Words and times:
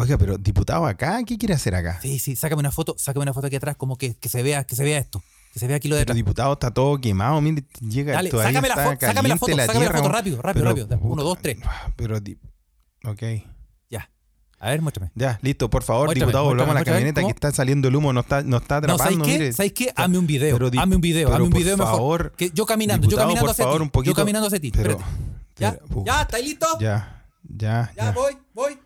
Oiga, 0.00 0.16
pero 0.16 0.38
diputado 0.38 0.86
acá, 0.86 1.20
¿qué 1.26 1.36
quiere 1.36 1.52
hacer 1.54 1.74
acá? 1.74 1.98
Sí, 2.00 2.18
sí, 2.18 2.34
sácame 2.34 2.60
una 2.60 2.70
foto, 2.70 2.94
sácame 2.98 3.22
una 3.24 3.34
foto 3.34 3.48
aquí 3.48 3.56
atrás, 3.56 3.76
como 3.76 3.96
que, 3.96 4.14
que 4.14 4.28
se 4.30 4.42
vea, 4.42 4.64
que 4.64 4.74
se 4.74 4.82
vea 4.82 4.98
esto. 4.98 5.22
Que 5.52 5.58
se 5.58 5.66
vea 5.66 5.76
aquí 5.76 5.88
lo 5.88 5.96
de 5.96 6.02
Pero 6.06 6.14
diputado 6.14 6.52
está 6.54 6.70
todo 6.70 6.98
quemado, 7.00 7.38
mire, 7.40 7.64
llega 7.86 8.12
Dale, 8.14 8.30
sácame 8.30 8.68
la, 8.68 8.74
está 8.74 8.84
foto, 8.84 9.00
sácame 9.06 9.28
la 9.28 9.36
foto, 9.36 9.56
sácame 9.56 9.84
la 9.84 9.92
foto 9.92 10.08
rápido, 10.08 10.40
rápido, 10.40 10.64
Pero, 10.74 10.86
rápido. 10.86 10.98
Uno, 11.02 11.22
dos, 11.22 11.38
tres. 11.42 11.58
Pero, 11.96 12.18
di- 12.20 12.38
ok. 13.04 13.22
Ya. 13.90 14.08
A 14.58 14.70
ver, 14.70 14.80
muéstrame. 14.80 15.10
Ya, 15.16 15.38
listo, 15.42 15.68
por 15.68 15.82
favor, 15.82 16.06
Muéstrame, 16.06 16.30
diputado, 16.30 16.44
volvamos 16.46 16.76
a 16.76 16.78
la 16.78 16.84
camioneta 16.84 17.20
que 17.22 17.28
está 17.30 17.50
saliendo 17.52 17.88
el 17.88 17.96
humo, 17.96 18.12
no 18.14 18.20
está, 18.20 18.42
no 18.42 18.56
está 18.58 18.80
No, 18.80 18.96
¿sabes 18.96 19.16
atrapando, 19.16 19.24
qué? 19.26 19.52
¿Sabes 19.52 19.72
qué? 19.72 19.92
Hazme 19.96 20.16
un 20.18 20.26
video. 20.26 20.56
Pero 20.56 20.80
hazme 20.80 20.94
un 20.94 21.00
video, 21.02 21.26
pero 21.28 21.34
hazme 21.34 21.44
un 21.46 21.50
por 21.50 21.60
video 21.60 21.76
mejor. 21.76 21.92
favor, 21.92 22.32
Que 22.38 22.50
yo 22.50 22.64
caminando, 22.64 23.06
diputado, 23.06 23.28
yo 23.28 23.34
caminando 23.34 23.44
por 23.44 23.50
hacia 23.50 23.64
favor, 23.64 23.78
ti. 23.80 23.82
un 23.82 23.90
poquito- 23.90 24.10
Yo 24.12 24.16
caminando 24.16 24.46
hacia 24.46 24.60
ti. 24.60 24.70
pero- 24.70 24.90
Espérate. 24.92 25.14
¿Ya? 25.58 25.78
Uf. 25.94 26.06
¿Ya? 26.06 26.22
¿Estáis 26.22 26.44
listo? 26.46 26.66
Ya, 26.80 27.26
Ya, 27.58 27.92
ya. 27.96 28.12
voy, 28.12 28.38
voy. 28.54 28.78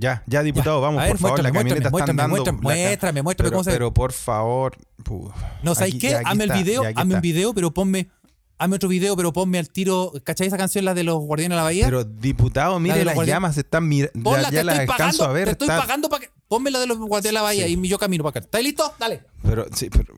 Ya, 0.00 0.22
ya, 0.26 0.42
diputado, 0.42 0.78
Ya. 0.80 0.86
vamos, 0.86 1.00
A 1.00 1.04
ver, 1.04 1.12
por 1.12 1.20
favor, 1.20 1.38
la 1.38 1.42
muéstrame, 1.52 1.58
camioneta 1.58 1.88
está 1.88 1.90
muéstrame, 1.90 2.22
andando. 2.22 2.36
muéstrame, 2.36 2.58
la 2.58 2.62
muéstrame, 2.62 3.22
muéstrame 3.22 3.46
pero, 3.50 3.54
cómo 3.56 3.64
se 3.64 3.70
ve. 3.70 3.76
Pero 3.76 3.94
por 3.94 4.12
favor. 4.12 4.76
uf. 5.08 5.32
No, 5.62 5.74
¿sabes 5.74 5.90
Aquí- 5.94 5.98
qué? 5.98 6.14
Hazme 6.24 6.44
el 6.44 6.52
video, 6.52 6.82
hazme 6.96 7.14
un 7.16 7.20
video, 7.20 7.52
pero 7.52 7.70
ponme, 7.72 8.08
hazme 8.56 8.76
otro 8.76 8.88
video, 8.88 9.14
pero 9.14 9.32
ponme 9.32 9.58
al 9.58 9.68
tiro. 9.68 10.12
¿Cachai 10.24 10.46
esa 10.46 10.56
canción, 10.56 10.86
la 10.86 10.94
de 10.94 11.04
los 11.04 11.18
Guardianes 11.18 11.50
de 11.54 11.56
la 11.56 11.62
Bahía? 11.64 11.84
Pero 11.84 12.04
diputado, 12.04 12.80
mire, 12.80 13.04
las 13.04 13.18
llamas 13.26 13.58
están 13.58 13.86
mirando. 13.88 14.32
Ya, 14.36 14.48
te 14.48 14.56
ya 14.56 14.64
las 14.64 14.78
estoy 14.80 14.92
alcanzo 14.94 15.18
pagando, 15.18 15.24
a 15.24 15.32
ver. 15.32 15.44
te 15.44 15.50
estoy 15.52 15.68
está- 15.68 15.80
pagando 15.80 16.08
para 16.08 16.20
que. 16.22 16.30
Ponme 16.48 16.70
la 16.70 16.78
de 16.80 16.86
los 16.86 16.96
Guardianes 16.98 17.24
de 17.24 17.32
la 17.32 17.42
Bahía 17.42 17.66
Sí. 17.66 17.78
y 17.80 17.88
yo 17.88 17.98
camino 17.98 18.24
para 18.24 18.30
acá. 18.30 18.40
¿Estás 18.40 18.62
listo? 18.62 18.92
Dale. 18.98 19.20
Pero, 19.42 19.66
sí, 19.74 19.88
pero. 19.90 20.14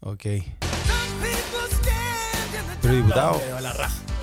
Ok. 0.00 0.22
Pero 2.82 2.94
diputado, 2.94 3.40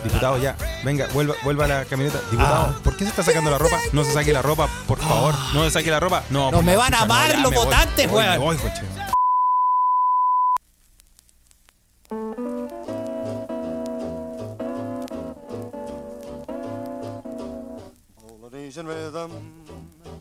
diputado, 0.04 0.38
ya. 0.38 0.56
Venga, 0.84 1.08
vuelva, 1.14 1.36
vuelva 1.44 1.66
a 1.66 1.68
la 1.68 1.86
camioneta. 1.86 2.20
Diputado, 2.32 2.74
Ah. 2.76 2.80
¿por 2.84 2.96
qué 2.96 3.04
se 3.06 3.10
está 3.10 3.24
sacando 3.24 3.50
la 3.52 3.58
ropa? 3.58 3.78
No 3.94 4.04
se 4.04 4.12
saque 4.14 4.32
la 4.34 4.42
ropa, 4.42 4.68
por 4.88 5.00
favor. 5.00 5.34
No 5.54 5.64
se 5.64 5.72
saque 5.72 5.90
la 5.92 6.00
ropa. 6.00 6.24
No, 6.30 6.52
No, 6.52 6.58
por 6.58 6.64
me 6.64 6.76
van 6.76 6.94
a 6.94 7.02
amar 7.02 7.38
los 7.40 7.54
votantes, 7.54 8.10
weón. 8.12 8.40
voy, 8.40 8.58
coche. 8.58 8.84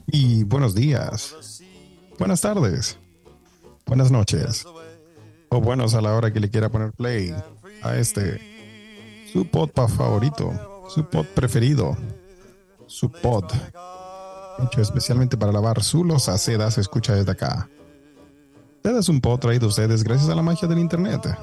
Y 0.07 0.45
buenos 0.45 0.75
días, 0.75 1.35
buenas 2.19 2.41
tardes, 2.41 2.99
buenas 3.87 4.11
noches, 4.11 4.65
o 5.51 5.61
buenos 5.61 5.95
a 5.95 6.01
la 6.01 6.15
hora 6.15 6.33
que 6.33 6.41
le 6.41 6.51
quiera 6.51 6.69
poner 6.71 6.93
play 6.93 7.35
a 7.83 7.97
este, 7.97 8.41
su 9.35 9.45
podpa 9.45 9.89
favorito, 9.89 10.53
su 10.89 11.05
pod 11.07 11.27
preferido, 11.35 11.97
su 12.87 13.11
pod, 13.11 13.47
hecho 14.61 14.81
especialmente 14.81 15.37
para 15.37 15.51
lavar 15.51 15.83
su 15.83 16.05
losa 16.05 16.39
seda, 16.39 16.71
se 16.71 16.81
escucha 16.81 17.17
desde 17.17 17.33
acá. 17.33 17.69
Este 18.85 18.97
es 18.97 19.09
un 19.09 19.21
pod 19.21 19.41
traído 19.41 19.67
a 19.67 19.71
ustedes 19.71 20.05
gracias 20.05 20.31
a 20.31 20.37
la 20.37 20.43
magia 20.43 20.69
del 20.69 20.79
internet. 20.79 21.37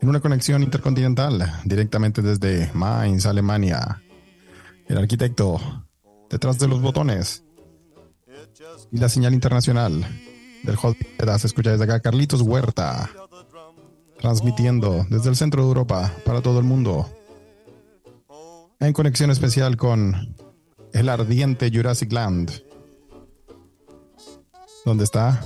En 0.00 0.08
una 0.08 0.18
conexión 0.18 0.64
intercontinental, 0.64 1.52
directamente 1.64 2.20
desde 2.20 2.68
Mainz, 2.74 3.26
Alemania. 3.26 4.02
El 4.88 4.98
arquitecto, 4.98 5.60
detrás 6.28 6.58
de 6.58 6.66
los 6.66 6.82
botones, 6.82 7.44
y 8.90 8.98
la 8.98 9.08
señal 9.08 9.34
internacional 9.34 10.04
del 10.64 10.74
Hot 10.74 10.96
se 11.38 11.46
escucha 11.46 11.70
desde 11.70 11.84
acá 11.84 12.00
Carlitos 12.00 12.40
Huerta 12.40 13.08
transmitiendo 14.22 15.04
desde 15.10 15.28
el 15.28 15.36
centro 15.36 15.62
de 15.62 15.68
Europa 15.68 16.12
para 16.24 16.40
todo 16.40 16.60
el 16.60 16.64
mundo 16.64 17.10
en 18.78 18.92
conexión 18.92 19.30
especial 19.30 19.76
con 19.76 20.36
el 20.92 21.08
ardiente 21.08 21.70
Jurassic 21.74 22.12
Land 22.12 22.62
¿Dónde 24.84 25.04
está? 25.04 25.40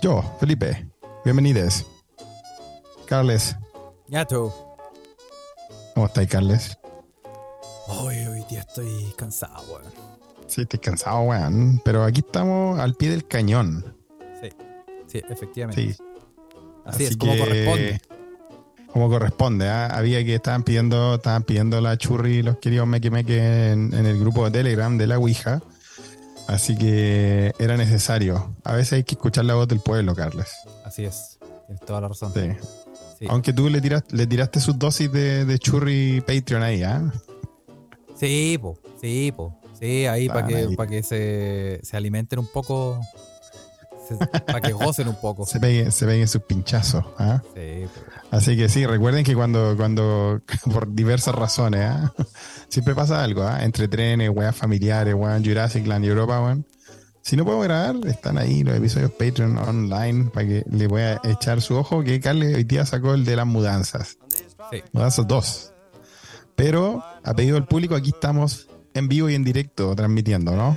Yo, 0.00 0.22
Felipe. 0.38 0.88
Bienvenidos. 1.24 1.84
Carles, 3.06 3.56
Ya 4.06 4.24
tú. 4.24 4.52
¿cómo 5.92 6.06
estáis, 6.06 6.28
Carles? 6.28 6.78
Hoy, 7.88 8.16
hoy 8.26 8.44
día 8.48 8.60
estoy 8.60 9.12
cansado, 9.16 9.60
weón. 9.68 9.92
Sí, 10.46 10.60
estoy 10.62 10.78
cansado, 10.78 11.22
weón. 11.22 11.80
Pero 11.84 12.04
aquí 12.04 12.20
estamos 12.24 12.78
al 12.78 12.94
pie 12.94 13.10
del 13.10 13.26
cañón. 13.26 13.96
Sí. 14.40 14.50
Sí, 15.08 15.22
efectivamente. 15.28 15.94
Sí. 15.94 16.02
Así, 16.84 17.04
es 17.04 17.16
como 17.16 17.36
corresponde. 17.36 18.00
Como 18.96 19.10
corresponde. 19.10 19.68
¿ah? 19.68 19.88
Había 19.88 20.24
que 20.24 20.36
estaban 20.36 20.62
pidiendo, 20.62 21.16
estaban 21.16 21.42
pidiendo 21.42 21.82
la 21.82 21.98
churri 21.98 22.42
los 22.42 22.56
queridos 22.56 22.86
meque 22.86 23.10
meque 23.10 23.70
en, 23.70 23.92
en 23.92 24.06
el 24.06 24.18
grupo 24.18 24.46
de 24.46 24.52
Telegram 24.52 24.96
de 24.96 25.06
la 25.06 25.18
Ouija. 25.18 25.60
Así 26.46 26.78
que 26.78 27.52
era 27.58 27.76
necesario. 27.76 28.56
A 28.64 28.72
veces 28.72 28.94
hay 28.94 29.04
que 29.04 29.16
escuchar 29.16 29.44
la 29.44 29.52
voz 29.52 29.68
del 29.68 29.80
pueblo, 29.80 30.14
Carles. 30.14 30.48
Así 30.82 31.04
es. 31.04 31.38
Tienes 31.66 31.84
toda 31.84 32.00
la 32.00 32.08
razón. 32.08 32.32
Sí. 32.32 32.48
Sí. 33.18 33.26
Aunque 33.28 33.52
tú 33.52 33.68
le 33.68 33.82
tiraste, 33.82 34.16
le 34.16 34.26
tiraste 34.26 34.60
sus 34.60 34.78
dosis 34.78 35.12
de, 35.12 35.44
de 35.44 35.58
churri 35.58 36.22
Patreon 36.22 36.62
ahí, 36.62 36.82
¿ah? 36.82 37.02
Sí, 38.18 38.56
po. 38.58 38.78
Sí, 38.98 39.30
po. 39.36 39.60
Sí, 39.78 40.06
ahí 40.06 40.26
para 40.28 40.46
que, 40.46 40.56
ahí. 40.56 40.74
pa 40.74 40.86
que 40.86 41.02
se, 41.02 41.80
se 41.82 41.98
alimenten 41.98 42.38
un 42.38 42.48
poco. 42.50 42.98
Para 44.46 44.60
que 44.60 44.72
gocen 44.72 45.08
un 45.08 45.20
poco. 45.20 45.46
Se 45.46 45.60
peguen, 45.60 45.92
se 45.92 46.06
peguen 46.06 46.28
sus 46.28 46.42
pinchazos, 46.42 47.04
¿ah? 47.18 47.42
Sí, 47.54 47.86
po. 47.86 48.16
Así 48.30 48.56
que 48.56 48.68
sí, 48.68 48.86
recuerden 48.86 49.24
que 49.24 49.34
cuando, 49.34 49.76
cuando 49.76 50.40
por 50.72 50.92
diversas 50.92 51.34
razones, 51.34 51.82
¿ah? 51.82 52.12
siempre 52.68 52.94
pasa 52.94 53.22
algo, 53.22 53.42
¿ah? 53.42 53.62
entre 53.62 53.88
trenes, 53.88 54.30
weas 54.30 54.54
familiares, 54.54 55.14
weón, 55.14 55.44
Jurassic 55.44 55.86
Land 55.86 56.04
y 56.04 56.08
Europa, 56.08 56.40
weón. 56.40 56.66
Si 57.22 57.36
no 57.36 57.44
puedo 57.44 57.58
grabar, 57.58 57.96
están 58.06 58.38
ahí 58.38 58.62
los 58.62 58.76
episodios 58.76 59.10
Patreon 59.10 59.58
online 59.58 60.30
para 60.32 60.46
que 60.46 60.64
le 60.70 60.86
voy 60.86 61.02
a 61.02 61.20
echar 61.24 61.60
su 61.60 61.74
ojo 61.74 62.04
que 62.04 62.20
Carly 62.20 62.54
hoy 62.54 62.62
día 62.62 62.86
sacó 62.86 63.14
el 63.14 63.24
de 63.24 63.34
las 63.34 63.46
mudanzas. 63.46 64.16
Sí. 64.70 64.82
Mudanzas 64.92 65.26
2. 65.26 65.72
Pero 66.54 67.02
a 67.24 67.34
pedido 67.34 67.56
del 67.56 67.66
público 67.66 67.96
aquí 67.96 68.10
estamos 68.10 68.68
en 68.94 69.08
vivo 69.08 69.28
y 69.28 69.34
en 69.34 69.42
directo 69.42 69.94
transmitiendo, 69.96 70.54
¿no? 70.54 70.76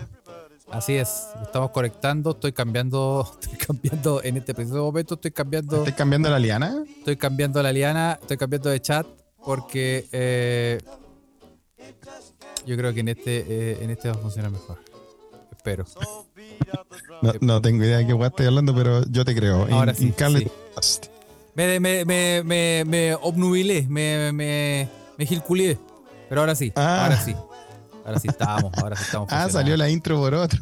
Así 0.72 0.96
es. 0.96 1.28
Estamos 1.42 1.72
conectando. 1.72 2.32
Estoy 2.32 2.52
cambiando. 2.54 3.28
Estoy 3.42 3.58
cambiando. 3.58 4.24
En 4.24 4.38
este 4.38 4.54
preciso 4.54 4.84
momento 4.84 5.16
estoy 5.16 5.32
cambiando. 5.32 5.78
¿Estás 5.78 5.96
cambiando 5.96 6.30
la 6.30 6.40
liana? 6.40 6.84
Estoy 7.00 7.18
cambiando 7.18 7.62
la 7.64 7.72
liana. 7.72 8.18
Estoy 8.22 8.38
cambiando 8.38 8.70
de 8.70 8.80
chat. 8.82 9.06
Porque 9.44 10.06
eh, 10.12 10.78
yo 12.66 12.76
creo 12.78 12.94
que 12.94 13.00
en 13.00 13.08
este, 13.08 13.38
eh, 13.48 13.78
en 13.82 13.90
este 13.90 14.10
va 14.10 14.16
a 14.16 14.18
funcionar 14.18 14.52
mejor. 14.52 14.78
Espero. 15.52 15.86
No, 17.22 17.34
no 17.42 17.62
tengo 17.62 17.84
idea 17.84 17.98
de 17.98 18.08
qué 18.08 18.14
estoy 18.26 18.46
hablando, 18.46 18.76
pero 18.76 19.04
yo 19.10 19.26
te 19.26 19.34
creo. 19.36 19.68
In- 19.68 19.74
Ahora 19.74 19.94
sí, 19.94 20.06
in 20.08 20.14
sí. 20.38 21.02
Me, 21.56 21.80
me, 21.80 22.06
me, 22.06 22.44
me, 22.44 22.84
me 22.86 23.16
obnubilé, 23.16 23.86
me, 23.90 24.32
me, 24.34 24.88
me 25.18 25.26
gilculié. 25.26 25.78
Pero 26.28 26.42
ahora 26.42 26.54
sí, 26.56 26.72
Ah. 26.76 27.04
ahora 27.06 27.18
sí. 27.20 27.36
Ahora 28.10 28.20
sí 28.20 28.28
estamos, 28.28 28.74
ahora 28.78 28.96
sí 28.96 29.04
estamos. 29.06 29.28
Ah, 29.32 29.50
salió 29.50 29.78
la 29.78 29.90
intro 29.90 30.18
por 30.18 30.34
otro. 30.34 30.60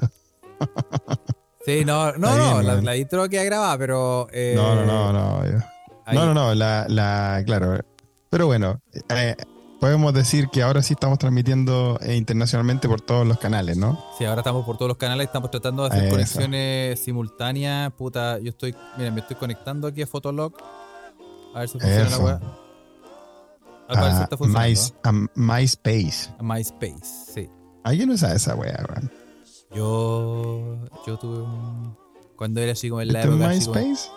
Sí, 1.66 1.84
no, 1.84 2.14
no, 2.14 2.30
Está 2.30 2.38
no, 2.38 2.54
bien, 2.60 2.68
la, 2.68 2.82
la 2.82 2.96
intro 2.96 3.28
queda 3.28 3.44
grabada, 3.44 3.78
pero. 3.78 4.28
eh, 4.32 4.54
No, 4.56 4.74
no, 4.74 4.86
no, 4.86 5.12
no. 5.12 5.46
yo- 5.46 5.58
ahí- 6.06 6.16
No, 6.18 6.26
no, 6.28 6.34
no, 6.34 6.56
la, 6.56 6.86
la, 6.88 7.44
claro. 7.46 7.80
Pero 8.30 8.46
bueno, 8.48 8.80
eh, 9.10 9.36
podemos 9.82 10.14
decir 10.14 10.48
que 10.48 10.64
ahora 10.64 10.82
sí 10.82 10.94
estamos 10.94 11.20
transmitiendo 11.20 12.00
eh, 12.02 12.16
internacionalmente 12.16 12.88
por 12.88 13.02
todos 13.02 13.28
los 13.28 13.38
canales, 13.38 13.76
¿no? 13.76 14.02
Sí, 14.18 14.24
ahora 14.24 14.40
estamos 14.42 14.66
por 14.66 14.78
todos 14.78 14.88
los 14.88 14.98
canales, 14.98 15.28
estamos 15.28 15.52
tratando 15.52 15.84
de 15.84 15.90
hacer 15.90 16.04
Eso. 16.04 16.12
conexiones 16.12 17.00
simultáneas. 17.02 17.92
Puta, 17.92 18.40
yo 18.40 18.50
estoy, 18.52 18.74
mira, 18.98 19.12
me 19.12 19.20
estoy 19.20 19.36
conectando 19.36 19.88
aquí 19.90 20.02
a 20.04 20.08
Fotolog. 20.08 20.54
A 21.54 21.60
ver 21.60 21.68
si 21.68 21.80
funciona 21.80 22.10
la 22.10 22.18
weá. 22.20 22.40
Al 23.88 23.96
parecer 23.96 24.20
A, 24.20 24.24
está 24.24 24.38
funcionando. 24.38 24.70
Mys- 24.70 24.94
a 25.04 25.12
MySpace. 25.36 26.30
¿eh? 26.30 26.36
A 26.40 26.44
MySpace, 26.44 27.06
sí. 27.34 27.50
¿Alguien 27.84 28.10
usa 28.10 28.34
esa 28.36 28.56
wea, 28.56 28.86
weón? 28.90 29.12
Yo, 29.74 30.78
yo 31.06 31.18
tuve 31.18 31.40
un. 31.42 31.96
Cuando 32.36 32.62
era 32.62 32.74
así 32.74 32.90
como 32.90 33.02
en 33.02 33.14
la 33.14 33.22
¿Esto 33.22 33.32
es 33.34 33.36
época. 33.40 33.50
así 33.52 33.66
como- 33.66 33.80
MySpace? 33.80 34.10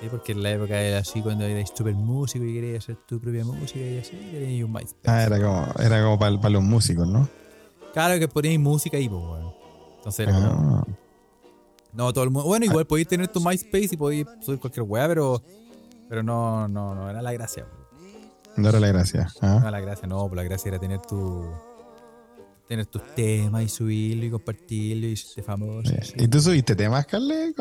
Sí, 0.00 0.08
porque 0.10 0.32
en 0.32 0.42
la 0.42 0.50
época 0.50 0.78
era 0.78 0.98
así 0.98 1.22
cuando 1.22 1.44
eras 1.44 1.72
súper 1.74 1.94
músico 1.94 2.44
y 2.44 2.52
querías 2.52 2.84
hacer 2.84 2.96
tu 3.06 3.18
propia 3.18 3.44
música 3.46 3.78
y 3.80 3.98
así, 3.98 4.10
tenías 4.10 4.64
un 4.64 4.72
MySpace. 4.72 4.96
Ah, 5.06 5.22
era 5.24 5.40
como, 5.40 5.66
era 5.82 6.02
como 6.02 6.18
para 6.18 6.50
los 6.50 6.62
músicos, 6.62 7.08
¿no? 7.08 7.26
Claro 7.94 8.18
que 8.18 8.28
poníais 8.28 8.60
música 8.60 8.98
ahí, 8.98 9.08
pues, 9.08 9.22
weón. 9.22 9.54
Entonces 9.96 10.28
era 10.28 10.36
como. 10.38 10.76
Ah, 10.78 10.84
No, 11.94 12.12
todo 12.12 12.24
el 12.24 12.30
mundo. 12.30 12.46
Bueno, 12.46 12.66
igual 12.66 12.86
podéis 12.86 13.08
tener 13.08 13.28
tu 13.28 13.40
MySpace 13.40 13.88
y 13.92 13.96
podéis 13.96 14.26
subir 14.42 14.60
cualquier 14.60 14.84
weá, 14.86 15.08
pero. 15.08 15.42
Pero 16.10 16.22
no, 16.22 16.68
no, 16.68 16.94
no 16.94 17.08
era 17.10 17.22
la 17.22 17.32
gracia. 17.32 17.66
No 18.56 18.68
era 18.68 18.80
la 18.80 18.88
gracia. 18.88 19.28
No 19.42 19.48
Ah, 19.48 19.58
era 19.60 19.70
la 19.70 19.80
gracia, 19.80 20.06
no, 20.08 20.26
pues 20.28 20.36
la 20.36 20.42
gracia 20.44 20.68
era 20.70 20.78
tener 20.78 21.00
tu. 21.02 21.44
Tener 22.68 22.84
tus 22.86 23.02
temas 23.14 23.62
y 23.62 23.68
subirlo 23.68 24.24
y 24.24 24.30
compartirlo 24.30 25.06
y 25.06 25.16
ser 25.16 25.44
famoso. 25.44 25.88
sí. 26.02 26.14
¿Y 26.16 26.26
tú 26.26 26.40
subiste 26.40 26.74
temas, 26.74 27.06
Carle? 27.06 27.54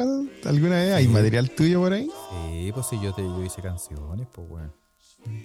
¿Alguna 0.46 0.76
vez? 0.78 0.94
¿Hay 0.96 1.08
material 1.08 1.52
tuyo 1.52 1.80
por 1.82 1.94
ahí? 1.94 2.10
Sí, 2.52 2.72
pues 2.74 2.88
sí, 2.88 3.00
yo, 3.00 3.14
te, 3.14 3.22
yo 3.22 3.44
hice 3.44 3.62
canciones, 3.62 4.28
pues, 4.34 4.48
weón. 4.50 4.74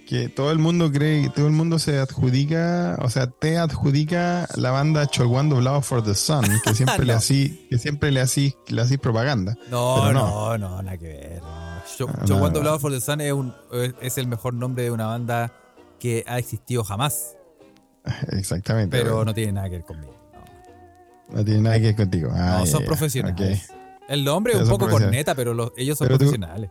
Que 0.07 0.27
todo 0.29 0.51
el 0.51 0.59
mundo 0.59 0.91
cree, 0.91 1.29
todo 1.29 1.47
el 1.47 1.53
mundo 1.53 1.79
se 1.79 1.97
adjudica, 1.99 2.97
o 3.01 3.09
sea, 3.09 3.27
te 3.27 3.57
adjudica 3.57 4.47
la 4.55 4.71
banda 4.71 5.07
Cholwan 5.07 5.49
doblado 5.49 5.81
for 5.81 6.03
the 6.03 6.13
Sun, 6.15 6.43
que 6.63 6.73
siempre 6.75 7.05
le 7.05 7.13
así, 7.13 7.65
que 7.69 7.77
siempre 7.77 8.11
le 8.11 8.19
así, 8.21 8.55
le 8.67 8.81
así 8.81 8.97
propaganda. 8.97 9.55
No, 9.69 10.11
no, 10.11 10.13
no. 10.13 10.57
no, 10.57 10.81
nada 10.81 10.97
que 10.97 11.07
ver. 11.07 11.41
Ah, 11.43 11.81
yo 11.97 12.07
no, 12.07 12.39
no. 12.39 12.45
hablaba 12.45 12.79
for 12.79 12.91
the 12.91 12.99
Sun 13.01 13.21
es, 13.21 13.31
un- 13.33 13.53
es 14.01 14.17
el 14.17 14.27
mejor 14.27 14.53
nombre 14.53 14.83
de 14.83 14.91
una 14.91 15.07
banda 15.07 15.53
que 15.99 16.23
ha 16.27 16.37
existido 16.39 16.83
jamás, 16.83 17.35
Exactamente. 18.31 18.97
pero 18.97 19.23
no 19.25 19.33
tiene 19.33 19.53
nada 19.53 19.69
que 19.69 19.77
ver 19.77 19.85
conmigo. 19.85 20.15
No, 21.29 21.37
No 21.37 21.45
tiene 21.45 21.61
nada 21.61 21.75
que 21.77 21.83
ver 21.83 21.95
contigo. 21.95 22.31
Ah, 22.33 22.57
No, 22.59 22.65
ya, 22.65 22.71
son 22.71 22.85
profesionales. 22.85 23.69
El 24.09 24.23
nombre 24.25 24.53
es 24.53 24.59
un 24.61 24.67
poco 24.69 24.89
corneta, 24.89 25.35
pero 25.35 25.53
los- 25.53 25.71
ellos 25.77 25.97
son 25.97 26.07
Pero 26.07 26.17
tú- 26.17 26.25
profesionales. 26.25 26.69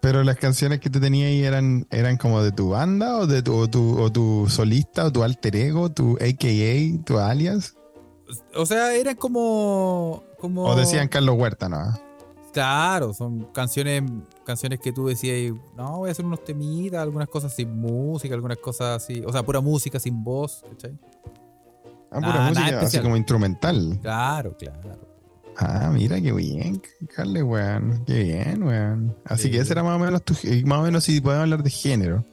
Pero 0.00 0.22
las 0.22 0.36
canciones 0.36 0.80
que 0.80 0.90
tú 0.90 1.00
tenías 1.00 1.28
ahí 1.28 1.42
eran, 1.42 1.86
eran 1.90 2.16
como 2.16 2.42
de 2.42 2.52
tu 2.52 2.70
banda 2.70 3.18
o 3.18 3.26
de 3.26 3.42
tu, 3.42 3.56
o 3.56 3.68
tu, 3.68 4.00
o 4.00 4.12
tu 4.12 4.46
solista 4.48 5.06
o 5.06 5.12
tu 5.12 5.22
alter 5.24 5.56
ego, 5.56 5.90
tu 5.90 6.16
AKA, 6.16 7.04
tu 7.04 7.18
alias. 7.18 7.74
O 8.54 8.66
sea, 8.66 8.94
eran 8.94 9.16
como. 9.16 10.22
como 10.38 10.64
O 10.64 10.76
decían 10.76 11.08
Carlos 11.08 11.36
Huerta, 11.38 11.68
¿no? 11.68 11.98
Claro, 12.52 13.12
son 13.12 13.44
canciones 13.52 14.02
canciones 14.48 14.80
que 14.80 14.92
tú 14.92 15.06
decías, 15.06 15.54
no, 15.76 15.98
voy 15.98 16.08
a 16.08 16.12
hacer 16.12 16.24
unos 16.24 16.42
temitas, 16.42 17.00
algunas 17.02 17.28
cosas 17.28 17.54
sin 17.54 17.78
música, 17.78 18.34
algunas 18.34 18.56
cosas 18.56 19.02
así. 19.02 19.22
O 19.26 19.30
sea, 19.30 19.42
pura 19.42 19.60
música 19.60 20.00
sin 20.00 20.24
voz, 20.24 20.64
¿cachai? 20.70 20.98
Ah, 22.10 22.18
pura 22.18 22.34
nada 22.34 22.48
música, 22.48 22.80
así 22.80 22.98
como 23.00 23.16
instrumental. 23.18 23.98
Claro, 24.00 24.56
claro. 24.56 25.07
Ah, 25.60 25.90
mira 25.92 26.20
qué 26.20 26.30
bien, 26.32 26.80
Carle, 27.14 27.42
weón. 27.42 28.04
Qué 28.06 28.22
bien, 28.22 28.62
weón. 28.62 29.16
Así 29.24 29.44
Sí. 29.44 29.50
que 29.50 29.58
ese 29.58 29.72
era 29.72 29.82
más 29.82 29.96
o 29.96 29.98
menos 29.98 30.22
tu, 30.22 30.34
más 30.64 30.78
o 30.78 30.82
menos 30.82 31.02
si 31.02 31.20
podemos 31.20 31.42
hablar 31.42 31.62
de 31.64 31.70
género. 31.70 32.24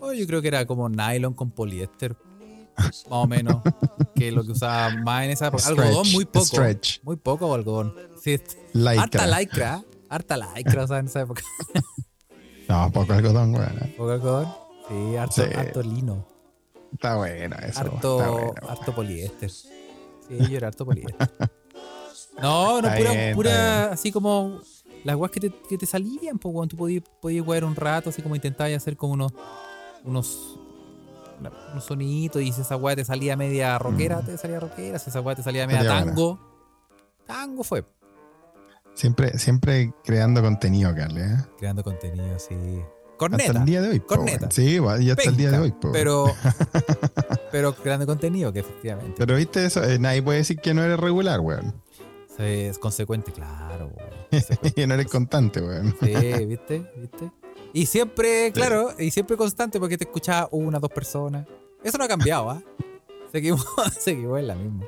Oh, 0.00 0.12
yo 0.12 0.26
creo 0.26 0.42
que 0.42 0.48
era 0.48 0.66
como 0.66 0.88
nylon 0.90 1.32
con 1.32 1.50
poliéster, 1.50 2.14
más 2.76 3.04
o 3.08 3.26
menos, 3.26 3.62
que 4.14 4.30
lo 4.32 4.44
que 4.44 4.52
usaba 4.52 4.90
más 4.96 5.24
en 5.24 5.30
esa 5.30 5.46
época. 5.46 5.62
Stretch, 5.62 5.78
Algodón 5.80 6.12
muy 6.12 6.24
poco. 6.26 6.44
stretch. 6.46 7.02
Muy 7.04 7.16
poco 7.16 7.54
algodón. 7.54 7.94
Sí, 8.22 8.38
Lycra. 8.74 9.02
harta 9.02 9.38
lycra, 9.40 9.82
harta 10.10 10.36
lycra, 10.36 10.84
o 10.84 10.86
sea, 10.88 10.98
en 10.98 11.06
esa 11.06 11.20
época. 11.22 11.42
No, 12.68 12.88
poco 12.92 13.12
algodón, 13.14 13.52
weón. 13.52 13.94
¿Poco 13.96 14.10
algodón? 14.12 14.46
Sí, 14.88 15.16
harto, 15.16 15.34
Sí. 15.34 15.42
harto 15.56 15.82
lino, 15.82 16.24
Está 16.92 17.16
bueno 17.16 17.56
eso. 17.66 17.80
harto, 17.80 18.18
está 18.20 18.30
bueno. 18.30 18.52
harto 18.68 18.94
poliéster. 18.94 19.50
Sí, 19.50 19.72
yo 20.48 20.56
era 20.56 20.68
harto 20.68 20.84
poliéster. 20.84 21.30
No, 22.42 22.80
no, 22.82 22.88
Está 22.88 22.96
pura, 22.98 23.10
bien, 23.12 23.34
pura 23.34 23.92
así 23.92 24.10
como 24.12 24.60
las 25.04 25.16
weas 25.16 25.30
que 25.32 25.40
te, 25.40 25.50
que 25.68 25.78
te 25.78 25.86
salían, 25.86 26.38
pues, 26.38 26.52
cuando 26.52 26.68
tú 26.68 26.76
podías, 26.76 27.02
podías 27.20 27.44
jugar 27.44 27.64
un 27.64 27.74
rato, 27.76 28.10
así 28.10 28.22
como 28.22 28.34
intentabas 28.36 28.74
hacer 28.74 28.96
como 28.96 29.14
unos, 29.14 29.32
unos, 30.04 30.58
unos 31.72 31.84
soniditos, 31.84 32.42
y 32.42 32.52
si 32.52 32.60
esa 32.60 32.76
wea 32.76 32.94
te 32.96 33.04
salía 33.04 33.36
media 33.36 33.78
rockera, 33.78 34.20
te 34.20 34.36
salía 34.36 34.60
rockera, 34.60 34.98
si 34.98 35.10
esa 35.10 35.20
wea 35.20 35.34
te 35.36 35.42
salía 35.42 35.66
media 35.66 35.80
Mm. 35.82 35.86
Salía 35.86 36.04
tango, 36.04 36.40
tango 37.26 37.64
fue. 37.64 37.84
Siempre, 38.94 39.38
siempre 39.38 39.92
creando 40.04 40.42
contenido, 40.42 40.94
Carle. 40.94 41.22
¿eh? 41.24 41.36
Creando 41.58 41.82
contenido, 41.82 42.38
sí. 42.38 42.54
Hasta 42.54 43.16
Corneta. 43.16 43.58
el 43.58 43.64
día 43.66 43.82
de 43.82 43.88
hoy. 43.90 44.00
Corneta. 44.00 44.48
Sí, 44.50 44.80
weón, 44.80 45.02
y 45.02 45.10
hasta 45.10 45.28
el 45.28 45.36
día 45.36 45.50
de 45.50 45.58
hoy. 45.58 45.72
po. 45.72 45.92
Pero, 45.92 46.24
pero 47.52 47.74
creando 47.74 48.06
contenido, 48.06 48.52
que 48.52 48.60
efectivamente. 48.60 49.14
Pero 49.18 49.36
viste 49.36 49.64
eso, 49.64 49.82
Eh, 49.84 49.98
nadie 49.98 50.22
puede 50.22 50.38
decir 50.38 50.58
que 50.58 50.72
no 50.74 50.82
eres 50.82 50.98
regular, 50.98 51.40
weón. 51.40 51.74
Es 52.40 52.78
consecuente, 52.78 53.32
claro. 53.32 53.92
que 54.74 54.86
no 54.86 54.94
eres 54.94 55.06
constante, 55.08 55.60
weón. 55.60 55.94
Sí, 56.00 56.44
¿viste? 56.46 56.90
¿Viste? 56.96 57.30
Y 57.72 57.86
siempre, 57.86 58.50
claro, 58.52 58.94
y 58.98 59.10
siempre 59.10 59.36
constante 59.36 59.78
porque 59.78 59.98
te 59.98 60.04
escuchaba 60.04 60.48
una, 60.50 60.78
dos 60.78 60.90
personas. 60.90 61.46
Eso 61.84 61.98
no 61.98 62.04
ha 62.04 62.08
cambiado, 62.08 62.50
¿ah? 62.50 62.62
Seguimos, 63.32 63.64
seguimos 63.98 64.38
en 64.38 64.46
la 64.46 64.54
misma. 64.54 64.84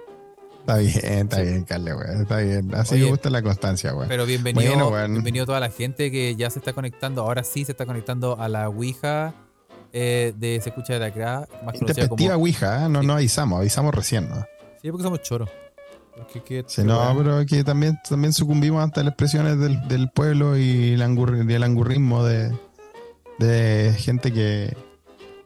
Está 0.60 0.78
bien, 0.78 1.18
está 1.18 1.42
bien, 1.42 1.64
Carle, 1.64 1.94
weón. 1.94 2.22
Está 2.22 2.38
bien. 2.38 2.74
Así 2.74 2.94
Oye, 2.94 3.04
me 3.04 3.10
gusta 3.10 3.30
la 3.30 3.42
constancia, 3.42 3.94
weón. 3.94 4.08
Pero 4.08 4.26
bienvenido, 4.26 4.70
Bueno, 4.70 4.88
weón. 4.88 5.12
bienvenido 5.12 5.42
a 5.42 5.46
toda 5.46 5.60
la 5.60 5.70
gente 5.70 6.10
que 6.10 6.34
ya 6.36 6.50
se 6.50 6.60
está 6.60 6.72
conectando. 6.72 7.22
Ahora 7.22 7.44
sí 7.44 7.64
se 7.64 7.72
está 7.72 7.84
conectando 7.84 8.38
a 8.40 8.48
la 8.48 8.68
Ouija 8.68 9.34
eh, 9.92 10.32
de 10.36 10.60
Se 10.62 10.70
Escucha 10.70 10.94
de 10.94 11.00
la 11.00 11.12
Cra, 11.12 11.48
más 11.64 11.78
conocida 11.78 12.08
como. 12.08 12.34
Ouija, 12.34 12.86
¿eh? 12.86 12.88
no, 12.88 13.02
no 13.02 13.14
avisamos, 13.14 13.60
avisamos 13.60 13.94
recién, 13.94 14.28
¿no? 14.28 14.44
Sí, 14.80 14.90
porque 14.90 15.02
somos 15.02 15.22
choros. 15.22 15.50
Porque 16.16 16.42
que- 16.42 16.64
Sí, 16.66 16.82
no, 16.84 17.14
pero 17.16 17.44
que 17.46 17.64
también, 17.64 17.98
también 18.08 18.32
sucumbimos 18.32 18.82
ante 18.82 19.02
las 19.02 19.14
presiones 19.14 19.58
del, 19.58 19.86
del 19.88 20.10
pueblo 20.10 20.56
y 20.58 20.92
el, 20.92 21.02
angurri- 21.02 21.44
del 21.46 21.62
angurrismo 21.62 22.24
de, 22.24 22.52
de 23.38 23.94
gente 23.98 24.32
que, 24.32 24.76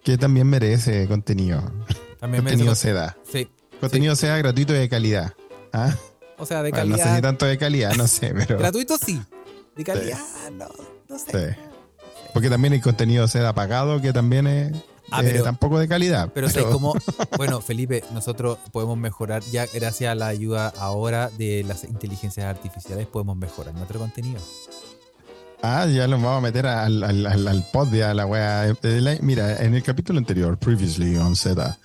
que 0.02 0.18
también 0.18 0.46
merece 0.48 1.06
contenido. 1.08 1.62
También 2.20 2.42
contenido 2.44 2.74
seda. 2.74 3.16
Sí. 3.30 3.48
Contenido 3.80 4.16
sea 4.16 4.36
gratuito 4.38 4.74
y 4.74 4.78
de 4.78 4.88
calidad. 4.88 5.34
¿Ah? 5.72 5.94
O 6.38 6.46
sea, 6.46 6.62
de 6.62 6.70
Bueno, 6.70 6.86
no 6.86 6.90
calidad. 6.92 7.10
sé 7.10 7.16
si 7.16 7.22
tanto 7.22 7.46
de 7.46 7.58
calidad, 7.58 7.94
no 7.94 8.06
sé, 8.06 8.34
pero. 8.34 8.58
Gratuito 8.58 8.96
sí. 8.98 9.20
De 9.76 9.84
calidad, 9.84 10.18
no, 10.52 10.68
no 11.08 11.18
sé. 11.18 11.50
sí. 11.54 11.60
Porque 12.32 12.50
también 12.50 12.72
hay 12.74 12.80
contenido 12.80 13.26
seda 13.28 13.54
pagado 13.54 14.00
que 14.02 14.12
también 14.12 14.46
es 14.46 14.72
Ah, 15.10 15.20
eh, 15.22 15.28
pero- 15.30 15.44
tampoco 15.44 15.78
de 15.78 15.86
calidad. 15.88 16.30
Pero 16.34 16.48
¿sabes 16.50 16.66
cómo? 16.68 16.94
Bueno, 17.36 17.60
Felipe, 17.60 18.02
nosotros 18.12 18.58
podemos 18.72 18.96
mejorar, 18.98 19.42
ya 19.52 19.66
gracias 19.72 20.10
a 20.10 20.14
la 20.14 20.26
ayuda 20.28 20.72
ahora 20.78 21.30
de 21.38 21.64
las 21.66 21.84
inteligencias 21.84 22.46
artificiales, 22.46 23.06
podemos 23.06 23.36
mejorar 23.36 23.74
nuestro 23.74 23.98
contenido. 24.00 24.40
Ah, 25.62 25.86
ya 25.86 26.06
lo 26.06 26.16
vamos 26.16 26.38
a 26.38 26.40
meter 26.40 26.66
al, 26.66 27.02
al, 27.02 27.26
al, 27.26 27.48
al 27.48 27.66
pod 27.72 27.88
de 27.88 28.04
a 28.04 28.14
la 28.14 28.26
wea. 28.26 28.66
Eh, 28.68 28.76
la- 29.00 29.16
Mira, 29.20 29.62
en 29.62 29.74
el 29.74 29.82
capítulo 29.82 30.18
anterior, 30.18 30.58
Previously 30.58 31.16
on 31.16 31.34
Z, 31.34 31.78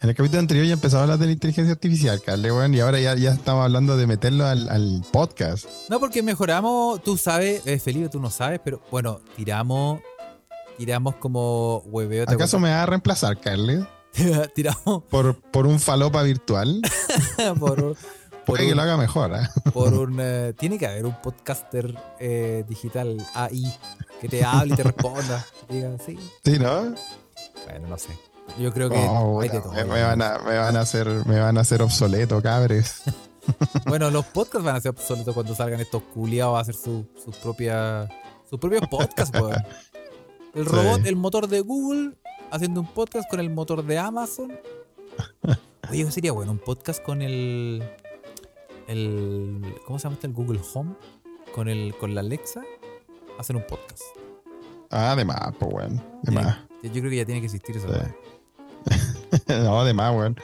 en 0.00 0.08
el 0.10 0.14
capítulo 0.14 0.40
anterior 0.40 0.64
ya 0.66 0.74
empezaba 0.74 1.00
a 1.00 1.04
hablar 1.04 1.18
de 1.18 1.26
la 1.26 1.32
inteligencia 1.32 1.72
artificial, 1.72 2.20
Carle, 2.22 2.52
weón, 2.52 2.74
y 2.74 2.80
ahora 2.80 3.00
ya, 3.00 3.14
ya 3.16 3.32
estamos 3.32 3.64
hablando 3.64 3.96
de 3.96 4.06
meterlo 4.06 4.46
al, 4.46 4.68
al 4.68 5.02
podcast. 5.12 5.66
No, 5.90 5.98
porque 5.98 6.22
mejoramos, 6.22 7.02
tú 7.02 7.16
sabes, 7.16 7.66
eh, 7.66 7.78
Felipe, 7.78 8.08
tú 8.08 8.20
no 8.20 8.30
sabes, 8.30 8.60
pero 8.64 8.80
bueno, 8.90 9.20
tiramos, 9.36 10.00
tiramos 10.78 11.16
como 11.16 11.78
hueveo. 11.86 12.26
¿te 12.26 12.34
¿Acaso 12.34 12.58
me 12.58 12.70
va 12.70 12.82
a 12.82 12.86
reemplazar, 12.86 13.32
acuerdas? 13.32 13.86
tiramos 14.54 15.04
Por, 15.10 15.40
por 15.50 15.66
un 15.66 15.78
falopa 15.80 16.22
virtual. 16.22 16.80
por, 17.58 17.82
un- 17.82 17.96
por 18.46 18.58
que 18.58 18.74
lo 18.74 18.82
haga 18.82 18.96
mejor, 18.96 19.32
¿eh? 19.34 19.48
por 19.72 19.92
un, 19.94 20.18
eh, 20.20 20.54
tiene 20.58 20.78
que 20.78 20.86
haber 20.86 21.04
un 21.06 21.20
podcaster 21.20 21.94
eh, 22.20 22.64
digital 22.68 23.16
AI 23.34 23.74
que 24.20 24.28
te 24.28 24.44
hable 24.44 24.74
y 24.74 24.76
te 24.76 24.82
responda. 24.84 25.44
Diga, 25.68 25.90
sí. 26.04 26.16
Sí, 26.44 26.58
¿no? 26.58 26.94
Bueno, 27.66 27.88
no 27.88 27.98
sé. 27.98 28.10
Yo 28.58 28.72
creo 28.72 28.88
que 28.88 28.96
Oh, 28.96 29.40
hay 29.40 29.48
de 29.48 29.60
todo. 29.60 29.72
me, 29.72 29.84
me 29.84 30.02
van 30.02 30.22
a, 30.22 30.38
me 30.38 30.56
van 30.56 30.76
a 30.76 30.80
hacer, 30.80 31.08
me 31.26 31.40
van 31.40 31.58
a 31.58 31.62
hacer 31.62 31.82
obsoleto, 31.82 32.40
cabres. 32.40 33.02
Bueno, 33.86 34.10
los 34.10 34.24
podcasts 34.26 34.64
van 34.64 34.76
a 34.76 34.80
ser 34.80 34.90
obsoletos 34.90 35.34
cuando 35.34 35.54
salgan 35.54 35.80
estos 35.80 36.02
culiados 36.14 36.56
a 36.56 36.60
hacer 36.60 36.74
su, 36.76 37.06
sus 37.24 37.34
propias 37.36 38.08
sus 38.48 38.60
propios 38.60 38.82
podcasts, 38.88 39.36
weón. 39.40 39.56
El 40.56 40.64
Sí. 40.66 40.72
robot, 40.74 41.06
el 41.06 41.16
motor 41.16 41.48
de 41.48 41.60
Google, 41.60 42.16
haciendo 42.50 42.80
un 42.80 42.86
podcast 42.86 43.28
con 43.30 43.40
el 43.40 43.50
motor 43.50 43.84
de 43.84 43.98
Amazon. 43.98 44.52
Oye, 45.90 46.10
sería 46.10 46.32
bueno 46.32 46.50
un 46.52 46.58
podcast 46.58 47.02
con 47.02 47.22
el. 47.22 47.82
el 48.88 49.62
¿Cómo 49.86 49.98
se 49.98 50.04
llama 50.04 50.14
este? 50.14 50.26
El 50.26 50.32
Google 50.32 50.60
Home. 50.74 50.94
Con 51.54 51.68
el 51.68 51.94
con 51.96 52.14
la 52.14 52.20
Alexa. 52.22 52.62
Hacen 53.38 53.56
un 53.56 53.66
podcast. 53.66 54.02
Ah, 54.90 55.14
de 55.16 55.24
más, 55.24 55.54
pues, 55.58 55.72
weón. 55.72 56.02
De 56.22 56.32
más. 56.32 56.58
Yo 56.82 56.90
creo 56.90 57.10
que 57.10 57.16
ya 57.16 57.24
tiene 57.24 57.40
que 57.40 57.46
existir 57.46 57.76
eso. 57.76 57.88
Sí. 57.92 59.42
no, 59.48 59.84
de 59.84 59.94
más, 59.94 60.14
weón. 60.14 60.36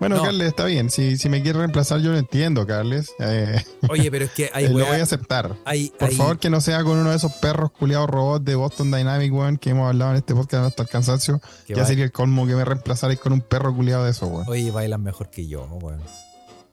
Bueno, 0.00 0.16
No. 0.16 0.22
Carles, 0.24 0.48
está 0.48 0.64
bien. 0.66 0.90
Si, 0.90 1.16
si 1.16 1.28
me 1.28 1.40
quiere 1.42 1.60
reemplazar, 1.60 2.00
yo 2.00 2.10
lo 2.10 2.18
entiendo, 2.18 2.66
Carles. 2.66 3.12
Eh, 3.20 3.62
Oye, 3.88 4.10
pero 4.10 4.24
es 4.26 4.32
que 4.32 4.50
hay 4.52 4.68
lo 4.72 4.84
voy 4.84 4.98
a 4.98 5.02
aceptar. 5.02 5.54
hay- 5.64 5.90
Por 5.98 6.08
hay- 6.10 6.16
favor, 6.16 6.38
que 6.38 6.50
no 6.50 6.60
sea 6.60 6.82
con 6.84 6.98
uno 6.98 7.10
de 7.10 7.16
esos 7.16 7.32
perros 7.34 7.70
culiados 7.70 8.10
robots 8.10 8.44
de 8.44 8.54
Boston 8.54 8.90
Dynamic, 8.90 9.32
weón, 9.32 9.56
que 9.56 9.70
hemos 9.70 9.88
hablado 9.88 10.10
en 10.10 10.16
este 10.18 10.34
podcast 10.34 10.66
hasta 10.66 10.82
el 10.82 10.88
cansancio. 10.88 11.40
ya 11.68 11.76
ba- 11.76 11.86
sería 11.86 12.04
el 12.04 12.12
colmo 12.12 12.46
que 12.46 12.54
me 12.54 12.64
reemplazarais 12.64 13.18
con 13.20 13.32
un 13.32 13.40
perro 13.40 13.74
culiado 13.74 14.04
de 14.04 14.10
esos, 14.10 14.28
weón. 14.28 14.44
Oye, 14.48 14.70
bailan 14.70 15.02
mejor 15.02 15.30
que 15.30 15.46
yo, 15.46 15.64
weón. 15.80 16.00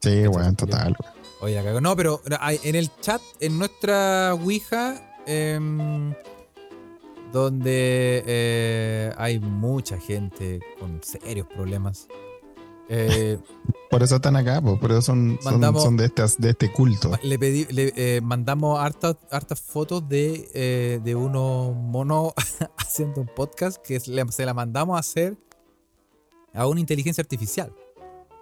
Sí, 0.02 0.28
weón, 0.28 0.56
total. 0.56 0.96
weón. 1.00 1.14
Oye, 1.42 1.56
la 1.56 1.64
cago. 1.64 1.80
No, 1.82 1.96
pero 1.96 2.22
en 2.64 2.76
el 2.76 2.90
chat, 3.02 3.22
en 3.40 3.58
nuestra 3.58 4.34
Ouija, 4.34 5.16
em, 5.26 6.14
donde 7.32 8.24
eh, 8.26 9.14
hay 9.18 9.40
mucha 9.40 9.98
gente 10.00 10.60
con 10.80 11.02
serios 11.04 11.48
problemas. 11.48 12.08
Eh, 12.94 13.40
Por 13.90 14.04
eso 14.04 14.18
están 14.18 14.36
acá, 14.36 14.62
por 14.62 14.92
eso 14.92 15.02
son, 15.02 15.40
son, 15.42 15.54
Mandamos- 15.54 15.82
son 15.84 15.98
de, 15.98 16.06
estas, 16.06 16.38
de 16.40 16.50
este 16.52 16.72
culto. 16.72 17.12
le, 17.24 17.40
pedí, 17.40 17.66
le 17.72 17.94
eh, 17.96 18.22
mandamos 18.22 18.80
hartas, 18.80 19.16
hartas 19.32 19.62
fotos 19.62 20.08
de, 20.10 20.50
eh, 20.54 21.00
de 21.04 21.16
unos 21.16 21.74
monos 21.76 22.34
haciendo 22.78 23.22
un 23.22 23.28
podcast 23.28 23.78
que 23.82 24.00
se 24.00 24.46
la 24.46 24.54
mandamos 24.54 24.98
a 24.98 25.00
hacer 25.00 25.38
a 26.54 26.68
una 26.68 26.80
inteligencia 26.82 27.22
artificial. 27.22 27.74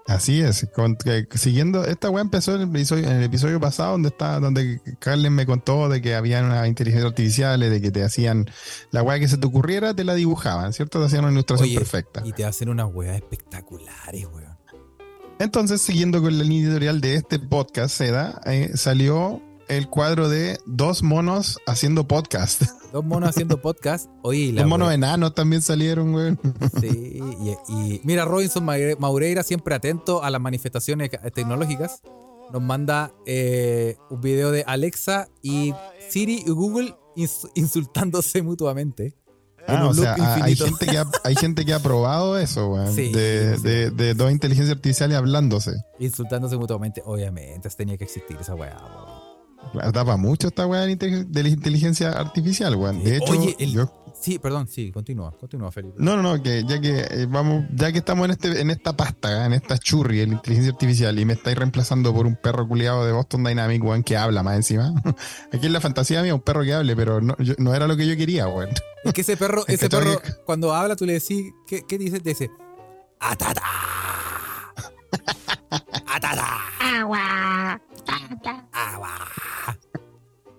Así 0.09 0.41
es, 0.41 0.67
con- 0.73 0.95
que- 0.95 1.27
siguiendo, 1.35 1.85
esta 1.85 2.09
weá 2.09 2.21
empezó 2.21 2.55
en 2.55 2.61
el, 2.61 2.69
episodio, 2.69 3.05
en 3.07 3.17
el 3.17 3.23
episodio 3.23 3.59
pasado 3.59 3.91
donde 3.91 4.09
está, 4.09 4.39
donde 4.39 4.81
Carlen 4.99 5.33
me 5.33 5.45
contó 5.45 5.87
de 5.87 6.01
que 6.01 6.15
había 6.15 6.43
unas 6.43 6.67
inteligencias 6.67 7.09
artificiales, 7.09 7.69
de 7.69 7.79
que 7.79 7.91
te 7.91 8.03
hacían 8.03 8.49
la 8.91 9.03
weá 9.03 9.19
que 9.19 9.27
se 9.27 9.37
te 9.37 9.45
ocurriera, 9.45 9.93
te 9.93 10.03
la 10.03 10.15
dibujaban, 10.15 10.73
¿cierto? 10.73 10.99
Te 10.99 11.05
hacían 11.05 11.23
una 11.25 11.33
ilustración 11.33 11.69
Oye, 11.69 11.77
perfecta. 11.77 12.23
Y 12.25 12.33
te 12.33 12.43
hacen 12.43 12.69
unas 12.69 12.87
weas 12.91 13.15
espectaculares, 13.17 14.25
weón. 14.25 14.57
Entonces, 15.39 15.81
siguiendo 15.81 16.21
con 16.21 16.37
la 16.37 16.43
línea 16.43 16.65
editorial 16.65 16.99
de 16.99 17.15
este 17.15 17.39
podcast, 17.39 17.95
Seda, 17.95 18.41
eh, 18.45 18.71
salió 18.75 19.41
el 19.69 19.87
cuadro 19.89 20.27
de 20.29 20.59
dos 20.65 21.03
monos 21.03 21.59
haciendo 21.67 22.07
podcast. 22.07 22.63
Dos 22.91 23.05
monos 23.05 23.29
haciendo 23.29 23.61
podcast. 23.61 24.09
Oye, 24.23 24.51
Los 24.51 24.65
monos 24.65 24.91
enanos 24.91 25.35
también 25.35 25.61
salieron, 25.61 26.11
güey. 26.11 26.35
Sí, 26.81 27.19
y, 27.21 27.71
y 27.71 28.01
mira, 28.03 28.25
Robinson 28.25 28.65
Maure- 28.65 28.97
Maureira, 28.97 29.43
siempre 29.43 29.75
atento 29.75 30.23
a 30.23 30.31
las 30.31 30.41
manifestaciones 30.41 31.09
ca- 31.11 31.21
tecnológicas, 31.29 32.01
nos 32.51 32.63
manda 32.63 33.13
eh, 33.27 33.95
un 34.09 34.21
video 34.21 34.49
de 34.49 34.63
Alexa 34.65 35.27
y 35.43 35.71
Siri 36.09 36.43
y 36.47 36.49
Google 36.49 36.95
ins- 37.15 37.47
insultándose 37.53 38.41
mutuamente. 38.43 39.15
En 39.67 39.75
Ah, 39.75 39.87
o 39.89 39.93
sea, 39.93 40.15
hay 40.43 40.55
gente, 40.55 40.87
que 40.87 40.97
ha, 40.97 41.05
hay 41.23 41.35
gente 41.35 41.63
que 41.65 41.73
ha 41.75 41.79
probado 41.79 42.39
eso, 42.39 42.69
güey. 42.69 42.87
Sí, 42.95 43.11
de, 43.11 43.55
sí. 43.57 43.61
de- 43.61 43.91
de 43.91 44.13
dos 44.15 44.31
inteligencias 44.31 44.75
artificiales 44.75 45.15
hablándose. 45.15 45.73
Insultándose 45.99 46.57
mutuamente, 46.57 47.03
obviamente, 47.05 47.69
tenía 47.69 47.97
que 47.97 48.05
existir 48.05 48.35
esa 48.41 48.55
weá. 48.55 48.75
Weón. 49.73 49.91
Tapa 49.91 50.17
mucho 50.17 50.47
esta 50.47 50.65
weá 50.67 50.81
de 50.81 51.43
la 51.43 51.49
inteligencia 51.49 52.11
artificial, 52.11 52.75
güey. 52.75 52.99
De 53.03 53.17
hecho, 53.17 53.31
Oye, 53.33 53.55
el- 53.59 53.71
yo- 53.71 53.93
Sí, 54.21 54.37
perdón, 54.37 54.67
sí, 54.67 54.91
continúa, 54.91 55.31
continúa, 55.39 55.71
Felipe. 55.71 55.95
No, 55.97 56.17
no, 56.17 56.21
no, 56.21 56.43
que 56.43 56.65
ya 56.65 56.81
que 56.81 57.07
eh, 57.09 57.25
vamos, 57.29 57.63
ya 57.73 57.89
que 57.93 57.99
estamos 57.99 58.25
en 58.25 58.31
este, 58.31 58.59
en 58.59 58.69
esta 58.69 58.91
pasta, 58.91 59.45
en 59.45 59.53
esta 59.53 59.77
churri 59.77 60.17
de 60.17 60.27
la 60.27 60.33
inteligencia 60.33 60.73
artificial 60.73 61.17
y 61.17 61.23
me 61.23 61.33
estáis 61.33 61.57
reemplazando 61.57 62.13
por 62.13 62.27
un 62.27 62.35
perro 62.35 62.67
culiado 62.67 63.05
de 63.05 63.13
Boston 63.13 63.45
Dynamic, 63.45 63.81
weón, 63.81 64.03
que 64.03 64.17
habla 64.17 64.43
más 64.43 64.57
encima. 64.57 64.93
Aquí 65.53 65.67
en 65.67 65.71
la 65.71 65.79
fantasía 65.79 66.21
mía 66.21 66.35
un 66.35 66.41
perro 66.41 66.63
que 66.63 66.73
hable, 66.73 66.97
pero 66.97 67.21
no, 67.21 67.37
yo- 67.37 67.53
no 67.59 67.73
era 67.73 67.87
lo 67.87 67.95
que 67.95 68.05
yo 68.05 68.17
quería, 68.17 68.45
weón. 68.49 68.71
Es 69.05 69.13
que 69.13 69.21
ese 69.21 69.37
perro, 69.37 69.63
Es 69.67 69.75
ese 69.75 69.89
perro, 69.89 70.19
cuando 70.45 70.75
habla, 70.75 70.97
tú 70.97 71.05
le 71.05 71.13
decís, 71.13 71.53
¿qué, 71.65 71.83
qué 71.87 71.97
dice? 71.97 72.19
Te 72.19 72.31
dice, 72.31 72.51
¡Atata! 73.21 73.61
¡Atata! 76.07 76.47
agua, 76.99 77.81
¡Agua! 78.71 79.09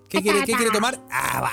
¿Qué 0.09 0.21
quiere, 0.21 0.43
¿Qué 0.45 0.53
quiere 0.53 0.71
tomar? 0.71 0.99
¡Agua! 1.09 1.51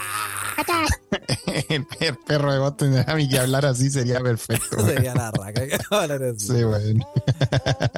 el, 1.69 1.87
el 2.01 2.17
perro 2.27 2.53
de 2.53 2.59
Boston 2.59 2.91
Dynamic 2.91 3.31
que 3.31 3.39
hablar 3.39 3.67
así 3.67 3.91
sería 3.91 4.21
perfecto. 4.21 4.81
Sería 4.87 5.15
la 5.15 5.31
raca 5.31 5.67
que 5.67 5.79
hablar 5.91 6.23
así. 6.23 6.47
Sí. 6.49 6.63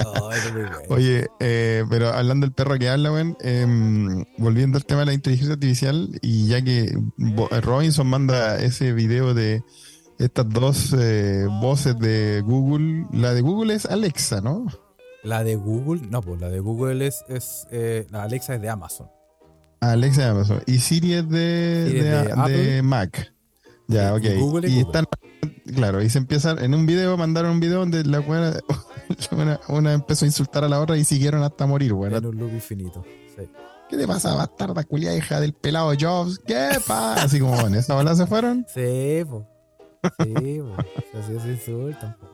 Oh, 0.04 0.32
es 0.32 0.52
muy 0.52 0.62
bueno. 0.62 0.78
Oye, 0.88 1.26
eh, 1.40 1.84
pero 1.88 2.08
hablando 2.12 2.46
del 2.46 2.54
perro 2.54 2.78
que 2.78 2.88
habla, 2.88 3.12
weón, 3.12 3.36
em, 3.40 4.24
volviendo 4.38 4.78
al 4.78 4.84
tema 4.84 5.00
de 5.00 5.06
la 5.06 5.12
inteligencia 5.14 5.54
artificial, 5.54 6.10
y 6.20 6.46
ya 6.48 6.62
que 6.62 6.96
Robinson 7.62 8.06
manda 8.06 8.60
ese 8.60 8.92
video 8.92 9.34
de 9.34 9.62
estas 10.18 10.48
dos 10.48 10.94
eh, 10.98 11.46
voces 11.60 11.98
de 11.98 12.42
Google, 12.44 13.06
la 13.12 13.32
de 13.32 13.40
Google 13.40 13.74
es 13.74 13.86
Alexa, 13.86 14.40
¿no? 14.40 14.66
La 15.22 15.44
de 15.44 15.56
Google, 15.56 16.02
no, 16.08 16.22
pues 16.22 16.40
la 16.40 16.48
de 16.48 16.60
Google 16.60 17.06
es, 17.06 17.24
es 17.28 17.66
eh, 17.70 18.06
la 18.10 18.22
Alexa 18.22 18.54
es 18.54 18.62
de 18.62 18.68
Amazon. 18.70 19.08
Alexa 19.80 20.22
de 20.22 20.28
Amazon. 20.28 20.62
Y 20.66 20.78
Siri 20.78 21.14
es 21.14 21.28
de, 21.28 21.84
Siri 21.88 21.98
de- 22.00 22.04
de 22.10 22.22
de 22.24 22.32
Apple. 22.32 22.82
Mac. 22.82 23.34
Ya, 23.88 24.14
ok. 24.14 24.24
Y 24.24 24.38
Google 24.40 24.66
es 24.68 24.72
y 24.72 24.82
Google. 24.82 25.00
están, 25.00 25.06
claro, 25.74 26.02
y 26.02 26.08
se 26.08 26.18
empiezan, 26.18 26.58
en 26.62 26.74
un 26.74 26.86
video, 26.86 27.16
mandaron 27.16 27.50
un 27.52 27.60
video 27.60 27.80
donde 27.80 28.04
la 28.04 28.20
buena, 28.20 28.54
una, 29.32 29.60
una 29.68 29.92
empezó 29.92 30.24
a 30.24 30.28
insultar 30.28 30.64
a 30.64 30.68
la 30.68 30.80
otra 30.80 30.96
y 30.96 31.04
siguieron 31.04 31.42
hasta 31.42 31.66
morir, 31.66 31.92
weón. 31.92 32.14
En 32.14 32.24
un 32.26 32.36
loop 32.38 32.52
infinito. 32.52 33.04
Sí. 33.36 33.42
¿Qué 33.88 33.96
te 33.96 34.06
pasa, 34.06 34.34
bastarda 34.34 34.84
culia 34.84 35.16
hija 35.16 35.40
del 35.40 35.52
pelado 35.52 35.92
Jobs? 36.00 36.38
¿Qué 36.46 36.68
pasa? 36.86 37.24
Así 37.24 37.40
como 37.40 37.60
en 37.66 37.74
esa 37.74 37.94
bola 37.94 38.14
se 38.14 38.26
fueron. 38.26 38.64
Sí, 38.72 39.24
po. 39.28 39.46
Sí, 40.22 40.60
po. 40.60 40.76
Así 41.18 41.40
se 41.40 41.48
insultan. 41.52 42.16
po. 42.20 42.29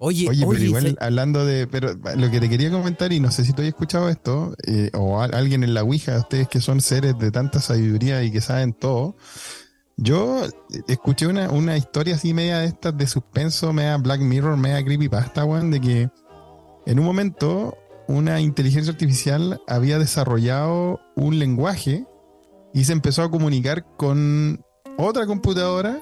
Oye, 0.00 0.28
Oye, 0.28 0.44
oye, 0.44 0.46
pero 0.58 0.64
igual 0.64 0.98
hablando 1.00 1.44
de. 1.44 1.66
Pero 1.66 1.94
lo 2.16 2.30
que 2.30 2.38
te 2.40 2.48
quería 2.48 2.70
comentar, 2.70 3.12
y 3.12 3.20
no 3.20 3.30
sé 3.30 3.44
si 3.44 3.52
tú 3.52 3.62
has 3.62 3.68
escuchado 3.68 4.08
esto, 4.08 4.54
eh, 4.66 4.90
o 4.94 5.20
a- 5.20 5.24
alguien 5.24 5.64
en 5.64 5.74
la 5.74 5.82
Ouija, 5.82 6.16
ustedes 6.18 6.46
que 6.48 6.60
son 6.60 6.80
seres 6.80 7.18
de 7.18 7.30
tanta 7.32 7.60
sabiduría 7.60 8.22
y 8.22 8.30
que 8.30 8.40
saben 8.40 8.72
todo. 8.72 9.16
Yo 9.96 10.42
escuché 10.86 11.26
una, 11.26 11.50
una 11.50 11.76
historia 11.76 12.14
así 12.14 12.32
media 12.32 12.58
de 12.58 12.66
estas 12.66 12.96
de 12.96 13.06
suspenso, 13.08 13.72
media 13.72 13.96
Black 13.96 14.20
Mirror, 14.20 14.56
media 14.56 14.84
creepypasta, 14.84 15.44
weón, 15.44 15.72
de 15.72 15.80
que 15.80 16.08
en 16.86 16.98
un 17.00 17.04
momento 17.04 17.76
una 18.06 18.40
inteligencia 18.40 18.92
artificial 18.92 19.60
había 19.66 19.98
desarrollado 19.98 21.00
un 21.16 21.38
lenguaje 21.40 22.06
y 22.72 22.84
se 22.84 22.92
empezó 22.92 23.22
a 23.24 23.30
comunicar 23.30 23.84
con 23.96 24.64
otra 24.96 25.26
computadora 25.26 26.00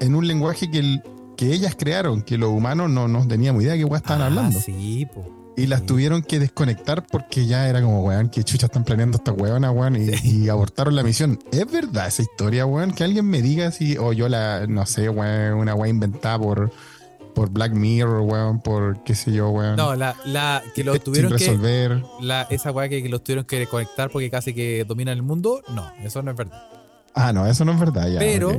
en 0.00 0.16
un 0.16 0.26
lenguaje 0.26 0.68
que, 0.70 0.80
el- 0.80 1.02
que 1.38 1.54
ellas 1.54 1.74
crearon, 1.78 2.20
que 2.20 2.36
los 2.36 2.50
humanos 2.50 2.90
no, 2.90 3.08
no 3.08 3.26
teníamos 3.26 3.62
idea 3.62 3.72
de 3.72 3.78
qué 3.78 3.84
weá 3.86 3.98
estaban 3.98 4.20
Ah, 4.22 4.26
hablando. 4.26 4.60
Sí, 4.60 5.06
po. 5.06 5.54
Y 5.56 5.66
las 5.66 5.86
tuvieron 5.86 6.22
que 6.22 6.38
desconectar 6.38 7.04
porque 7.06 7.46
ya 7.46 7.68
era 7.68 7.80
como, 7.80 8.02
weón, 8.04 8.28
que 8.28 8.44
chucha 8.44 8.66
están 8.66 8.84
planeando 8.84 9.16
esta 9.18 9.32
weona, 9.32 9.70
weón, 9.72 9.96
y, 9.96 10.10
y 10.22 10.48
abortaron 10.48 10.94
la 10.94 11.02
misión. 11.02 11.38
¿Es 11.50 11.70
verdad 11.70 12.06
esa 12.08 12.22
historia, 12.22 12.66
weón? 12.66 12.92
Que 12.92 13.04
alguien 13.04 13.24
me 13.26 13.40
diga 13.42 13.70
si, 13.72 13.96
o 13.96 14.12
yo 14.12 14.28
la, 14.28 14.66
no 14.68 14.84
sé, 14.86 15.08
weón, 15.08 15.54
una 15.54 15.74
weá 15.74 15.88
inventada 15.90 16.38
por, 16.38 16.70
por 17.34 17.50
Black 17.50 17.72
Mirror, 17.72 18.20
weón, 18.20 18.60
por 18.60 19.02
qué 19.02 19.14
sé 19.16 19.32
yo, 19.32 19.48
weón. 19.50 19.76
No, 19.76 19.94
la, 19.96 20.14
la 20.26 20.62
que 20.74 20.84
lo 20.84 20.92
Sin 20.94 21.02
tuvieron 21.02 21.32
que. 21.32 21.38
resolver. 21.38 22.02
La, 22.20 22.42
esa 22.50 22.70
weá 22.70 22.88
que, 22.88 23.02
que 23.02 23.08
los 23.08 23.24
tuvieron 23.24 23.44
que 23.44 23.66
conectar 23.66 24.10
porque 24.10 24.30
casi 24.30 24.54
que 24.54 24.84
dominan 24.84 25.14
el 25.16 25.22
mundo. 25.24 25.62
No, 25.74 25.90
eso 26.04 26.22
no 26.22 26.30
es 26.32 26.36
verdad. 26.36 26.62
Ah, 27.14 27.32
no, 27.32 27.46
eso 27.46 27.64
no 27.64 27.72
es 27.72 27.80
verdad, 27.80 28.08
ya. 28.08 28.18
Pero-. 28.20 28.56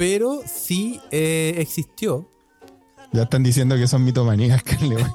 Pero 0.00 0.40
sí 0.46 0.98
eh, 1.10 1.56
existió. 1.58 2.26
Ya 3.12 3.24
están 3.24 3.42
diciendo 3.42 3.76
que 3.76 3.86
son 3.86 4.02
mitomanías, 4.02 4.62
weón. 4.80 5.12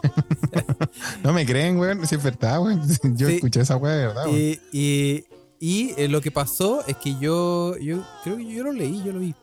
no 1.24 1.34
me 1.34 1.44
creen, 1.44 1.80
weón, 1.80 2.06
si 2.06 2.13
es 2.13 2.24
verdad, 2.24 2.62
weón. 2.62 2.82
Yo 3.18 3.27
Sí. 3.27 3.36
escuché 3.38 3.62
esa 3.62 3.77
weá 3.77 3.94
de 3.96 4.06
verdad, 4.08 4.25
weón. 4.27 4.38
Y, 4.38 4.60
y, 4.72 5.25
y, 5.60 5.94
eh, 5.98 6.08
lo 6.08 6.22
que 6.22 6.30
pasó 6.30 6.86
es 6.86 6.98
que 6.98 7.15
yo, 7.20 7.75
yo 7.80 8.06
creo 8.24 8.38
que 8.38 8.46
yo 8.46 8.63
lo 8.63 8.74
leí, 8.74 9.01
yo 9.04 9.12
lo 9.12 9.20
vi. 9.22 9.34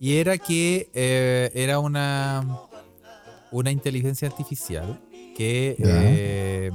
Y 0.00 0.16
era 0.16 0.38
que 0.38 0.90
eh, 0.92 1.52
era 1.54 1.78
una, 1.78 2.44
una 3.52 3.70
inteligencia 3.70 4.26
artificial 4.26 5.00
que 5.36 5.76
eh, 5.78 6.72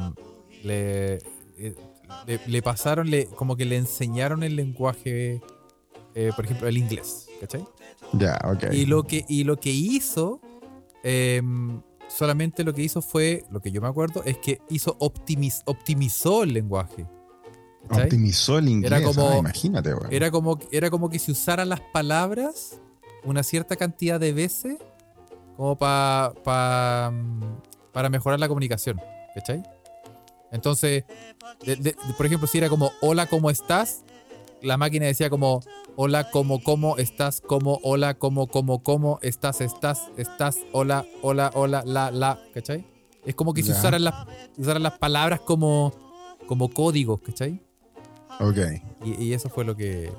le, 0.63 1.15
eh, 1.57 1.75
le, 2.27 2.39
le 2.47 2.61
pasaron, 2.61 3.09
le, 3.09 3.25
como 3.25 3.57
que 3.57 3.65
le 3.65 3.75
enseñaron 3.75 4.41
el 4.43 4.55
lenguaje, 4.55 5.41
eh, 6.13 6.31
por 6.33 6.45
ejemplo, 6.45 6.67
el 6.69 6.77
inglés, 6.77 7.27
¿cachai? 7.41 7.65
Ya, 8.19 8.39
ok. 8.43 8.73
Y 8.73 8.85
lo 8.85 9.03
que, 9.03 9.25
y 9.27 9.43
lo 9.43 9.57
que 9.57 9.69
hizo, 9.71 10.41
em, 11.03 11.81
solamente 12.07 12.63
lo 12.63 12.73
que 12.73 12.81
hizo 12.83 13.01
fue, 13.01 13.43
lo 13.51 13.61
que 13.61 13.71
yo 13.71 13.81
me 13.81 13.87
acuerdo, 13.87 14.23
es 14.25 14.37
que 14.37 14.59
hizo 14.69 14.97
optimiz- 14.99 15.61
optimizó 15.65 16.43
el 16.43 16.53
lenguaje. 16.53 17.05
Optimizó 17.89 18.57
el 18.57 18.69
inglés. 18.69 18.91
Era 18.91 19.01
como- 19.03 19.29
ah, 19.29 19.37
imagínate, 19.37 19.93
weón. 19.93 20.11
Era 20.13 20.31
como, 20.31 20.57
era 20.71 20.89
como 20.89 21.09
que 21.09 21.19
se 21.19 21.31
usaran 21.31 21.69
las 21.69 21.81
palabras 21.81 22.79
una 23.23 23.43
cierta 23.43 23.75
cantidad 23.75 24.19
de 24.19 24.33
veces 24.33 24.77
como 25.57 25.77
pa- 25.77 26.33
pa- 26.43 27.11
mm, 27.13 27.41
para 27.91 28.09
mejorar 28.09 28.39
la 28.39 28.47
comunicación. 28.47 28.99
¿Cachai? 29.35 29.63
Entonces, 30.51 31.03
de- 31.65 31.75
de- 31.75 31.95
por 32.17 32.25
ejemplo, 32.25 32.47
si 32.47 32.57
era 32.57 32.69
como 32.69 32.91
hola, 33.01 33.25
¿cómo 33.27 33.49
estás? 33.49 34.03
La 34.65 34.77
máquina 34.77 35.05
decía 35.05 35.29
como 35.29 35.61
hola, 35.95 36.29
¿cómo, 36.31 36.61
cómo 36.63 36.97
estás? 36.97 37.39
¿Cómo, 37.39 37.79
hola, 37.83 38.15
¿cómo, 38.15 38.47
cómo, 38.47 38.81
cómo 38.81 39.19
estás? 39.21 39.61
¿Estás? 39.61 40.01
¿Estás? 40.17 40.57
Hola, 40.71 41.05
hola, 41.21 41.51
hola, 41.53 41.83
la, 41.85 42.09
la. 42.09 42.39
¿Cachai? 42.53 42.83
Es 43.25 43.35
como 43.35 43.53
que 43.53 43.61
se 43.61 43.71
Ya. 43.73 43.77
usaran 43.79 44.03
las, 44.03 44.15
usaran 44.57 44.81
las 44.81 44.97
palabras 44.97 45.39
como, 45.41 45.93
como 46.47 46.69
códigos, 46.69 47.19
¿cachai? 47.21 47.61
Ok. 48.39 48.57
Y, 49.05 49.23
y 49.25 49.33
eso 49.33 49.49
fue 49.49 49.65
lo 49.65 49.75
que. 49.77 50.11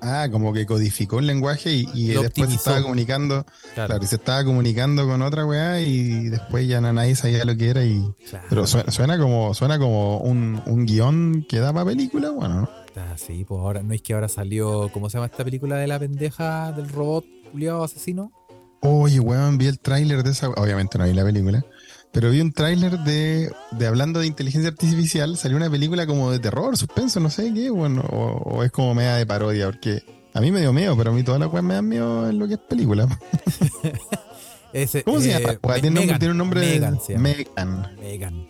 Ah, 0.00 0.28
como 0.30 0.52
que 0.52 0.64
codificó 0.64 1.16
un 1.16 1.26
lenguaje 1.26 1.72
y, 1.72 1.88
y 1.92 2.08
después 2.10 2.50
se 2.50 2.54
estaba 2.54 2.80
comunicando, 2.82 3.44
Claro, 3.74 3.88
claro, 3.88 4.04
y 4.04 4.06
se 4.06 4.14
estaba 4.14 4.44
comunicando 4.44 5.08
con 5.08 5.22
otra 5.22 5.44
weá 5.44 5.80
y 5.80 6.28
después 6.28 6.68
ya 6.68 6.80
nadie 6.80 7.16
sabía 7.16 7.44
lo 7.44 7.56
que 7.56 7.68
era 7.70 7.84
y... 7.84 8.14
claro. 8.30 8.46
Pero 8.48 8.66
suena, 8.68 8.92
suena 8.92 9.18
como 9.18 9.54
suena 9.54 9.76
como 9.76 10.18
un, 10.18 10.62
un 10.66 10.86
guion 10.86 11.44
que 11.48 11.58
da 11.58 11.72
para 11.72 11.86
película, 11.86 12.30
bueno, 12.30 12.60
¿no? 12.60 12.70
Sí, 13.16 13.44
pues 13.44 13.60
ahora 13.60 13.82
no 13.82 13.94
es 13.94 14.02
que 14.02 14.14
ahora 14.14 14.28
salió, 14.28 14.90
¿cómo 14.92 15.10
se 15.10 15.18
llama 15.18 15.26
esta 15.26 15.44
película 15.44 15.76
de 15.76 15.86
la 15.86 15.98
pendeja 15.98 16.72
del 16.72 16.88
robot 16.88 17.24
culiado 17.50 17.84
asesino? 17.84 18.32
Oye, 18.80 19.20
weón, 19.20 19.58
vi 19.58 19.66
el 19.66 19.80
tráiler 19.80 20.22
de 20.22 20.30
esa... 20.30 20.50
Obviamente 20.50 20.98
no 20.98 21.04
vi 21.04 21.12
la 21.12 21.24
película, 21.24 21.64
pero 22.12 22.30
vi 22.30 22.40
un 22.40 22.52
tráiler 22.52 22.98
de, 23.00 23.50
de 23.72 23.86
hablando 23.86 24.20
de 24.20 24.26
inteligencia 24.26 24.70
artificial, 24.70 25.36
salió 25.36 25.56
una 25.56 25.70
película 25.70 26.06
como 26.06 26.30
de 26.30 26.38
terror, 26.38 26.76
suspenso, 26.76 27.18
no 27.20 27.30
sé 27.30 27.52
qué, 27.52 27.70
bueno, 27.70 28.02
o, 28.02 28.56
o 28.56 28.62
es 28.62 28.70
como 28.70 28.94
media 28.94 29.16
de 29.16 29.26
parodia, 29.26 29.66
porque 29.66 30.02
a 30.34 30.40
mí 30.40 30.52
me 30.52 30.60
dio 30.60 30.72
miedo, 30.72 30.96
pero 30.96 31.10
a 31.10 31.14
mí 31.14 31.22
todas 31.22 31.40
las 31.40 31.52
weas 31.52 31.64
me 31.64 31.74
dan 31.74 31.88
miedo 31.88 32.28
en 32.28 32.38
lo 32.38 32.46
que 32.46 32.54
es 32.54 32.60
película. 32.60 33.08
Ese, 34.72 35.02
¿Cómo 35.02 35.20
se 35.20 35.34
eh, 35.34 35.40
llama? 35.40 35.74
Tiene, 35.80 36.30
un 36.30 36.36
nombre 36.36 36.60
Megan 36.60 36.98
de. 37.08 37.18
Megan. 37.18 37.96
Megan. 37.98 38.46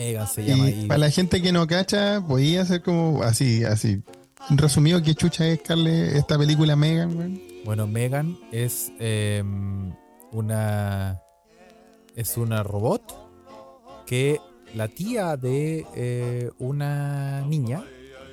Megan 0.00 0.26
se 0.26 0.44
llama. 0.44 0.70
Y 0.70 0.86
para 0.86 0.98
la 0.98 1.10
gente 1.10 1.42
que 1.42 1.52
no 1.52 1.66
cacha, 1.66 2.24
podía 2.26 2.62
hacer 2.62 2.82
como 2.82 3.22
así, 3.22 3.64
así. 3.64 4.02
Resumido, 4.48 5.02
¿qué 5.02 5.14
chucha 5.14 5.46
es, 5.46 5.60
Carle, 5.60 6.16
esta 6.16 6.38
película 6.38 6.74
Megan, 6.74 7.16
weón? 7.16 7.40
Bueno, 7.66 7.86
Megan 7.86 8.38
es 8.50 8.90
eh, 8.98 9.44
una. 10.32 11.20
Es 12.16 12.36
una 12.36 12.62
robot 12.62 13.02
que 14.06 14.40
la 14.74 14.88
tía 14.88 15.36
de 15.36 15.86
eh, 15.94 16.50
una 16.58 17.42
niña 17.42 17.84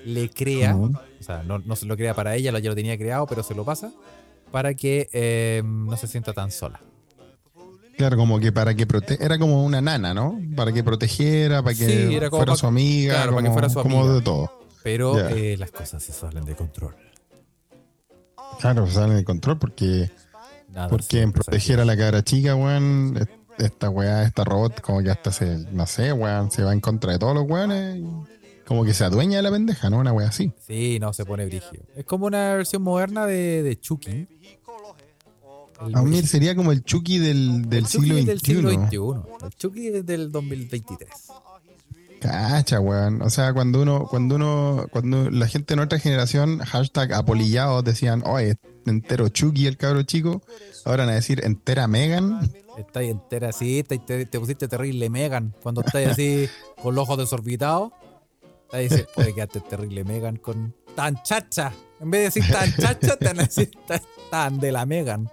le 0.06 0.30
crea. 0.30 0.76
O 0.76 0.92
sea, 1.20 1.44
no, 1.44 1.60
no 1.60 1.76
se 1.76 1.86
lo 1.86 1.98
crea 1.98 2.14
para 2.14 2.36
ella, 2.36 2.58
ya 2.58 2.70
lo 2.70 2.76
tenía 2.76 2.98
creado, 2.98 3.28
pero 3.28 3.44
se 3.44 3.54
lo 3.54 3.66
pasa 3.66 3.92
para 4.52 4.74
que 4.74 5.10
eh, 5.12 5.62
no 5.66 5.96
se 5.98 6.08
sienta 6.08 6.34
tan 6.34 6.52
sola. 6.52 6.80
Claro, 7.98 8.16
como 8.18 8.39
que 8.39 8.51
para 8.51 8.75
que 8.75 8.86
prote 8.86 9.18
era 9.24 9.39
como 9.39 9.63
una 9.66 9.82
nana, 9.82 10.13
¿no? 10.13 10.39
Para 10.56 10.72
que 10.72 10.84
protegiera, 10.84 11.63
para 11.63 11.75
que 11.75 11.86
Sí, 11.86 12.16
era 12.16 12.30
como 12.30 12.42
fuera 12.44 12.56
su 12.56 12.68
amiga, 12.68 13.13
claro, 13.16 13.32
para 13.32 13.42
que 13.42 13.48
como, 13.48 13.54
fuera 13.54 13.70
su 13.70 13.82
como 13.82 14.00
amiga. 14.01 14.13
de 14.16 14.22
todo. 14.22 14.51
Pero 14.84 15.27
eh, 15.30 15.58
las 15.58 15.72
cosas 15.72 16.04
se 16.04 16.13
salen 16.13 16.46
de 16.46 16.56
control. 16.56 16.96
Claro, 18.60 18.88
salen 18.88 19.18
de 19.18 19.24
control 19.24 19.58
porque, 19.60 20.10
Nada, 20.70 20.88
porque 20.89 21.22
en 21.22 21.32
proteger 21.32 21.80
a 21.80 21.86
la 21.86 21.98
cabra 21.98 22.24
chica, 22.24 22.56
weón, 22.56 23.18
es- 23.20 23.27
esta 23.66 23.89
weá, 23.89 24.24
esta 24.24 24.44
robot, 24.44 24.82
como 24.82 25.01
que 25.01 25.10
hasta 25.10 25.32
se, 25.32 25.58
no 25.72 25.88
sé, 25.88 26.13
weón, 26.13 26.51
se 26.51 26.63
va 26.63 26.74
en 26.74 26.80
contra 26.80 27.13
de 27.13 27.20
todos 27.20 27.34
los 27.34 27.44
weones. 27.50 28.04
Como 28.68 28.84
que 28.86 28.94
se 28.94 29.04
adueña 29.04 29.38
de 29.38 29.42
la 29.44 29.50
pendeja, 29.51 29.89
¿no? 29.89 29.98
Una 29.98 30.12
weá 30.13 30.27
así. 30.27 30.54
Sí, 30.60 31.00
no, 31.00 31.12
se 31.13 31.25
pone 31.25 31.46
brígido. 31.46 31.84
Es 31.96 32.06
como 32.06 32.27
una 32.27 32.54
versión 32.54 32.84
moderna 32.84 33.25
de, 33.25 33.63
de 33.63 33.80
Chucky. 33.80 34.27
El- 35.86 35.96
A 35.96 36.02
mí 36.02 36.22
sería 36.24 36.56
como 36.56 36.72
el 36.72 36.84
Chucky 36.84 37.20
del, 37.20 37.70
del 37.70 37.80
el 37.80 37.86
Chucky 37.88 38.04
siglo 38.10 38.26
del 38.26 38.40
siglo 38.42 38.70
XXI. 38.72 39.46
El 39.46 39.54
Chucky 39.56 39.90
del 39.90 40.32
2023. 40.32 41.10
Cacha, 42.20 42.80
weón. 42.80 43.22
O 43.22 43.30
sea, 43.30 43.54
cuando 43.54 43.82
uno, 43.82 44.08
cuando 44.10 44.36
uno, 44.36 44.88
cuando 44.92 45.30
la 45.30 45.48
gente 45.48 45.74
de 45.74 45.76
nuestra 45.78 46.00
generación, 46.00 46.60
hashtag 46.60 47.14
apolillados, 47.14 47.84
decían, 47.84 48.24
oye, 48.26 48.56
entero 48.88 49.30
Chucky 49.30 49.68
el 49.68 49.78
cabro 49.78 50.02
chico, 50.04 50.42
ahora 50.86 51.04
van 51.06 51.12
a 51.14 51.16
decir 51.16 51.42
entera 51.46 51.88
Megan. 51.88 52.52
Estás 52.78 53.04
entera 53.04 53.50
así, 53.50 53.84
te, 53.84 54.00
te- 54.00 54.26
te 54.26 54.40
pusiste 54.40 54.68
terrible 54.68 55.10
Megan. 55.12 55.54
Cuando 55.62 55.82
estás 55.82 56.08
así 56.08 56.48
con 56.82 56.96
los 56.96 57.04
ojos 57.04 57.20
desorbitados, 57.20 57.92
estás 58.66 58.82
diciendo, 58.82 59.10
oye, 59.18 59.34
quedaste 59.36 59.60
terrible 59.62 60.04
Megan 60.04 60.38
con 60.38 60.76
tan 60.96 61.22
chacha. 61.22 61.72
En 62.00 62.10
vez 62.10 62.20
de 62.34 62.42
decir 62.42 62.52
tan 62.54 62.74
chacha, 62.76 63.16
te 63.16 63.26
van 63.26 63.40
a 63.40 63.44
decir 63.44 63.70
tan, 63.88 64.02
tan 64.32 64.60
de 64.60 64.72
la 64.72 64.86
Megan. 64.88 65.30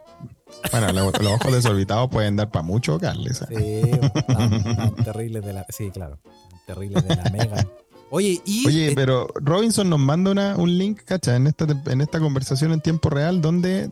Bueno, 0.73 0.93
lo- 0.93 1.11
los 1.11 1.33
ojos 1.33 1.53
desorbitados 1.53 2.09
pueden 2.11 2.37
dar 2.37 2.51
para 2.51 2.63
mucho, 2.63 2.99
Carles. 2.99 3.43
Sí, 3.49 3.81
tan, 4.27 4.65
tan 4.77 4.95
terrible 4.97 5.41
de 5.41 5.53
la. 5.53 5.67
Sí, 5.69 5.91
claro. 5.91 6.19
Tan 6.25 6.61
terrible 6.67 7.03
de 7.03 7.17
la 7.17 7.25
Megan. 7.31 7.69
Oye, 8.11 8.41
y. 8.45 8.67
Oye, 8.67 8.89
eh, 8.89 8.93
pero 8.95 9.29
Robinson 9.35 9.89
nos 9.91 9.99
manda 10.01 10.31
una- 10.31 10.57
un 10.57 10.77
link, 10.79 11.03
cacha, 11.05 11.37
en 11.37 11.47
esta, 11.47 11.67
en 11.87 12.01
esta 12.01 12.19
conversación 12.21 12.73
en 12.73 12.81
tiempo 12.81 13.11
real, 13.11 13.41
donde 13.41 13.91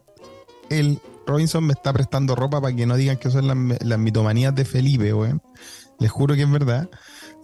el 0.70 0.98
Robinson 1.26 1.64
me 1.64 1.72
está 1.74 1.92
prestando 1.92 2.34
ropa 2.34 2.60
para 2.60 2.74
que 2.74 2.86
no 2.86 2.96
digan 2.96 3.16
que 3.18 3.30
son 3.30 3.46
las, 3.46 3.82
las 3.82 3.98
mitomanías 3.98 4.54
de 4.54 4.64
Felipe, 4.64 5.12
weón. 5.12 5.42
Les 5.98 6.10
juro 6.10 6.34
que 6.34 6.42
es 6.42 6.50
verdad. 6.50 6.88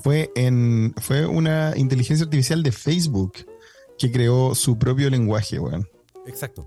Fue, 0.01 0.31
en, 0.37 0.95
fue 1.01 1.27
una 1.27 1.73
inteligencia 1.77 2.25
artificial 2.25 2.63
de 2.63 2.73
Facebook 2.73 3.35
que 3.99 4.11
creó 4.11 4.55
su 4.55 4.79
propio 4.79 5.11
lenguaje, 5.11 5.59
weón. 5.59 5.87
Exacto. 6.27 6.67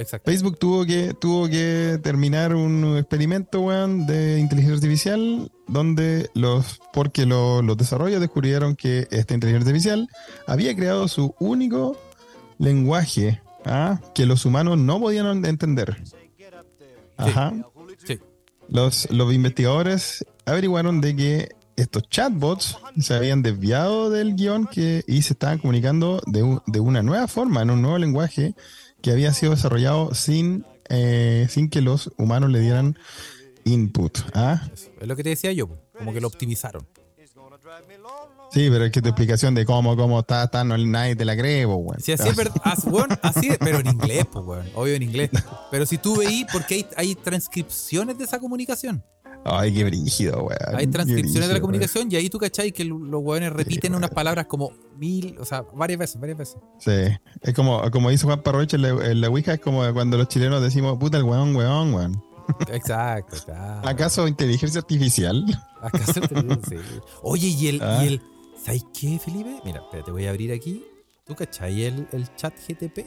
Exacto. 0.00 0.30
Facebook 0.30 0.58
tuvo 0.58 0.84
que, 0.86 1.14
tuvo 1.14 1.48
que 1.48 1.98
terminar 2.02 2.54
un 2.54 2.96
experimento, 2.96 3.60
weón, 3.60 4.06
de 4.06 4.38
inteligencia 4.40 4.74
artificial, 4.76 5.52
donde 5.68 6.30
los, 6.34 6.80
porque 6.92 7.26
lo- 7.26 7.62
los 7.62 7.76
desarrollos 7.76 8.20
descubrieron 8.20 8.76
que 8.76 9.06
esta 9.10 9.34
inteligencia 9.34 9.68
artificial 9.70 10.08
había 10.46 10.74
creado 10.74 11.06
su 11.08 11.34
único 11.38 11.96
lenguaje, 12.58 13.40
¿ah? 13.64 14.00
que 14.14 14.26
los 14.26 14.44
humanos 14.44 14.78
no 14.78 15.00
podían 15.00 15.44
entender. 15.44 16.02
Ajá. 17.16 17.52
Sí. 18.06 18.18
Los, 18.68 19.10
los 19.10 19.32
investigadores 19.34 20.24
averiguaron 20.46 21.00
de 21.00 21.16
que 21.16 21.48
estos 21.76 22.08
chatbots 22.08 22.76
se 23.00 23.14
habían 23.14 23.42
desviado 23.42 24.10
del 24.10 24.34
guion 24.36 24.66
que, 24.66 25.02
y 25.06 25.22
se 25.22 25.32
estaban 25.32 25.58
comunicando 25.58 26.20
de, 26.26 26.58
de 26.66 26.80
una 26.80 27.02
nueva 27.02 27.26
forma, 27.26 27.62
en 27.62 27.70
un 27.70 27.80
nuevo 27.82 27.98
lenguaje 27.98 28.54
que 29.02 29.10
había 29.12 29.32
sido 29.32 29.52
desarrollado 29.52 30.14
sin, 30.14 30.64
eh, 30.88 31.46
sin 31.50 31.68
que 31.70 31.80
los 31.80 32.10
humanos 32.18 32.50
le 32.50 32.60
dieran 32.60 32.98
input. 33.64 34.18
¿ah? 34.34 34.62
Eso. 34.72 34.90
Es 35.00 35.06
lo 35.08 35.16
que 35.16 35.22
te 35.22 35.30
decía 35.30 35.52
yo, 35.52 35.68
po. 35.68 35.78
como 35.96 36.12
que 36.12 36.20
lo 36.20 36.28
optimizaron. 36.28 36.86
Sí, 38.52 38.68
pero 38.68 38.84
es 38.84 38.90
que 38.90 39.00
tu 39.00 39.08
explicación 39.08 39.54
de 39.54 39.64
cómo, 39.64 39.96
cómo 39.96 40.20
está, 40.20 40.44
está, 40.44 40.64
no, 40.64 40.76
nadie 40.76 41.14
te 41.14 41.24
la 41.24 41.36
cree, 41.36 41.66
po, 41.66 41.76
weón. 41.76 42.00
Si 42.00 42.10
así 42.12 42.28
es 42.28 42.34
verdad, 42.34 42.56
as- 42.64 42.84
weón, 42.84 43.08
así 43.22 43.50
pero 43.60 43.78
en 43.78 43.86
inglés, 43.86 44.26
pues, 44.30 44.44
weón. 44.44 44.68
Obvio 44.74 44.94
en 44.94 45.04
inglés. 45.04 45.30
Pero 45.70 45.86
si 45.86 45.98
tú 45.98 46.16
veís, 46.16 46.46
porque 46.52 46.74
hay, 46.74 46.86
hay 46.96 47.14
transcripciones 47.14 48.18
de 48.18 48.24
esa 48.24 48.40
comunicación. 48.40 49.04
Ay, 49.44 49.72
qué 49.72 49.84
brígido, 49.84 50.44
weón. 50.44 50.76
Hay 50.76 50.86
transcripciones 50.86 51.48
de 51.48 51.54
la 51.54 51.60
comunicación 51.60 52.08
y 52.12 52.16
ahí 52.16 52.28
tú 52.28 52.38
cachai 52.38 52.72
que 52.72 52.84
los 52.84 53.22
weones 53.22 53.52
repiten 53.52 53.94
unas 53.94 54.10
palabras 54.10 54.46
como 54.46 54.70
mil, 54.98 55.36
o 55.38 55.44
sea, 55.46 55.62
varias 55.74 55.98
veces, 55.98 56.20
varias 56.20 56.38
veces. 56.38 56.56
Sí, 56.78 57.16
es 57.40 57.54
como, 57.54 57.82
como 57.90 58.10
dice 58.10 58.26
Juan 58.26 58.42
Parroche 58.42 58.76
en 58.76 58.82
la, 58.82 58.88
en 58.90 59.20
la 59.20 59.28
Ouija, 59.28 59.54
es 59.54 59.60
como 59.60 59.90
cuando 59.94 60.18
los 60.18 60.28
chilenos 60.28 60.62
decimos, 60.62 60.98
puta 60.98 61.16
el 61.16 61.24
weón, 61.24 61.56
weón, 61.56 61.94
weón. 61.94 62.22
Exacto, 62.72 63.36
claro. 63.46 63.88
¿Acaso 63.88 64.28
inteligencia 64.28 64.80
artificial? 64.80 65.44
Te- 65.92 66.68
sí. 66.68 66.82
Oye, 67.22 67.46
y 67.48 67.68
el, 67.68 67.80
Ah. 67.82 68.00
y 68.04 68.06
el. 68.08 68.22
¿Sabes 68.62 68.84
qué, 68.92 69.18
Felipe? 69.18 69.56
Mira, 69.64 69.80
espérate, 69.80 70.10
voy 70.10 70.26
a 70.26 70.30
abrir 70.30 70.52
aquí. 70.52 70.84
¿Tú 71.24 71.34
cachai 71.34 71.84
el, 71.84 72.06
el 72.12 72.34
chat 72.34 72.52
GTP? 72.68 73.06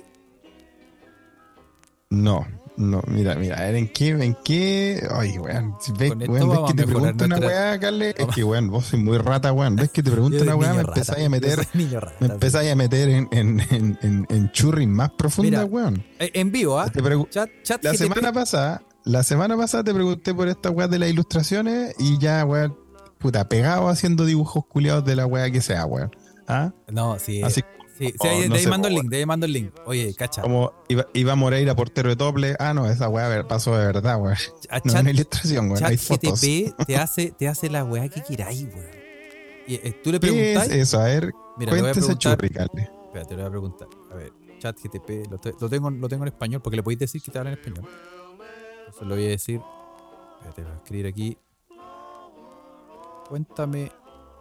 No, 2.10 2.46
no, 2.76 3.02
mira, 3.08 3.36
mira, 3.36 3.58
a 3.58 3.62
ver, 3.66 3.76
¿en 3.76 3.88
qué, 3.88 4.10
en 4.10 4.36
qué? 4.44 5.08
Ay, 5.12 5.38
weón, 5.38 5.76
ves, 5.98 6.12
weón, 6.28 6.50
ves 6.50 6.60
que 6.68 6.74
te 6.74 6.88
pregunto 6.88 7.26
una 7.26 7.38
weá, 7.38 7.80
Carle, 7.80 8.16
es 8.18 8.28
que, 8.34 8.44
weón, 8.44 8.70
vos 8.70 8.86
sois 8.86 9.02
muy 9.02 9.18
rata, 9.18 9.52
weón, 9.52 9.76
ves 9.76 9.92
que 9.92 10.02
te 10.02 10.10
pregunto 10.10 10.42
una 10.42 10.56
weá, 10.56 10.74
me 10.74 10.82
empezáis 10.82 11.26
a 11.26 11.30
meter, 11.30 11.60
rata, 11.60 12.14
me 12.20 12.28
empezáis 12.28 12.72
a 12.72 12.76
meter 12.76 13.10
en, 13.10 13.28
en, 13.32 13.60
en, 13.70 14.26
en, 14.30 14.52
churris 14.52 14.88
más 14.88 15.12
profundas, 15.12 15.68
weón. 15.70 16.04
Eh, 16.20 16.32
En 16.34 16.52
vivo, 16.52 16.80
¿ah? 16.80 16.92
Chat, 17.30 17.50
chat 17.64 17.84
La 17.84 17.94
semana 17.94 18.34
pasada, 18.34 18.82
la 19.04 19.24
semana 19.24 19.56
pasada 19.56 19.84
te 19.84 19.94
pregunté 19.94 20.34
por 20.34 20.48
esta 20.48 20.70
weá 20.72 20.88
de 20.88 21.00
las 21.00 21.10
ilustraciones 21.10 21.94
y 22.00 22.18
ya, 22.18 22.44
weón, 22.44 22.76
puta, 23.20 23.48
pegado 23.48 23.88
haciendo 23.88 24.26
dibujos 24.26 24.66
culiados 24.66 25.06
de 25.06 25.16
la 25.16 25.26
weá 25.26 25.52
que 25.52 25.62
sea, 25.62 25.86
weón. 25.86 26.12
¿Ah? 26.48 26.72
No, 26.90 27.20
sí. 27.20 27.42
Así 27.44 27.62
sí, 27.98 28.14
sí, 28.22 28.28
ahí- 28.28 28.48
no 28.50 28.56
de 28.56 28.60
ahí 28.62 28.68
mando 28.68 28.88
el 28.88 28.94
link, 28.96 29.10
de 29.10 29.18
ahí 29.18 29.26
mando 29.26 29.46
el 29.46 29.54
link. 29.54 29.74
Oye, 29.86 30.14
cacha. 30.16 30.42
como 30.42 30.74
iba, 30.88 31.06
iba 31.14 31.36
Moreira 31.36 31.76
portero 31.76 32.10
de 32.10 32.16
doble. 32.16 32.56
Ah, 32.60 32.74
no, 32.74 32.88
esa 32.90 33.10
weá 33.10 33.28
ver, 33.28 33.48
pasó 33.48 33.76
de 33.78 33.86
verdad. 33.86 34.14
A 34.16 34.18
No 34.20 34.32
es 34.32 34.94
una 34.94 35.12
ilustración, 35.12 35.66
weón. 35.68 35.80
chat 35.80 35.90
Hay 35.90 35.98
fotos. 35.98 36.42
GTP 36.42 36.74
te 36.86 36.96
hace, 36.98 37.32
te 37.32 37.48
hace 37.48 37.70
la 37.70 37.84
weá 37.84 38.10
que 38.10 38.22
queráis, 38.24 38.64
weón. 38.64 39.04
Y 39.68 39.76
eh, 39.76 40.00
tú 40.04 40.12
le 40.12 40.20
¿Qué 40.20 40.54
es 40.56 40.70
eso? 40.70 41.00
A 41.00 41.06
ver, 41.06 41.32
Mira, 41.58 41.72
le 41.74 41.82
voy 41.82 41.90
a 41.90 41.94
cuéntese 41.94 42.08
preguntar. 42.18 42.38
churri, 42.38 42.50
Carle. 42.50 42.90
Espérate, 43.06 43.30
le 43.36 43.42
voy 43.44 43.48
a 43.48 43.50
preguntar. 43.52 43.88
A 44.12 44.16
ver, 44.16 44.32
chat 44.60 44.78
GTP, 44.78 45.30
lo, 45.32 45.38
te- 45.38 45.54
lo 45.60 45.70
tengo, 45.70 45.90
lo 45.90 46.10
tengo 46.10 46.24
en 46.24 46.28
español, 46.34 46.62
porque 46.62 46.76
le 46.78 46.84
podéis 46.84 47.00
decir 47.00 47.22
que 47.22 47.32
te 47.32 47.38
habla 47.40 47.52
en 47.54 47.60
español. 47.60 47.88
Entonces 48.80 49.08
lo 49.08 49.16
voy 49.16 49.26
a 49.26 49.30
decir. 49.30 49.62
Espérate, 50.40 50.64
voy 50.64 50.72
a 50.72 50.76
escribir 50.76 51.08
aquí. 51.08 51.38
Cuéntame 53.30 53.90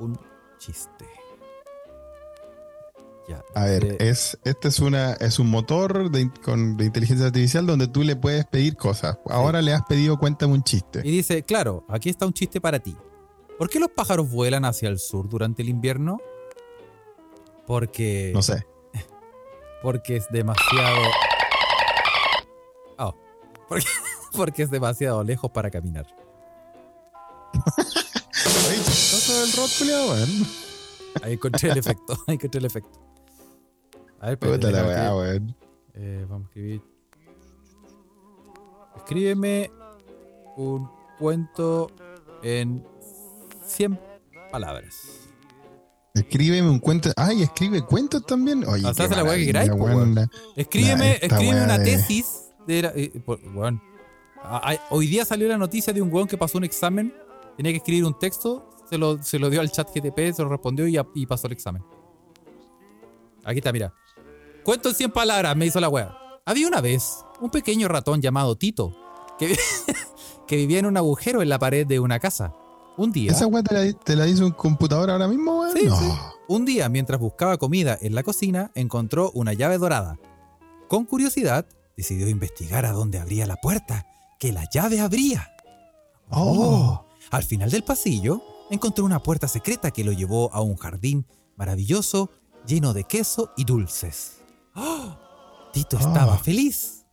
un 0.00 0.18
chiste. 0.58 1.06
Ya. 3.28 3.42
A 3.54 3.64
ver, 3.66 3.82
dice- 3.92 4.08
es, 4.10 4.38
este 4.44 4.68
es 4.68 4.80
una, 4.80 5.12
es 5.14 5.38
un 5.38 5.48
motor 5.48 6.10
de, 6.10 6.28
con, 6.44 6.76
de 6.76 6.84
inteligencia 6.86 7.26
artificial 7.26 7.66
donde 7.66 7.86
tú 7.86 8.02
le 8.02 8.16
puedes 8.16 8.44
pedir 8.46 8.76
cosas. 8.76 9.18
Ahora 9.30 9.62
le 9.62 9.72
has 9.72 9.82
pedido 9.82 10.18
cuéntame 10.18 10.54
un 10.54 10.64
chiste. 10.64 11.02
Y 11.04 11.10
dice, 11.12 11.42
claro, 11.44 11.84
aquí 11.88 12.08
está 12.10 12.26
un 12.26 12.32
chiste 12.32 12.60
para 12.60 12.80
ti. 12.80 12.96
¿Por 13.58 13.70
qué 13.70 13.78
los 13.78 13.90
pájaros 13.90 14.28
vuelan 14.30 14.64
hacia 14.64 14.88
el 14.88 14.98
sur 14.98 15.28
durante 15.28 15.62
el 15.62 15.68
invierno? 15.68 16.18
Porque, 17.66 18.32
No 18.34 18.42
sé. 18.42 18.66
porque 19.82 20.16
es 20.16 20.26
demasiado... 20.30 20.98
Oh, 22.98 23.14
porque, 23.68 23.86
porque 24.36 24.62
es 24.64 24.70
demasiado 24.70 25.22
lejos 25.22 25.50
para 25.52 25.70
caminar. 25.70 26.06
Oye, 28.68 28.82
chistoso 28.84 30.16
el. 30.16 30.46
Ahí 31.22 31.34
encontré 31.34 31.70
el 31.70 31.78
efecto, 31.78 32.14
ahí 32.26 32.34
encontré 32.34 32.58
el 32.58 32.64
efecto. 32.64 32.98
A 34.22 34.28
ver, 34.28 34.38
Puta 34.38 34.70
la 34.70 34.82
déjame 34.82 34.88
weá, 34.88 35.08
que- 35.08 35.14
weón. 35.16 35.56
eh, 35.94 36.26
vamos 36.28 36.44
a 36.44 36.48
escribir. 36.48 36.82
Escríbeme 38.96 39.70
un 40.56 40.88
cuento 41.18 41.90
en 42.42 42.84
100 43.66 43.98
palabras. 44.50 44.94
Escríbeme 46.14 46.68
un 46.68 46.78
cuento. 46.78 47.10
Ay, 47.16 47.42
escribe 47.42 47.82
cuentos 47.82 48.24
también. 48.26 48.64
Oye, 48.66 48.86
O 48.86 48.94
sea, 48.94 49.08
la 49.08 49.24
weá 49.24 49.36
que 49.36 49.46
queráis. 49.46 49.70
Escríbeme, 50.56 51.18
escríbeme 51.20 51.64
una 51.64 51.78
de- 51.78 51.84
tesis 51.84 52.50
de 52.66 52.82
la- 52.82 52.92
eh, 52.94 53.10
por- 53.24 53.40
weón, 53.54 53.80
Ah, 54.44 54.60
ah, 54.64 54.76
Hoy 54.90 55.06
día 55.06 55.24
salió 55.24 55.46
la 55.46 55.56
noticia 55.56 55.92
de 55.92 56.02
un 56.02 56.12
weón 56.12 56.26
que 56.26 56.36
pasó 56.36 56.58
un 56.58 56.64
examen, 56.64 57.14
tenía 57.56 57.70
que 57.70 57.76
escribir 57.78 58.04
un 58.04 58.18
texto, 58.18 58.68
se 58.90 58.98
lo, 58.98 59.22
se 59.22 59.38
lo 59.38 59.48
dio 59.50 59.60
al 59.60 59.70
chat 59.70 59.88
GTP, 59.94 60.32
se 60.32 60.42
lo 60.42 60.48
respondió 60.48 60.88
y, 60.88 60.98
y 61.14 61.26
pasó 61.26 61.46
el 61.46 61.52
examen. 61.52 61.80
Aquí 63.44 63.58
está, 63.58 63.70
mira. 63.72 63.94
Cuento 64.64 64.88
en 64.90 64.94
100 64.94 65.10
palabras, 65.12 65.56
me 65.56 65.66
hizo 65.66 65.80
la 65.80 65.88
wea. 65.88 66.16
Había 66.46 66.68
una 66.68 66.80
vez 66.80 67.24
un 67.40 67.50
pequeño 67.50 67.88
ratón 67.88 68.20
llamado 68.20 68.56
Tito 68.56 68.94
que, 69.38 69.48
vi- 69.48 69.56
que 70.46 70.56
vivía 70.56 70.78
en 70.78 70.86
un 70.86 70.96
agujero 70.96 71.42
en 71.42 71.48
la 71.48 71.58
pared 71.58 71.86
de 71.86 72.00
una 72.00 72.18
casa. 72.20 72.54
Un 72.96 73.10
día, 73.10 73.32
¿Esa 73.32 73.46
weá 73.46 73.62
te 73.62 73.74
la, 73.74 73.92
te 73.92 74.14
la 74.16 74.26
hizo 74.28 74.44
un 74.44 74.52
computador 74.52 75.10
ahora 75.10 75.26
mismo, 75.26 75.60
weón? 75.60 75.76
Sí, 75.76 75.86
no. 75.86 75.98
sí. 75.98 76.06
un 76.48 76.64
día, 76.66 76.88
mientras 76.90 77.18
buscaba 77.18 77.56
comida 77.56 77.96
en 78.00 78.14
la 78.14 78.22
cocina, 78.22 78.70
encontró 78.74 79.30
una 79.34 79.54
llave 79.54 79.78
dorada. 79.78 80.18
Con 80.88 81.06
curiosidad, 81.06 81.64
decidió 81.96 82.28
investigar 82.28 82.84
a 82.84 82.92
dónde 82.92 83.18
abría 83.18 83.46
la 83.46 83.56
puerta, 83.56 84.06
que 84.38 84.52
la 84.52 84.68
llave 84.70 85.00
abría. 85.00 85.50
Oh. 86.28 87.06
Al 87.30 87.44
final 87.44 87.70
del 87.70 87.82
pasillo, 87.82 88.42
encontró 88.70 89.04
una 89.06 89.22
puerta 89.22 89.48
secreta 89.48 89.90
que 89.90 90.04
lo 90.04 90.12
llevó 90.12 90.52
a 90.52 90.60
un 90.60 90.76
jardín 90.76 91.26
maravilloso 91.56 92.30
lleno 92.66 92.92
de 92.92 93.04
queso 93.04 93.52
y 93.56 93.64
dulces. 93.64 94.41
¡Oh! 94.74 95.16
Tito 95.72 95.96
estaba 95.96 96.34
Ah. 96.34 96.38
feliz. 96.38 97.04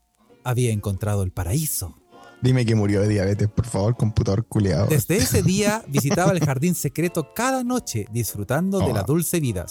Había 0.43 0.71
encontrado 0.71 1.23
el 1.23 1.31
paraíso. 1.31 1.95
Dime 2.41 2.65
que 2.65 2.73
murió 2.75 3.01
de 3.01 3.09
diabetes, 3.09 3.49
por 3.49 3.65
favor, 3.65 3.95
computador 3.97 4.45
culiado. 4.47 4.87
Desde 4.87 5.17
ese 5.17 5.43
día 5.43 5.83
visitaba 5.87 6.31
el 6.31 6.39
jardín 6.39 6.73
secreto 6.75 7.33
cada 7.35 7.63
noche, 7.63 8.05
disfrutando 8.11 8.79
de 8.79 8.93
la 8.93 9.01
Oh. 9.01 9.05
dulce 9.05 9.39
vida. 9.39 9.65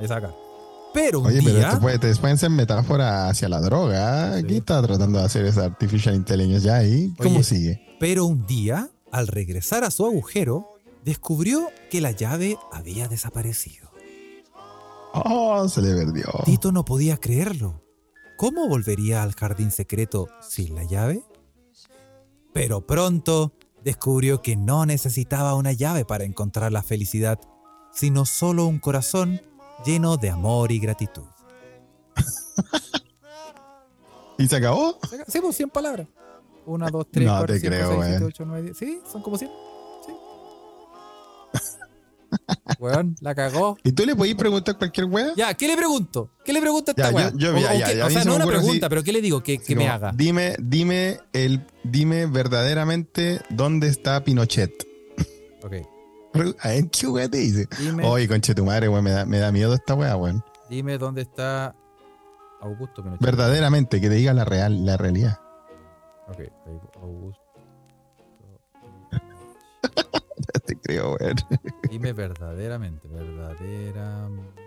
Está 0.00 0.16
acá. 0.16 0.34
Pero 0.94 1.20
un 1.20 1.26
Oye, 1.26 1.40
pero 1.44 1.56
día, 1.58 1.78
puede, 1.80 1.98
te 1.98 2.14
pueden 2.16 2.38
ser 2.38 2.50
metáforas 2.50 3.30
hacia 3.30 3.48
la 3.48 3.60
droga. 3.60 4.38
Sí. 4.38 4.44
¿Qué 4.44 4.56
está 4.56 4.82
tratando 4.82 5.18
de 5.18 5.24
hacer 5.26 5.44
esa 5.44 5.66
artificial 5.66 6.14
intelligence 6.14 6.66
ya 6.66 6.76
ahí? 6.76 7.12
¿Cómo 7.18 7.36
Oye. 7.36 7.44
sigue? 7.44 7.96
pero 8.00 8.24
un 8.26 8.46
día, 8.46 8.88
al 9.12 9.26
regresar 9.28 9.84
a 9.84 9.90
su 9.90 10.04
agujero, 10.06 10.66
descubrió 11.04 11.68
que 11.90 12.00
la 12.00 12.10
llave 12.12 12.56
había 12.72 13.06
desaparecido. 13.08 13.87
Oh, 15.12 15.68
se 15.68 15.82
le 15.82 15.94
perdió. 15.94 16.26
Tito 16.44 16.72
no 16.72 16.84
podía 16.84 17.16
creerlo. 17.16 17.82
¿Cómo 18.36 18.68
volvería 18.68 19.22
al 19.22 19.34
jardín 19.34 19.70
secreto 19.70 20.28
sin 20.40 20.74
la 20.74 20.84
llave? 20.84 21.22
Pero 22.52 22.86
pronto 22.86 23.52
descubrió 23.84 24.42
que 24.42 24.56
no 24.56 24.86
necesitaba 24.86 25.54
una 25.54 25.72
llave 25.72 26.04
para 26.04 26.24
encontrar 26.24 26.72
la 26.72 26.82
felicidad, 26.82 27.38
sino 27.92 28.26
solo 28.26 28.66
un 28.66 28.78
corazón 28.78 29.40
lleno 29.84 30.16
de 30.16 30.30
amor 30.30 30.72
y 30.72 30.78
gratitud. 30.78 31.24
¿Y 34.38 34.46
se 34.46 34.56
acabó? 34.56 34.98
Sí, 35.26 35.40
pues 35.40 35.56
100 35.56 35.70
palabras. 35.70 36.06
Una, 36.66 36.90
dos, 36.90 37.06
tres, 37.10 37.26
No 37.26 37.32
cuatro, 37.32 37.54
te 37.54 37.60
cinco, 37.60 37.70
creo, 37.74 37.88
seis, 37.88 37.98
siete, 38.02 38.16
weón. 38.18 38.28
ocho, 38.28 38.44
nueve, 38.44 38.62
diez. 38.62 38.76
Sí, 38.76 39.00
son 39.10 39.22
como 39.22 39.38
100. 39.38 39.50
Weón, 42.78 43.16
la 43.20 43.34
cagó. 43.34 43.76
¿Y 43.84 43.92
tú 43.92 44.04
le 44.04 44.14
podías 44.14 44.36
preguntar 44.36 44.76
cualquier 44.78 45.06
wea? 45.06 45.32
Ya, 45.36 45.54
¿qué 45.54 45.66
le 45.66 45.76
pregunto? 45.76 46.30
¿Qué 46.44 46.52
le 46.52 46.60
pregunta 46.60 46.92
a 46.92 46.94
esta 46.96 47.10
weá? 47.14 47.30
yo- 47.34 47.38
yo- 47.38 47.56
O- 47.56 47.60
ya, 47.60 47.70
o 47.70 47.74
ya, 47.78 47.86
qué- 47.86 47.96
ya, 47.96 48.02
a 48.02 48.06
o 48.06 48.08
mí 48.08 48.14
sea, 48.14 48.22
se 48.22 48.28
no 48.28 48.36
una 48.36 48.46
pregunta, 48.46 48.86
así- 48.86 48.90
pero 48.90 49.02
¿qué 49.02 49.12
le 49.12 49.20
digo? 49.22 49.42
Que, 49.42 49.58
que 49.58 49.74
me 49.76 49.88
haga. 49.88 50.12
Dime, 50.14 50.54
dime, 50.60 51.20
el, 51.32 51.66
dime 51.84 52.26
verdaderamente 52.26 53.40
dónde 53.50 53.88
está 53.88 54.22
Pinochet. 54.24 54.72
Ok. 55.62 55.72
A 56.60 56.68
ver, 56.68 56.88
¿qué 56.90 57.06
wea 57.06 57.28
te 57.28 57.38
dice? 57.38 57.66
Dime, 57.78 58.06
Oye, 58.06 58.28
conche 58.28 58.54
tu 58.54 58.64
madre, 58.64 58.88
weón, 58.88 59.02
me 59.02 59.10
da, 59.10 59.24
me 59.24 59.38
da 59.38 59.50
miedo 59.50 59.74
esta 59.74 59.94
wea, 59.94 60.14
weón. 60.16 60.44
dime 60.68 60.98
dónde 60.98 61.22
está 61.22 61.74
Augusto 62.60 63.02
Pinochet. 63.02 63.22
Verdaderamente, 63.24 64.00
que 64.00 64.08
te 64.08 64.14
diga 64.16 64.34
la 64.34 64.44
real, 64.44 64.84
la 64.84 64.96
realidad. 64.96 65.38
Ok, 66.28 66.40
Augusto. 67.00 67.42
Te 70.66 70.76
creo, 70.80 71.16
weón. 71.20 71.36
Dime 71.90 72.12
verdaderamente, 72.12 73.08
verdaderamente. 73.08 74.64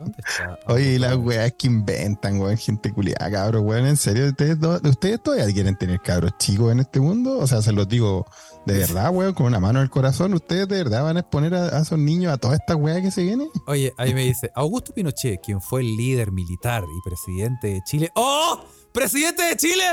¿Dónde 0.00 0.16
está? 0.26 0.58
Oye, 0.66 0.94
y 0.94 0.98
las 0.98 1.12
Augusto 1.12 1.28
weas 1.38 1.52
que 1.56 1.66
inventan, 1.68 2.40
weón, 2.40 2.56
gente 2.56 2.92
culiada, 2.92 3.30
cabros, 3.30 3.62
weón, 3.62 3.86
en 3.86 3.96
serio, 3.96 4.26
¿ustedes, 4.26 4.56
¿ustedes 4.84 5.22
todavía 5.22 5.46
quieren 5.52 5.76
tener 5.76 6.00
cabros 6.00 6.32
chicos 6.38 6.72
en 6.72 6.80
este 6.80 6.98
mundo? 7.00 7.38
O 7.38 7.46
sea, 7.46 7.62
se 7.62 7.70
los 7.72 7.86
digo 7.88 8.26
de 8.66 8.78
verdad, 8.78 9.10
weón, 9.12 9.32
con 9.32 9.46
una 9.46 9.60
mano 9.60 9.78
en 9.78 9.84
el 9.84 9.90
corazón, 9.90 10.34
¿ustedes 10.34 10.66
de 10.66 10.76
verdad 10.82 11.04
van 11.04 11.18
a 11.18 11.20
exponer 11.20 11.54
a, 11.54 11.76
a 11.78 11.82
esos 11.82 11.98
niños 11.98 12.32
a 12.32 12.38
toda 12.38 12.56
esta 12.56 12.74
wea 12.74 13.00
que 13.00 13.10
se 13.12 13.22
viene? 13.22 13.46
Oye, 13.68 13.92
ahí 13.96 14.12
me 14.12 14.24
dice, 14.24 14.50
Augusto 14.56 14.92
Pinochet, 14.92 15.40
quien 15.40 15.60
fue 15.60 15.82
el 15.82 15.96
líder 15.96 16.32
militar 16.32 16.82
y 16.82 17.08
presidente 17.08 17.68
de 17.68 17.80
Chile. 17.84 18.10
¡Oh! 18.16 18.60
¡Presidente 18.92 19.42
de 19.44 19.56
Chile! 19.56 19.84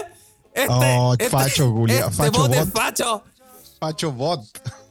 Este, 0.54 0.68
Oh, 0.70 1.14
este- 1.14 1.30
facho, 1.30 1.72
culiao, 1.72 2.10
este 2.10 2.24
facho 2.24 2.40
bot 2.42 2.54
es 2.54 2.66
bot. 2.66 2.82
facho. 2.82 3.24
Pacho 3.80 4.12
Bot. 4.12 4.42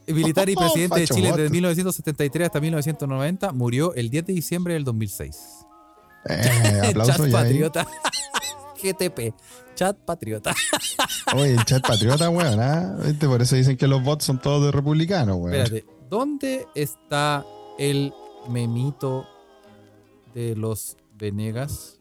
Militar 0.07 0.49
y 0.49 0.55
Oh, 0.57 0.61
presidente 0.61 1.01
de 1.01 1.09
Chile 1.09 1.33
desde 1.37 1.51
1973 1.51 2.46
hasta 2.46 2.61
1990, 2.61 3.53
murió 3.53 3.94
el 3.94 4.11
10 4.11 4.27
de 4.27 4.33
diciembre 4.33 4.75
del 4.75 4.85
2006. 4.85 5.37
Eh, 6.29 6.83
aplauso 6.90 7.12
Chat 7.12 7.27
ya. 7.27 7.33
Patriota. 7.33 7.87
GTP. 8.83 9.35
Chat 9.75 9.96
Patriota. 9.99 10.55
Oye, 11.35 11.53
el 11.53 11.64
chat 11.64 11.87
patriota, 11.87 12.31
weón. 12.31 13.03
¿Viste? 13.03 13.27
Por 13.27 13.42
eso 13.42 13.57
dicen 13.57 13.77
que 13.77 13.87
los 13.87 14.03
bots 14.03 14.25
son 14.25 14.40
todos 14.40 14.64
de 14.64 14.72
republicanos, 14.72 15.37
weón. 15.37 15.55
Espérate, 15.55 15.87
¿dónde 16.09 16.66
está 16.75 17.44
el 17.79 18.12
memito 18.49 19.27
de 20.35 20.57
los 20.57 20.96
Venegas? 21.18 21.99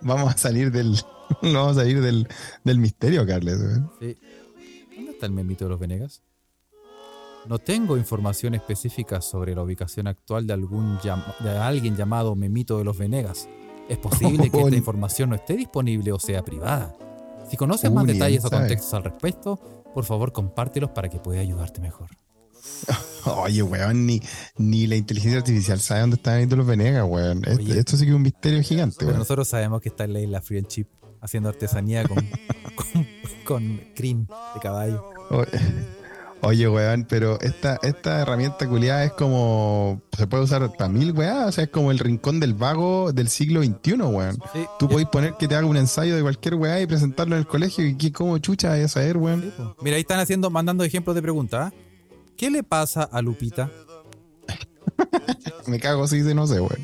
Vamos 0.00 0.34
a 0.34 0.38
salir 0.38 0.70
del. 0.70 0.98
Vamos 1.42 1.76
a 1.76 1.80
salir 1.80 2.00
del, 2.00 2.28
del 2.62 2.78
misterio, 2.78 3.26
Carles, 3.26 3.58
weón. 3.58 3.90
Sí. 4.00 4.16
¿Dónde 4.96 5.12
está 5.12 5.26
el 5.26 5.32
memito 5.32 5.64
de 5.64 5.70
los 5.70 5.80
Venegas? 5.80 6.22
No 7.46 7.58
tengo 7.58 7.96
información 7.96 8.54
específica 8.54 9.20
sobre 9.20 9.54
la 9.54 9.62
ubicación 9.62 10.06
actual 10.06 10.46
de, 10.46 10.54
algún 10.54 10.98
de 11.40 11.50
alguien 11.50 11.96
llamado 11.96 12.34
Memito 12.34 12.78
de 12.78 12.84
los 12.84 12.96
Venegas. 12.96 13.48
Es 13.88 13.98
posible 13.98 14.50
que 14.50 14.60
esta 14.60 14.76
información 14.76 15.30
no 15.30 15.36
esté 15.36 15.54
disponible 15.54 16.10
o 16.12 16.18
sea 16.18 16.42
privada. 16.42 16.96
Si 17.50 17.58
conoces 17.58 17.92
más 17.92 18.06
detalles 18.06 18.44
o 18.46 18.50
contextos 18.50 18.94
al 18.94 19.04
respecto, 19.04 19.56
por 19.92 20.04
favor 20.04 20.32
compártelos 20.32 20.90
para 20.90 21.10
que 21.10 21.18
pueda 21.18 21.40
ayudarte 21.40 21.80
mejor. 21.80 22.08
Oye, 23.26 23.62
weón, 23.62 24.06
ni, 24.06 24.22
ni 24.56 24.86
la 24.86 24.96
inteligencia 24.96 25.38
artificial 25.38 25.80
sabe 25.80 26.00
dónde 26.00 26.16
están 26.16 26.36
Benito 26.36 26.56
los 26.56 26.66
Venegas, 26.66 27.06
weón. 27.06 27.42
Esto 27.44 27.98
sí 27.98 28.04
que 28.04 28.10
es 28.10 28.16
un 28.16 28.22
misterio 28.22 28.62
gigante, 28.62 28.96
Pero 28.98 29.10
weón. 29.10 29.18
nosotros 29.18 29.46
sabemos 29.46 29.82
que 29.82 29.90
está 29.90 30.04
en 30.04 30.14
la 30.14 30.20
isla 30.20 30.40
Friendship 30.40 30.86
haciendo 31.20 31.50
artesanía 31.50 32.06
con, 32.08 32.16
con, 32.76 33.06
con 33.44 33.80
crin 33.94 34.26
de 34.54 34.60
caballo. 34.60 35.04
Oye, 36.46 36.68
weón, 36.68 37.06
pero 37.08 37.40
esta, 37.40 37.78
esta 37.82 38.20
herramienta 38.20 38.68
culiada 38.68 39.04
es 39.04 39.12
como. 39.12 40.02
Se 40.16 40.26
puede 40.26 40.42
usar 40.44 40.70
para 40.76 40.90
mil, 40.90 41.12
weón. 41.12 41.44
O 41.44 41.52
sea, 41.52 41.64
es 41.64 41.70
como 41.70 41.90
el 41.90 41.98
rincón 41.98 42.38
del 42.38 42.52
vago 42.52 43.12
del 43.12 43.28
siglo 43.30 43.62
XXI, 43.62 43.94
weón. 43.94 44.36
Sí, 44.52 44.66
Tú 44.78 44.86
podés 44.86 45.06
poner 45.06 45.34
que 45.38 45.48
te 45.48 45.54
haga 45.54 45.66
un 45.66 45.78
ensayo 45.78 46.14
de 46.14 46.20
cualquier 46.20 46.56
weá 46.56 46.82
y 46.82 46.86
presentarlo 46.86 47.34
en 47.36 47.40
el 47.40 47.46
colegio. 47.46 47.86
¿Y 47.86 47.96
qué, 47.96 48.12
cómo 48.12 48.36
chucha 48.38 48.68
vaya 48.68 48.84
a 48.84 48.88
saber, 48.88 49.16
weón? 49.16 49.52
sí. 49.56 49.62
Mira, 49.80 49.96
ahí 49.96 50.02
están 50.02 50.20
haciendo, 50.20 50.50
mandando 50.50 50.84
ejemplos 50.84 51.16
de 51.16 51.22
preguntas. 51.22 51.72
¿ah? 51.72 51.76
¿Qué 52.36 52.50
le 52.50 52.62
pasa 52.62 53.04
a 53.04 53.22
Lupita? 53.22 53.70
Me 55.66 55.80
cago 55.80 56.06
si 56.06 56.16
dice, 56.18 56.34
no 56.34 56.46
sé, 56.46 56.60
weón. 56.60 56.82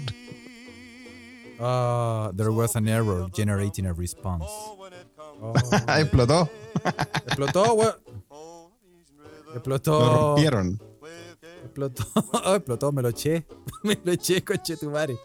Ah, 1.61 2.31
there 2.35 2.49
was 2.49 2.75
an 2.77 2.89
error 2.89 3.29
generating 3.35 3.85
a 3.85 3.93
response. 3.93 4.47
Oh, 5.41 5.53
Explotó. 5.99 6.49
explotó, 7.27 7.75
weón. 7.75 7.95
Lo 9.47 9.55
Explotó. 9.55 10.15
rompieron. 10.35 10.81
Explotó. 11.65 12.05
Oh, 12.45 12.55
explotó, 12.57 12.93
me 12.93 13.03
lo 13.03 13.09
eché. 13.09 13.47
Me 13.83 13.99
lo 14.05 14.13
eché, 14.13 14.43
coche 14.45 14.77
tu 14.77 14.91
madre. 14.91 15.17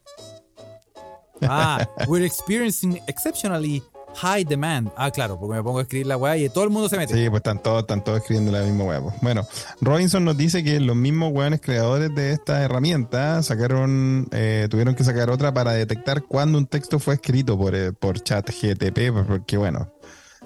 Ah, 1.41 1.85
we're 2.07 2.25
experiencing 2.25 2.99
exceptionally 3.07 3.83
high 4.15 4.45
demand. 4.45 4.89
Ah, 4.95 5.11
claro, 5.11 5.37
porque 5.37 5.57
me 5.57 5.61
pongo 5.63 5.79
a 5.79 5.81
escribir 5.81 6.07
la 6.07 6.15
weá 6.15 6.37
y 6.37 6.47
todo 6.47 6.63
el 6.63 6.69
mundo 6.69 6.87
se 6.87 6.97
mete. 6.97 7.13
Sí, 7.13 7.29
pues 7.29 7.39
están 7.41 7.61
todos, 7.61 7.81
están 7.81 8.01
todos 8.03 8.19
escribiendo 8.19 8.51
la 8.53 8.61
misma 8.63 8.85
weá. 8.85 9.01
pues. 9.01 9.15
Bueno, 9.21 9.45
Robinson 9.81 10.23
nos 10.23 10.37
dice 10.37 10.63
que 10.63 10.79
los 10.79 10.95
mismos 10.95 11.33
weones 11.33 11.59
creadores 11.61 12.15
de 12.15 12.31
esta 12.31 12.63
herramienta 12.63 13.43
sacaron, 13.43 14.27
eh, 14.31 14.67
tuvieron 14.71 14.95
que 14.95 15.03
sacar 15.03 15.29
otra 15.29 15.53
para 15.53 15.73
detectar 15.73 16.23
cuándo 16.23 16.57
un 16.57 16.65
texto 16.67 16.97
fue 16.99 17.15
escrito 17.15 17.57
por, 17.57 17.75
eh, 17.75 17.91
por 17.91 18.21
chat 18.21 18.49
GTP, 18.49 19.11
pues, 19.11 19.25
porque 19.27 19.57
bueno, 19.57 19.91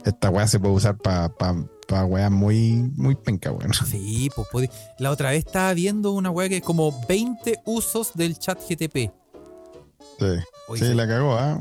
esta 0.06 0.30
weá 0.30 0.48
se 0.48 0.60
puede 0.60 0.74
usar 0.76 0.98
para 0.98 1.30
pa, 1.30 1.56
pa 1.88 2.06
weas 2.06 2.32
muy, 2.32 2.92
muy 2.96 3.16
penca, 3.16 3.52
weón. 3.52 3.74
Sí, 3.74 4.30
pues 4.36 4.48
puede- 4.52 4.70
La 5.00 5.12
otra 5.12 5.32
vez 5.32 5.46
estaba 5.46 5.74
viendo 5.74 6.12
una 6.12 6.30
weá 6.32 6.50
que 6.50 6.58
es 6.58 6.64
como 6.64 6.94
20 7.08 7.62
usos 7.66 8.12
del 8.16 8.38
chat 8.38 8.60
GTP. 8.68 9.12
Sí. 10.20 10.26
Sí, 10.76 10.94
la 10.94 11.08
cagó, 11.08 11.34
¿ah? 11.36 11.60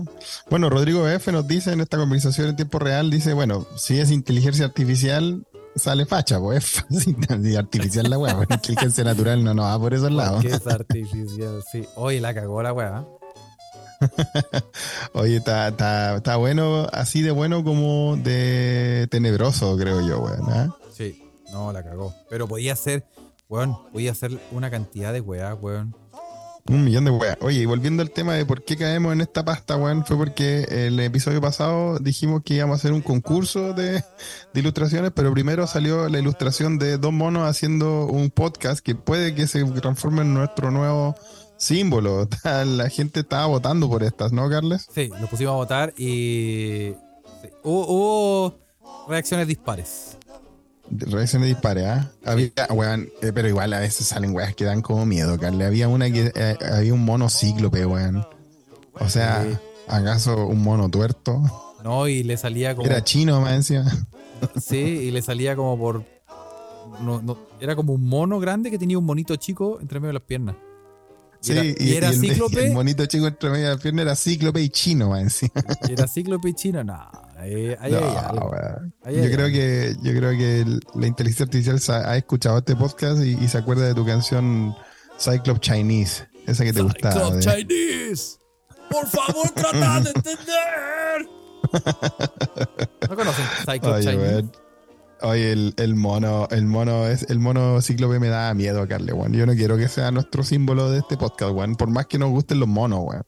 Bueno, 0.50 0.68
Rodrigo 0.68 1.08
F 1.08 1.32
nos 1.32 1.46
dice 1.46 1.72
en 1.72 1.80
esta 1.80 1.96
conversación 1.96 2.48
en 2.48 2.56
tiempo 2.56 2.78
real, 2.78 3.10
dice, 3.10 3.32
bueno, 3.32 3.66
si 3.76 3.98
es 3.98 4.10
inteligencia 4.10 4.66
artificial, 4.66 5.46
sale 5.76 6.04
facha, 6.04 6.38
pues 6.38 6.58
es 6.64 6.70
fácil, 6.82 7.16
artificial 7.56 8.10
la 8.10 8.18
weá, 8.18 8.36
inteligencia 8.50 9.04
natural 9.04 9.42
no, 9.42 9.54
no 9.54 9.62
va 9.62 9.78
por 9.78 9.94
esos 9.94 10.10
lados. 10.12 10.42
Que 10.42 10.48
es 10.50 10.66
artificial, 10.66 11.62
sí. 11.72 11.86
Oye, 11.96 12.20
la 12.20 12.34
cagó 12.34 12.62
la 12.62 12.72
weá. 12.74 13.06
Oye, 15.12 15.36
está, 15.36 15.68
está, 15.68 16.16
está 16.16 16.36
bueno, 16.36 16.86
así 16.92 17.22
de 17.22 17.30
bueno 17.30 17.64
como 17.64 18.16
de 18.16 19.08
tenebroso, 19.10 19.76
creo 19.76 20.06
yo, 20.06 20.20
weón. 20.20 20.50
¿ah? 20.50 20.76
Sí, 20.92 21.22
no, 21.52 21.72
la 21.72 21.82
cagó. 21.82 22.14
Pero 22.30 22.46
podía 22.46 22.72
hacer, 22.72 23.04
weón, 23.48 23.76
podía 23.92 24.12
hacer 24.12 24.38
una 24.52 24.70
cantidad 24.70 25.12
de 25.12 25.20
weá, 25.20 25.54
weón. 25.54 25.94
Un 26.68 26.84
millón 26.84 27.06
de 27.06 27.10
weas. 27.10 27.38
Oye, 27.40 27.60
y 27.60 27.64
volviendo 27.64 28.02
al 28.02 28.10
tema 28.10 28.34
de 28.34 28.44
por 28.44 28.62
qué 28.62 28.76
caemos 28.76 29.14
en 29.14 29.22
esta 29.22 29.42
pasta, 29.42 29.76
weón, 29.76 30.04
fue 30.04 30.18
porque 30.18 30.66
el 30.68 31.00
episodio 31.00 31.40
pasado 31.40 31.98
dijimos 31.98 32.42
que 32.44 32.54
íbamos 32.54 32.74
a 32.74 32.76
hacer 32.76 32.92
un 32.92 33.00
concurso 33.00 33.72
de, 33.72 33.92
de 34.52 34.60
ilustraciones, 34.60 35.12
pero 35.14 35.32
primero 35.32 35.66
salió 35.66 36.08
la 36.10 36.18
ilustración 36.18 36.78
de 36.78 36.98
dos 36.98 37.12
monos 37.12 37.48
haciendo 37.48 38.04
un 38.04 38.30
podcast 38.30 38.80
que 38.80 38.94
puede 38.94 39.34
que 39.34 39.46
se 39.46 39.64
transforme 39.64 40.22
en 40.22 40.34
nuestro 40.34 40.70
nuevo 40.70 41.14
símbolo. 41.58 42.26
La 42.44 42.88
gente 42.88 43.20
estaba 43.20 43.46
votando 43.46 43.88
por 43.88 44.02
estas, 44.02 44.32
¿no, 44.32 44.48
Carles? 44.48 44.86
Sí, 44.92 45.10
nos 45.20 45.28
pusimos 45.28 45.52
a 45.52 45.56
votar 45.56 45.94
y 45.98 46.94
sí, 47.42 47.48
hubo, 47.62 47.86
hubo 47.86 48.58
reacciones 49.08 49.46
dispares. 49.46 50.16
Reacciones 50.90 51.48
dispares, 51.48 51.84
¿ah? 51.84 52.10
Había, 52.24 52.50
weón, 52.70 53.10
eh, 53.20 53.30
pero 53.34 53.46
igual 53.46 53.74
a 53.74 53.80
veces 53.80 54.06
salen 54.06 54.34
weas 54.34 54.54
que 54.54 54.64
dan 54.64 54.80
como 54.80 55.04
miedo, 55.04 55.38
Carles. 55.38 55.66
Había 55.66 55.86
una 55.88 56.10
que 56.10 56.32
eh, 56.34 56.56
había 56.72 56.94
un 56.94 57.04
mono 57.04 57.28
cíclope, 57.28 57.84
weón. 57.84 58.26
O 58.94 59.08
sea, 59.08 59.44
Sí. 59.44 59.58
¿acaso 59.86 60.46
un 60.46 60.62
mono 60.62 60.88
tuerto? 60.88 61.42
No, 61.84 62.08
y 62.08 62.22
le 62.22 62.36
salía 62.38 62.74
como. 62.74 62.86
Era 62.86 63.04
chino, 63.04 63.40
más 63.40 63.52
encima. 63.52 63.84
Sí, 64.60 64.76
y 64.76 65.10
le 65.10 65.20
salía 65.20 65.56
como 65.56 65.76
por. 65.78 66.04
no, 67.02 67.20
no, 67.20 67.36
era 67.60 67.76
como 67.76 67.92
un 67.92 68.06
mono 68.08 68.40
grande 68.40 68.70
que 68.70 68.78
tenía 68.78 68.98
un 68.98 69.04
monito 69.04 69.36
chico 69.36 69.78
entre 69.80 70.00
medio 70.00 70.08
de 70.10 70.14
las 70.14 70.22
piernas. 70.22 70.56
Y 71.40 71.46
Sí, 71.46 71.52
era, 71.52 71.64
y 71.64 71.96
era 71.96 72.08
el, 72.08 72.20
cíclope. 72.20 72.66
el 72.66 72.72
monito 72.72 73.06
chico 73.06 73.26
entre 73.28 73.50
medio 73.50 73.68
de 73.68 73.74
la 73.76 73.80
pierna 73.80 74.02
era 74.02 74.16
cíclope 74.16 74.60
y 74.60 74.68
chino, 74.70 75.16
encima. 75.16 75.52
y 75.88 75.92
era 75.92 76.08
cíclope 76.08 76.48
y 76.48 76.54
chino. 76.54 76.82
No, 76.82 76.98
ahí, 77.36 77.76
ahí 77.78 77.92
No, 77.92 77.98
hay 77.98 78.16
algo. 78.16 78.50
weón. 78.50 78.94
Ahí 79.04 79.16
yo 79.16 79.30
creo 79.30 79.46
que 79.48 79.96
yo 80.02 80.12
creo 80.12 80.30
que 80.32 80.60
el- 80.62 80.80
la 80.96 81.06
inteligencia 81.06 81.44
artificial 81.44 81.80
ha 82.06 82.16
escuchado 82.16 82.58
este 82.58 82.74
podcast 82.74 83.22
y, 83.22 83.34
y 83.42 83.48
se 83.48 83.56
acuerda 83.58 83.86
de 83.86 83.94
tu 83.94 84.04
canción 84.04 84.74
Cyclops 85.20 85.60
Chinese, 85.60 86.26
esa 86.46 86.64
que 86.64 86.72
te 86.72 86.82
gustaba. 86.82 87.14
Cyclops 87.14 87.44
de- 87.44 87.52
Chinese. 87.64 88.36
Por 88.90 89.06
favor, 89.06 89.48
trata 89.54 90.00
de 90.00 90.10
entender. 90.10 91.28
¿No 93.08 93.16
conocen 93.16 93.44
Cyclops 93.60 93.86
Oye, 93.86 94.02
Chinese? 94.10 94.16
weón. 94.32 94.52
Oye, 95.22 95.50
el, 95.52 95.74
el 95.78 95.96
mono, 95.96 96.46
el 96.50 96.64
mono 96.66 97.06
es, 97.08 97.24
el 97.28 97.40
mono 97.40 97.80
cíclope 97.82 98.20
me 98.20 98.28
da 98.28 98.54
miedo, 98.54 98.86
Carle, 98.86 99.12
weón. 99.12 99.32
Yo 99.32 99.46
no 99.46 99.54
quiero 99.54 99.76
que 99.76 99.88
sea 99.88 100.10
nuestro 100.12 100.44
símbolo 100.44 100.90
de 100.90 100.98
este 101.00 101.16
podcast, 101.16 101.52
weón. 101.52 101.74
Por 101.76 101.88
más 101.90 102.06
que 102.06 102.18
nos 102.18 102.30
gusten 102.30 102.60
los 102.60 102.68
monos, 102.68 103.00
weón. 103.02 103.22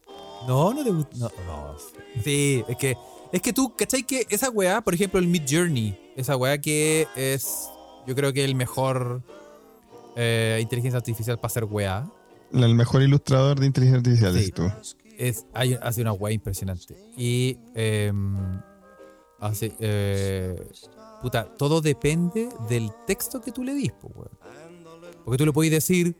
No, 0.46 0.72
no 0.72 0.84
te 0.84 0.90
gusta. 0.90 1.16
No, 1.18 1.30
no. 1.46 1.74
Sí, 2.22 2.64
es 2.68 2.76
que. 2.76 2.96
Es 3.32 3.42
que 3.42 3.52
tú, 3.52 3.74
¿cachai? 3.76 4.02
Que 4.04 4.26
esa 4.30 4.50
weá, 4.50 4.80
por 4.80 4.94
ejemplo, 4.94 5.18
el 5.20 5.26
Mid 5.28 5.42
Journey, 5.48 5.98
esa 6.16 6.36
weá 6.36 6.60
que 6.60 7.06
es. 7.16 7.68
Yo 8.06 8.14
creo 8.14 8.32
que 8.32 8.44
el 8.44 8.54
mejor 8.54 9.22
eh, 10.16 10.58
inteligencia 10.62 10.98
artificial 10.98 11.36
para 11.38 11.46
hacer 11.46 11.64
weá. 11.64 12.08
El 12.52 12.74
mejor 12.74 13.02
ilustrador 13.02 13.58
de 13.60 13.66
inteligencia 13.66 13.98
artificial 13.98 14.34
Sí. 14.34 14.44
es 14.44 14.52
tú. 14.52 14.70
Es, 15.18 15.46
hay- 15.54 15.78
hace 15.82 16.02
una 16.02 16.12
weá 16.12 16.32
impresionante. 16.32 16.96
Y. 17.16 17.58
em, 17.74 18.60
hace. 19.38 19.72
eh, 19.78 20.66
puta, 21.20 21.44
todo 21.56 21.80
depende 21.80 22.48
del 22.68 22.90
texto 23.06 23.40
que 23.40 23.52
tú 23.52 23.62
le 23.64 23.74
dis, 23.74 23.92
po, 23.92 24.08
weón. 24.14 24.30
Porque 25.24 25.38
tú 25.38 25.46
le 25.46 25.52
podés 25.52 25.70
decir. 25.70 26.16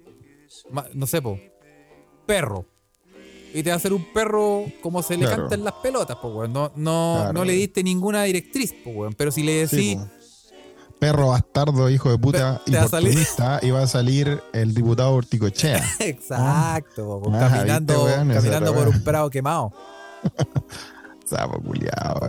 No 0.95 1.07
sé, 1.07 1.21
po. 1.23 1.39
Perro. 2.27 2.67
Y 3.53 3.63
te 3.65 3.71
va 3.71 3.75
a 3.75 3.77
hacer 3.79 3.93
un 3.93 4.05
perro 4.13 4.65
como 4.81 5.03
se 5.03 5.17
le 5.17 5.27
Claro. 5.27 5.43
cantan 5.43 5.65
las 5.65 5.75
pelotas, 5.75 6.17
po, 6.17 6.29
weón. 6.29 6.53
No, 6.53 6.71
no, 6.77 7.15
Claro. 7.19 7.33
no 7.33 7.45
le 7.45 7.55
diste 7.55 7.83
ninguna 7.83 8.23
directriz, 8.25 8.73
po, 8.85 8.91
weón. 8.91 9.15
Pero 9.15 9.31
si 9.33 9.43
le 9.43 9.67
decís. 9.67 9.99
Perro 11.01 11.29
bastardo, 11.29 11.89
hijo 11.89 12.11
de 12.11 12.19
puta, 12.19 12.61
oportunista, 12.85 13.59
y 13.63 13.71
va 13.71 13.85
a 13.85 13.87
salir 13.87 14.39
el 14.53 14.75
diputado 14.75 15.15
Orticochea. 15.15 15.83
Exacto, 15.99 17.23
Ah, 17.33 17.49
caminando, 17.49 18.05
¿viste, 18.05 18.13
weón? 18.19 18.31
Esa 18.33 18.41
caminando 18.41 18.75
por 18.75 18.89
un 18.89 19.03
prado 19.03 19.31
quemado. 19.31 19.73
Sapo 21.25 21.59
culiao, 21.63 22.21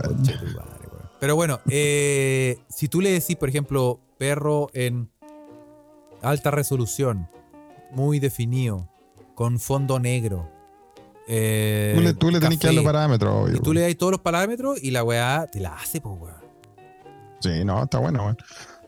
Pero 1.22 1.36
bueno, 1.36 1.60
eh, 1.70 2.58
si 2.68 2.88
tú 2.88 3.00
le 3.00 3.12
decís, 3.12 3.36
por 3.36 3.48
ejemplo, 3.48 4.00
perro 4.18 4.70
en 4.74 5.08
alta 6.20 6.50
resolución, 6.50 7.28
muy 7.92 8.18
definido, 8.18 8.88
con 9.36 9.60
fondo 9.60 10.00
negro. 10.00 10.50
eh, 11.28 11.92
Tú 11.94 12.00
le, 12.02 12.14
tú 12.14 12.30
le 12.32 12.40
tenés 12.40 12.58
que 12.58 12.66
dar 12.66 12.74
los 12.74 12.84
parámetros, 12.84 13.32
obvio. 13.32 13.54
Y 13.54 13.60
tú 13.60 13.72
le 13.72 13.82
das 13.82 13.96
todos 13.96 14.10
los 14.10 14.20
parámetros 14.20 14.82
y 14.82 14.90
la 14.90 15.04
weá 15.04 15.46
te 15.46 15.60
la 15.60 15.76
hace, 15.76 16.00
pues, 16.00 16.12
weón. 16.18 16.42
Sí, 17.38 17.64
no, 17.64 17.84
está 17.84 17.98
bueno, 17.98 18.24
weón. 18.24 18.38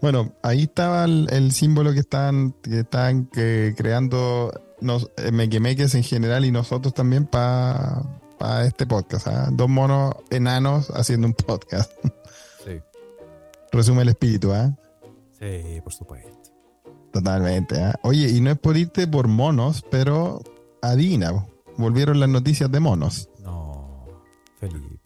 Bueno, 0.03 0.33
ahí 0.43 0.63
estaba 0.65 1.05
el, 1.05 1.29
el 1.31 1.53
símbolo 1.53 1.93
que 1.93 2.01
están, 2.01 2.51
que 2.65 2.81
están 2.81 3.27
que 3.27 3.75
creando 3.77 4.53
nos, 4.81 5.09
eh, 5.19 5.31
mequemeques 5.31 5.95
en 5.95 6.03
general 6.03 6.45
y 6.45 6.51
nosotros 6.51 6.95
también 6.95 7.27
para 7.27 8.03
este 8.67 8.87
podcast. 8.89 9.29
¿ah? 9.29 9.51
Dos 9.53 9.69
monos 9.69 10.17
enanos 10.31 10.91
haciendo 10.91 11.29
un 11.29 11.35
podcast. 11.35 11.93
Resume 13.75 14.03
el 14.03 14.09
espíritu, 14.11 14.53
¿ah? 14.53 14.75
Sí, 15.39 15.81
por 15.83 15.93
supuesto. 15.93 16.31
Totalmente. 17.13 17.81
¿ah? 17.83 17.95
Oye, 18.03 18.29
y 18.31 18.41
no 18.41 18.51
es 18.51 18.59
por 18.59 18.77
irte 18.77 19.07
por 19.07 19.29
monos, 19.29 19.85
pero 19.91 20.41
adivina, 20.83 21.47
volvieron 21.77 22.21
las 22.21 22.29
noticias 22.29 22.71
de 22.71 22.81
monos. 22.81 23.29
No, 23.43 24.07
Felipe. 24.59 24.99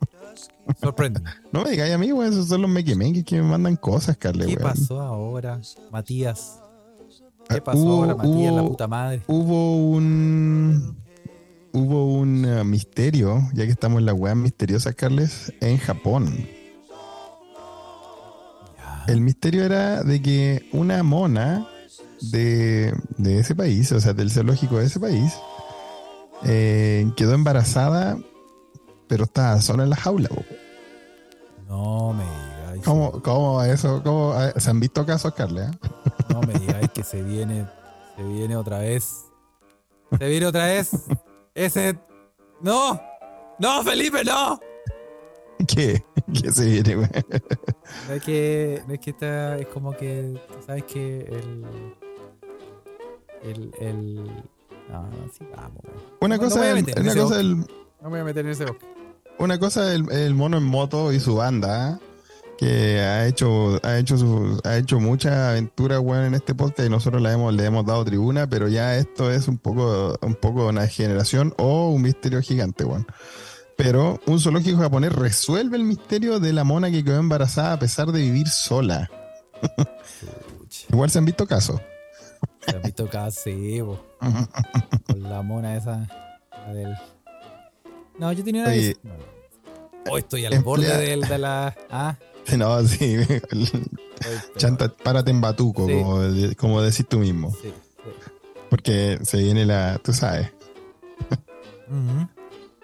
Sorprende. 0.81 1.21
No 1.53 1.63
me 1.65 1.71
digáis 1.71 1.95
a 1.95 1.99
mí, 1.99 2.13
weón, 2.13 2.33
esos 2.33 2.49
son 2.49 2.61
los 2.63 2.71
mequemeques 2.71 3.25
que 3.25 3.37
me 3.41 3.49
mandan 3.49 3.77
cosas, 3.77 4.17
Carle, 4.19 4.47
¿Qué 4.47 4.57
pasó 4.59 5.01
ahora, 5.01 5.59
Matías? 5.91 6.61
Ah, 7.49 7.55
¿Qué 7.55 7.61
pasó 7.63 7.79
hubo- 7.79 7.95
ahora, 8.05 8.15
Matías, 8.17 8.53
la 8.55 8.63
hubo- 8.63 8.69
puta 8.69 8.87
madre? 8.87 9.23
hubo 9.27 9.77
un 9.89 10.99
hubo 11.73 12.13
un 12.19 12.45
eh, 12.45 12.65
misterio, 12.65 13.41
ya 13.55 13.65
que 13.65 13.71
estamos 13.71 14.01
en 14.01 14.07
la 14.07 14.13
weas 14.15 14.37
misteriosas, 14.37 14.95
Carles, 14.95 15.53
en 15.61 15.79
Japón. 15.79 16.47
El 19.09 19.21
misterio 19.21 19.65
era 19.65 20.03
de 20.03 20.21
que 20.23 20.69
una 20.73 21.03
mona 21.03 21.67
de, 22.21 22.93
de 23.17 23.39
ese 23.39 23.55
país, 23.55 23.91
o 23.93 24.01
sea, 24.01 24.13
del 24.13 24.31
zoológico 24.31 24.79
de 24.79 24.87
ese 24.87 25.01
país, 25.01 25.33
eh, 26.45 27.11
quedó 27.17 27.35
embarazada, 27.35 28.19
pero 29.09 29.25
estaba 29.25 29.61
sola 29.61 29.85
en 29.85 29.91
la 29.91 29.97
jaula. 29.97 30.29
po. 30.29 30.45
No 31.67 32.13
me 32.13 32.25
digáis. 32.25 32.83
¿Cómo, 32.85 33.23
cómo 33.23 33.63
eso? 33.63 34.03
¿Cómo, 34.03 34.35
eh, 34.41 34.53
¿Se 34.59 34.71
han 34.71 34.81
visto 34.81 35.05
casos, 35.07 35.33
Carles? 35.35 35.71
eh? 35.71 35.79
No 36.29 36.41
me 36.43 36.55
digáis 36.55 36.91
que 36.91 37.03
se 37.03 37.23
viene. 37.23 37.67
Se 38.17 38.23
viene 38.23 38.57
otra 38.57 38.79
vez. 38.81 39.25
Se 40.19 40.29
viene 40.29 40.47
otra 40.47 40.67
vez. 40.67 40.91
Ese. 41.55 41.99
¡No! 42.61 43.01
¡No, 43.59 43.83
Felipe, 43.83 44.23
no! 44.25 44.61
¿Qué? 45.67 46.05
¿Qué 46.33 46.53
se 46.53 46.65
viene, 46.67 46.97
weón? 46.97 47.11
No 48.09 48.15
es 48.15 48.23
que. 48.23 48.83
No 48.87 48.95
es 48.95 49.01
que 49.01 49.11
está. 49.11 49.57
Es 49.59 49.67
como 49.69 49.97
que. 49.97 50.35
¿Sabes 50.67 50.85
que 50.85 51.21
el. 51.21 51.65
El. 53.43 53.73
el 53.81 54.15
no, 54.91 55.09
sí, 55.37 55.45
vamos. 55.57 55.81
weón. 55.85 56.03
Una 56.21 56.37
No, 56.37 56.43
cosa, 56.43 56.79
en 56.79 56.85
una 57.01 57.15
cosa 57.15 57.23
bosque. 57.25 57.41
el, 57.41 57.57
No 57.59 57.67
me 58.05 58.09
voy 58.11 58.21
a 58.21 58.25
meter 58.25 58.45
en 58.47 58.53
ese 58.53 58.65
bosque. 58.65 58.87
Una 59.39 59.59
cosa 59.59 59.95
el, 59.95 60.11
el 60.13 60.35
mono 60.35 60.57
en 60.59 60.65
moto 60.65 61.13
y 61.13 61.21
su 61.21 61.37
banda, 61.37 62.01
que 62.57 62.99
ha 63.01 63.27
hecho, 63.29 63.79
ha 63.85 63.99
hecho 63.99 64.17
su, 64.19 64.61
ha 64.65 64.77
hecho 64.77 64.99
mucha 64.99 65.51
aventura 65.51 66.01
weón, 66.01 66.25
en 66.25 66.35
este 66.35 66.55
podcast 66.57 66.89
y 66.89 66.91
nosotros 66.91 67.23
le 67.23 67.31
hemos, 67.33 67.55
le 67.55 67.65
hemos 67.65 67.87
dado 67.87 68.05
tribuna, 68.05 68.49
pero 68.49 68.67
ya 68.67 68.97
esto 68.97 69.31
es 69.31 69.47
un 69.47 69.59
poco, 69.59 70.19
un 70.23 70.35
poco 70.35 70.67
una 70.67 70.89
generación 70.89 71.55
o 71.57 71.91
un 71.91 72.03
misterio 72.03 72.41
gigante, 72.43 72.85
weón. 72.85 73.07
Pero 73.79 74.19
un 74.27 74.41
zoológico 74.41 74.79
japonés 74.79 75.13
resuelve 75.13 75.77
el 75.77 75.85
misterio 75.85 76.41
de 76.41 76.53
la 76.53 76.65
mona 76.65 76.91
que 76.91 77.05
quedó 77.05 77.21
embarazada 77.21 77.75
a 77.75 77.79
pesar 77.79 78.11
de 78.11 78.21
vivir 78.23 78.49
sola. 78.49 79.09
Igual 80.93 81.11
se 81.11 81.19
han 81.19 81.25
visto 81.25 81.47
casos. 81.47 81.81
Se 82.67 82.75
han 82.75 82.83
visto 82.83 83.09
casi, 83.09 83.81
bo, 83.81 84.05
con 85.07 85.23
la 85.23 85.43
mona 85.43 85.77
esa. 85.77 86.09
la 86.51 86.75
del. 86.75 86.95
No, 88.19 88.33
yo 88.33 88.43
tenía 88.43 88.63
una. 88.65 88.73
Oye, 88.73 88.97
no. 89.05 89.13
Oh, 90.11 90.19
estoy 90.19 90.45
al 90.45 90.55
emplea- 90.55 90.65
borde 90.65 90.97
del, 90.97 91.21
de 91.21 91.39
la. 91.39 91.77
Ah, 91.89 92.17
No, 92.57 92.83
sí. 92.83 93.17
Chanta, 94.57 94.89
párate 94.89 95.31
en 95.31 95.41
batuco, 95.41 95.87
Sí. 95.87 95.93
como, 95.95 96.19
de- 96.21 96.57
como 96.57 96.83
decís 96.83 97.07
tú 97.09 97.19
mismo. 97.21 97.53
Sí, 97.53 97.69
sí. 97.69 97.73
Porque 98.71 99.19
se 99.23 99.39
viene 99.39 99.65
la, 99.65 99.99
tú 100.03 100.13
sabes, 100.13 100.51
Ujú. 101.89 102.29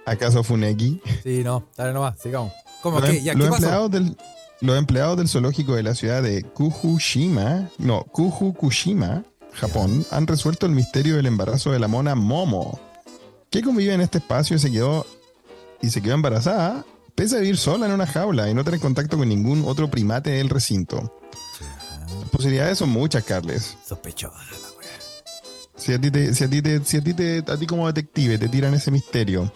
¿Acaso 0.07 0.43
Funeki? 0.45 1.01
Sí, 1.23 1.43
no, 1.45 1.67
dale 1.77 1.93
nomás, 1.93 2.19
sigamos. 2.21 2.53
¿Cómo? 2.83 3.01
Los, 3.01 3.11
¿Qué? 3.11 3.19
em- 3.19 3.25
¿Ya, 3.25 3.35
los 3.35 3.49
¿qué 3.49 3.55
empleados 3.55 3.91
del, 3.91 4.17
los 4.61 4.79
empleados 4.79 5.17
del 5.17 5.29
zoológico 5.29 5.75
de 5.75 5.83
la 5.83 5.95
ciudad 5.95 6.23
de 6.23 6.43
Kujushima, 6.43 7.69
no, 7.79 8.05
Kujukushima, 8.05 9.25
Japón, 9.53 10.05
han 10.11 10.27
resuelto 10.27 10.67
el 10.67 10.73
misterio 10.73 11.17
del 11.17 11.27
embarazo 11.27 11.71
de 11.73 11.79
la 11.79 11.89
mona 11.89 12.15
Momo, 12.15 12.79
que 13.51 13.63
convive 13.63 13.95
en 13.95 14.01
este 14.01 14.19
espacio 14.19 14.57
y 14.57 14.59
se 14.59 14.71
quedó 14.71 15.07
y 15.81 15.91
se 15.91 16.03
quedó 16.03 16.15
embarazada, 16.15 16.85
pese 17.15 17.37
a 17.37 17.41
vivir 17.41 17.57
sola 17.57 17.87
en 17.87 17.93
una 17.93 18.07
jaula 18.07 18.49
y 18.51 18.55
no 18.55 18.65
tener 18.65 18.81
contacto 18.81 19.17
con 19.19 19.29
ningún 19.29 19.65
otro 19.67 19.91
primate 19.91 20.31
del 20.31 20.49
recinto. 20.49 21.13
Las 22.21 22.31
posibilidades 22.31 22.79
son 22.79 22.89
muchas, 22.91 23.23
Carles. 23.25 23.77
Sospechosa 23.87 24.37
la 24.37 24.69
wea. 24.79 24.89
Si 25.77 25.93
a 25.93 26.01
ti, 26.01 26.11
te, 26.11 26.35
si 26.35 26.45
a 26.45 26.51
ti, 26.51 26.63
te- 26.63 26.85
si 26.85 26.97
a 26.97 27.05
ti, 27.05 27.15
te- 27.15 27.45
a 27.47 27.57
ti 27.57 27.67
como 27.67 27.87
detective 27.87 28.39
te 28.39 28.49
tiran 28.49 28.75
ese 28.75 28.91
misterio, 28.91 29.53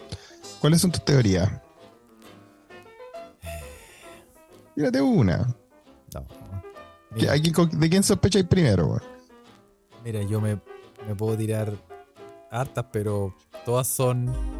¿cuáles 0.60 0.80
son 0.80 0.90
tus 0.92 1.04
teorías? 1.04 1.50
Tírate 4.74 5.00
una. 5.00 5.38
No. 6.14 6.26
¿Qué- 7.16 7.28
Mira, 7.30 7.68
¿De 7.78 7.90
quién 7.90 8.02
sospecháis 8.02 8.44
primero? 8.46 9.00
mira, 10.04 10.22
yo 10.22 10.40
me, 10.40 10.60
me 11.06 11.14
puedo 11.16 11.36
tirar 11.36 11.72
hartas, 12.50 12.84
pero 12.92 13.34
todas 13.64 13.86
son. 13.86 14.32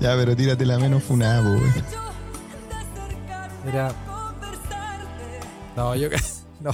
Ya, 0.00 0.14
pero 0.16 0.34
tírate 0.36 0.64
la 0.66 0.78
menos 0.78 1.02
funada, 1.02 1.40
weón. 1.42 1.62
Mira. 3.64 3.92
No, 5.76 5.94
yo. 5.96 6.08
No. 6.60 6.70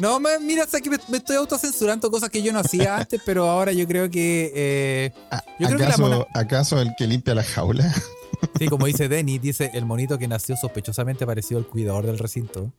No, 0.00 0.18
me, 0.18 0.38
mira, 0.40 0.66
sé 0.66 0.80
que 0.82 0.90
me, 0.90 0.96
me 1.08 1.18
estoy 1.18 1.36
autocensurando 1.36 2.10
cosas 2.10 2.30
que 2.30 2.42
yo 2.42 2.52
no 2.52 2.58
hacía 2.58 2.96
antes, 2.98 3.20
pero 3.24 3.48
ahora 3.48 3.70
yo 3.72 3.86
creo 3.86 4.10
que. 4.10 4.50
eh, 4.54 5.12
A- 5.30 5.44
Yo 5.58 5.66
creo 5.68 5.78
que 5.78 5.84
la 5.84 5.88
¿Acaso, 5.90 6.02
mona- 6.02 6.26
¿Acaso 6.34 6.80
el 6.80 6.90
que 6.98 7.06
limpia 7.06 7.34
la 7.34 7.44
jaula? 7.44 7.94
sí, 8.58 8.66
como 8.68 8.86
dice 8.86 9.08
Denny, 9.08 9.38
dice 9.38 9.70
el 9.74 9.84
monito 9.84 10.18
que 10.18 10.26
nació 10.26 10.56
sospechosamente 10.56 11.26
parecido 11.26 11.58
al 11.60 11.66
cuidador 11.66 12.06
del 12.06 12.18
recinto. 12.18 12.72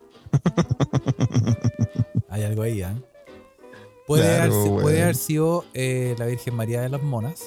Hay 2.30 2.44
algo 2.44 2.64
ahí, 2.64 2.82
¿eh? 2.82 2.88
Puede, 4.08 4.24
Claro, 4.24 4.54
haber, 4.62 4.82
puede 4.82 5.04
haber 5.04 5.16
sido 5.16 5.64
eh, 5.74 6.16
la 6.18 6.26
Virgen 6.26 6.56
María 6.56 6.82
de 6.82 6.90
las 6.90 7.02
Monas. 7.04 7.42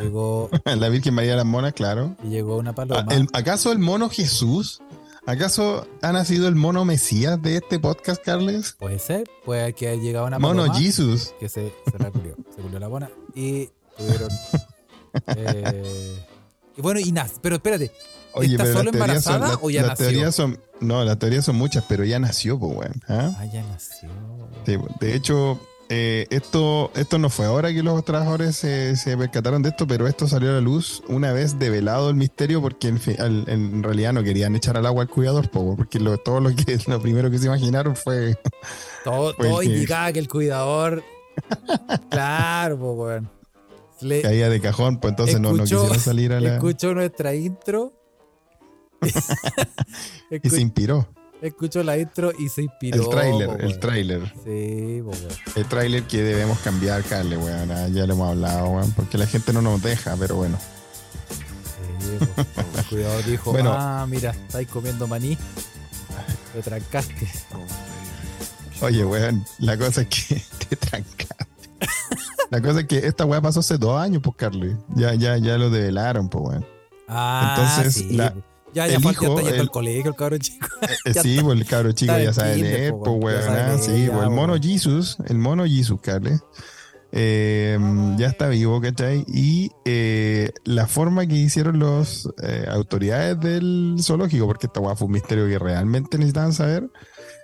Llegó, 0.00 0.50
la 0.64 0.88
Virgen 0.88 1.14
María 1.14 1.32
de 1.32 1.36
las 1.38 1.46
Monas, 1.46 1.72
claro. 1.72 2.16
y 2.24 2.28
llegó 2.28 2.56
una 2.56 2.70
Ah, 2.70 2.74
paloma. 2.74 3.14
el- 3.14 3.28
¿Acaso 3.32 3.70
el 3.72 3.78
mono 3.78 4.08
Jesús? 4.10 4.80
¿Acaso 5.26 5.86
ha 6.02 6.12
nacido 6.12 6.48
el 6.48 6.54
mono 6.54 6.84
Mesías 6.84 7.40
de 7.40 7.56
este 7.56 7.78
podcast, 7.78 8.22
Carles? 8.22 8.76
Puede 8.78 8.98
ser, 8.98 9.24
puede 9.44 9.72
que 9.72 9.88
haya 9.88 10.02
llegado 10.02 10.26
una 10.26 10.38
Mono 10.38 10.62
paloma. 10.62 10.78
Jesus. 10.78 11.34
que 11.40 11.48
se, 11.48 11.72
se 11.90 11.98
la 11.98 12.10
culió. 12.10 12.36
Se 12.54 12.60
culió 12.60 12.78
la 12.78 12.88
buena. 12.88 13.10
Y 13.34 13.70
tuvieron. 13.96 14.28
eh, 15.36 16.16
y 16.76 16.82
bueno, 16.82 17.00
y 17.00 17.10
nace. 17.10 17.36
Pero 17.40 17.56
espérate, 17.56 17.90
¿Está 18.42 18.64
las 18.64 18.72
solo 18.72 18.84
son- 18.90 18.94
embarazada 18.94 19.58
o 19.62 19.70
ya 19.70 19.86
nació? 19.86 20.30
son, 20.30 20.60
no, 20.80 21.02
las 21.04 21.18
teorías 21.18 21.44
son 21.46 21.56
muchas, 21.56 21.84
pero 21.88 22.04
ya 22.04 22.18
nació, 22.18 22.58
pues, 22.58 22.76
weón. 22.76 23.02
¿ah? 23.08 23.34
ah, 23.38 23.44
ya 23.46 23.62
nació. 23.62 24.10
Sí, 24.66 24.76
de 25.00 25.14
hecho, 25.14 25.58
eh, 25.88 26.26
esto, 26.30 26.90
esto 26.94 27.18
no 27.18 27.28
fue 27.30 27.46
ahora 27.46 27.72
que 27.72 27.82
los 27.82 28.04
trabajadores 28.04 28.56
se, 28.56 28.96
se 28.96 29.16
percataron 29.16 29.62
de 29.62 29.68
esto, 29.70 29.86
pero 29.86 30.06
esto 30.08 30.26
salió 30.26 30.50
a 30.50 30.54
la 30.54 30.60
luz 30.60 31.02
una 31.08 31.32
vez 31.32 31.58
develado 31.58 32.08
el 32.10 32.16
misterio, 32.16 32.60
porque 32.62 32.88
en, 32.88 32.98
fi- 32.98 33.16
al- 33.18 33.44
en 33.48 33.82
realidad 33.82 34.12
no 34.12 34.22
querían 34.22 34.54
echar 34.56 34.76
al 34.76 34.86
agua 34.86 35.02
al 35.02 35.08
cuidador, 35.08 35.50
po, 35.50 35.76
porque 35.76 36.00
lo, 36.00 36.16
todo 36.18 36.40
lo 36.40 36.54
que 36.54 36.78
lo 36.86 37.00
primero 37.00 37.30
que 37.30 37.38
se 37.38 37.46
imaginaron 37.46 37.94
fue 37.96 38.36
Todo, 39.04 39.34
Fue 39.34 39.48
todo 39.48 39.58
que- 39.60 39.66
indicaba 39.66 40.12
que 40.12 40.18
el 40.20 40.28
cuidador. 40.28 41.02
claro, 42.10 42.78
pues, 42.78 42.96
weón. 42.96 43.30
Le- 44.00 44.22
caía 44.22 44.48
de 44.48 44.60
cajón, 44.60 44.98
pues 44.98 45.12
entonces 45.12 45.40
no, 45.40 45.52
no 45.52 45.62
quisieron 45.64 45.98
salir 46.00 46.32
a 46.32 46.40
la. 46.40 46.54
Escuchó 46.54 46.94
nuestra 46.94 47.34
intro. 47.34 47.92
Y 50.42 50.50
se 50.50 50.60
inspiró. 50.60 51.06
Escuchó 51.48 51.82
la 51.82 51.96
intro 51.98 52.32
y 52.38 52.48
se 52.48 52.62
inspiró. 52.62 53.02
El 53.04 53.08
tráiler, 53.10 53.60
el 53.64 53.78
tráiler. 53.78 54.32
Sí, 54.44 55.00
po, 55.02 55.10
weón. 55.10 55.28
El 55.56 55.64
tráiler 55.66 56.02
que 56.04 56.22
debemos 56.22 56.58
cambiar, 56.60 57.02
Carle, 57.04 57.36
weón. 57.36 57.70
ah, 57.70 57.88
Ya 57.88 58.06
lo 58.06 58.14
hemos 58.14 58.30
hablado, 58.30 58.66
weón, 58.68 58.92
porque 58.92 59.18
la 59.18 59.26
gente 59.26 59.52
no 59.52 59.62
nos 59.62 59.82
deja, 59.82 60.16
pero 60.18 60.36
bueno. 60.36 60.58
Sí, 62.00 62.26
po, 62.36 62.44
cuidador 62.90 63.24
dijo: 63.24 63.52
Bueno. 63.52 63.72
Ah, 63.72 64.06
mira, 64.08 64.30
estáis 64.30 64.68
comiendo 64.68 65.06
maní. 65.06 65.36
Te 66.52 66.62
trancaste. 66.62 67.28
Oye, 68.80 69.04
weón, 69.04 69.44
la 69.58 69.76
cosa 69.78 70.02
es 70.02 70.08
que 70.08 70.42
te 70.68 70.76
trancaste. 70.76 71.34
La 72.50 72.60
cosa 72.60 72.80
es 72.80 72.86
que 72.86 72.98
esta 73.06 73.24
weá 73.24 73.40
pasó 73.40 73.60
hace 73.60 73.78
dos 73.78 74.00
años, 74.00 74.20
pues, 74.22 74.36
Carly. 74.36 74.76
Ya, 74.94 75.14
ya, 75.14 75.36
ya 75.38 75.56
lo 75.58 75.70
develaron, 75.70 76.28
pues, 76.28 76.44
weón. 76.44 76.66
Ah, 77.08 77.56
Entonces, 77.58 77.94
sí, 77.94 78.16
la- 78.16 78.32
po. 78.32 78.42
Ya, 78.74 78.86
ya 78.86 78.96
el 78.96 79.04
hijo, 79.04 79.38
el- 79.40 79.70
colegio 79.70 80.10
el 80.10 80.16
cabrón 80.16 80.40
chico. 80.40 80.66
Eh, 80.82 81.12
Ya 81.14 81.22
sí, 81.22 81.38
pues 81.42 81.58
el 81.60 81.66
cabro 81.66 81.92
chico 81.92 82.18
ya 82.18 82.32
sabe 82.32 82.56
leer, 82.56 82.92
pues, 83.02 83.10
weón, 83.22 83.78
Sí, 83.82 84.08
pues, 84.12 84.22
el 84.24 84.30
mono. 84.30 84.54
Jesus, 84.60 85.16
el 85.26 85.38
mono 85.38 85.64
Jesus, 85.64 86.00
Carly. 86.02 86.32
eh, 87.12 87.78
ya 88.16 88.26
está 88.26 88.48
vivo, 88.48 88.80
¿cachai? 88.80 89.24
Y 89.28 89.70
eh, 89.84 90.50
la 90.64 90.86
forma 90.86 91.26
que 91.26 91.36
hicieron 91.36 91.78
las 91.78 92.28
autoridades 92.68 93.38
del 93.40 93.96
zoológico, 94.00 94.46
porque 94.46 94.66
esta 94.66 94.80
weá 94.80 94.96
fue 94.96 95.06
un 95.06 95.12
misterio 95.12 95.46
que 95.46 95.58
realmente 95.58 96.18
necesitaban 96.18 96.52
saber, 96.52 96.90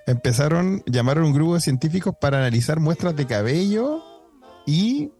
empezaron, 0.06 0.82
llamaron 0.86 1.24
a 1.24 1.26
un 1.28 1.32
grupo 1.32 1.54
de 1.54 1.60
científicos 1.60 2.14
para 2.20 2.38
analizar 2.38 2.80
muestras 2.80 3.14
de 3.14 3.26
cabello 3.26 4.02
y 4.66 5.10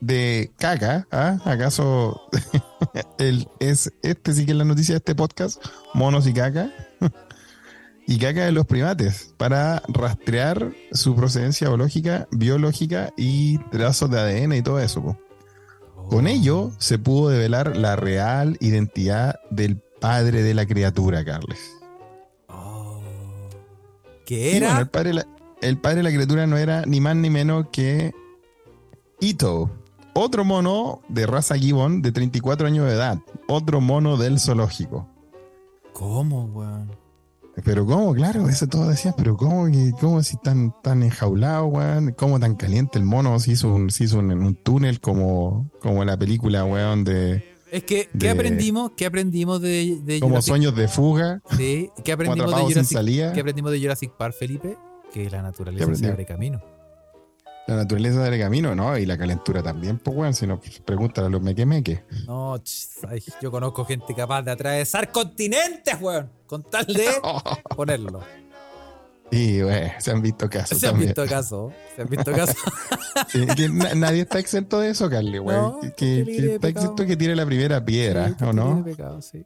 de 0.00 0.52
caca. 0.58 1.06
¿ah? 1.10 1.38
¿Acaso 1.44 2.20
el, 3.18 3.48
es 3.60 3.92
este 4.02 4.32
sí 4.34 4.46
que 4.46 4.52
es 4.52 4.58
la 4.58 4.64
noticia 4.64 4.94
de 4.94 4.98
este 4.98 5.14
podcast? 5.14 5.64
Monos 5.94 6.26
y 6.26 6.32
caca. 6.32 6.72
y 8.06 8.18
caca 8.18 8.44
de 8.44 8.52
los 8.52 8.66
primates 8.66 9.34
para 9.36 9.82
rastrear 9.88 10.72
su 10.92 11.14
procedencia 11.14 11.68
biológica, 11.68 12.26
biológica 12.30 13.12
y 13.16 13.58
trazos 13.70 14.10
de 14.10 14.18
ADN 14.18 14.52
y 14.54 14.62
todo 14.62 14.80
eso. 14.80 15.02
po. 15.02 15.18
Con 16.08 16.26
ello 16.26 16.72
se 16.78 16.98
pudo 16.98 17.28
develar 17.28 17.76
la 17.76 17.96
real 17.96 18.56
identidad 18.60 19.40
del 19.50 19.76
padre 20.00 20.42
de 20.42 20.54
la 20.54 20.64
criatura, 20.64 21.24
Carles. 21.24 21.60
Oh. 22.48 23.00
¿Qué 24.24 24.56
era? 24.56 24.68
bueno, 24.68 24.80
el, 24.80 24.88
padre 24.88 25.12
la, 25.12 25.26
el 25.60 25.78
padre 25.78 25.96
de 25.98 26.02
la 26.04 26.10
criatura 26.10 26.46
no 26.46 26.56
era 26.56 26.86
ni 26.86 27.00
más 27.00 27.16
ni 27.16 27.28
menos 27.28 27.66
que 27.70 28.14
Ito, 29.20 29.70
otro 30.14 30.44
mono 30.44 31.00
de 31.08 31.26
raza 31.26 31.56
Gibbon 31.56 32.02
de 32.02 32.12
34 32.12 32.66
años 32.66 32.86
de 32.86 32.92
edad, 32.92 33.18
otro 33.48 33.80
mono 33.80 34.16
del 34.16 34.38
zoológico. 34.40 35.08
¿Cómo, 35.92 36.44
weón? 36.46 36.90
Pero 37.64 37.84
cómo, 37.86 38.14
claro, 38.14 38.48
eso 38.48 38.68
todos 38.68 38.88
decían, 38.88 39.14
pero 39.16 39.36
cómo, 39.36 39.66
cómo 40.00 40.22
si 40.22 40.36
tan, 40.36 40.72
tan 40.80 41.02
enjaulado, 41.02 41.66
weón, 41.66 42.12
cómo 42.16 42.38
tan 42.38 42.54
caliente 42.54 42.98
el 42.98 43.04
mono, 43.04 43.36
se 43.40 43.52
hizo 43.52 43.74
un, 43.74 43.90
se 43.90 44.04
hizo 44.04 44.20
un, 44.20 44.30
un 44.30 44.54
túnel 44.54 45.00
como, 45.00 45.68
como 45.80 46.04
la 46.04 46.16
película, 46.16 46.64
weón, 46.64 47.02
de 47.02 47.44
Es 47.72 47.82
que, 47.82 48.08
¿qué 48.12 48.26
De- 48.26 48.30
aprendimos? 48.30 48.92
¿Qué 48.96 49.06
aprendimos 49.06 49.60
de, 49.60 49.98
de 50.04 50.20
como 50.20 50.30
Jurassic 50.34 50.48
sueños 50.48 50.76
de 50.76 50.86
fuga, 50.86 51.42
Sí, 51.56 51.90
¿qué 52.04 52.12
aprendimos 52.12 52.54
de 52.54 52.62
Jurassic. 52.62 53.32
¿Qué 53.34 53.40
aprendimos 53.40 53.72
de 53.72 53.80
Jurassic 53.80 54.12
Park, 54.12 54.36
Felipe? 54.38 54.76
Que 55.12 55.28
la 55.28 55.42
naturaleza 55.42 55.92
se 55.96 56.06
abre 56.06 56.26
camino. 56.26 56.60
La 57.68 57.76
naturaleza 57.76 58.22
del 58.24 58.40
camino, 58.40 58.74
¿no? 58.74 58.96
Y 58.98 59.04
la 59.06 59.16
calentura 59.16 59.62
también, 59.62 59.98
pues, 59.98 60.16
weón, 60.16 60.34
si 60.34 60.46
no, 60.46 60.58
pues, 60.58 60.80
pregúntale 60.80 61.26
a 61.26 61.30
los 61.30 61.40
mequemeques. 61.42 62.00
No, 62.26 62.56
ch, 62.58 62.88
ay, 63.06 63.22
yo 63.40 63.50
conozco 63.50 63.84
gente 63.84 64.14
capaz 64.14 64.42
de 64.42 64.50
atravesar 64.50 65.12
continentes, 65.12 65.94
weón. 66.00 66.30
Con 66.46 66.62
tal 66.64 66.86
de 66.86 67.06
ponerlo. 67.76 68.20
Y, 69.30 69.62
weón, 69.62 69.90
se 69.98 70.10
han 70.10 70.22
visto 70.22 70.48
casos 70.48 70.78
Se 70.78 70.86
han 70.86 70.92
también. 70.94 71.08
visto 71.14 71.26
casos. 71.26 71.72
Se 71.94 72.02
han 72.02 72.08
visto 72.08 72.32
casos. 72.32 72.56
Sí, 73.28 73.44
na- 73.72 73.94
nadie 73.96 74.22
está 74.22 74.38
exento 74.38 74.78
de 74.78 74.90
eso, 74.90 75.10
Carly, 75.10 75.38
güey. 75.38 75.56
No, 75.56 75.80
que, 75.80 76.24
que 76.24 76.54
está 76.54 76.68
exento 76.68 77.04
que 77.04 77.16
tire 77.16 77.34
la 77.34 77.44
primera 77.44 77.84
piedra, 77.84 78.28
Sí, 78.28 78.32
¿o 78.34 78.36
tiene 78.36 78.52
no? 78.54 78.84
pecado, 78.84 79.20
sí. 79.20 79.44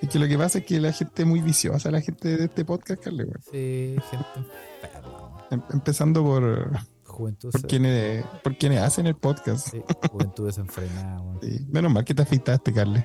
Y 0.00 0.06
que 0.06 0.18
lo 0.18 0.26
que 0.26 0.38
pasa 0.38 0.58
es 0.60 0.64
que 0.64 0.80
la 0.80 0.90
gente 0.92 1.22
es 1.22 1.28
muy 1.28 1.42
viciosa, 1.42 1.90
la 1.90 2.00
gente 2.00 2.36
de 2.38 2.44
este 2.46 2.64
podcast, 2.64 3.02
Carly, 3.04 3.24
güey. 3.24 3.36
Sí, 3.52 3.96
gente 4.10 4.50
enferma. 4.82 5.46
Em- 5.50 5.62
empezando 5.74 6.24
por, 6.24 6.70
Juventud, 7.20 7.50
por, 7.50 7.66
quienes, 7.66 8.24
por 8.42 8.56
quienes 8.56 8.80
hacen 8.80 9.06
el 9.06 9.14
podcast. 9.14 9.68
sí, 9.68 9.82
juventud 10.10 10.46
desenfrenada, 10.46 11.20
weón. 11.20 11.38
Sí. 11.42 11.66
Menos 11.70 11.92
mal 11.92 12.04
que 12.04 12.14
te 12.14 12.22
afeitaste, 12.22 12.72
Carly. 12.72 13.04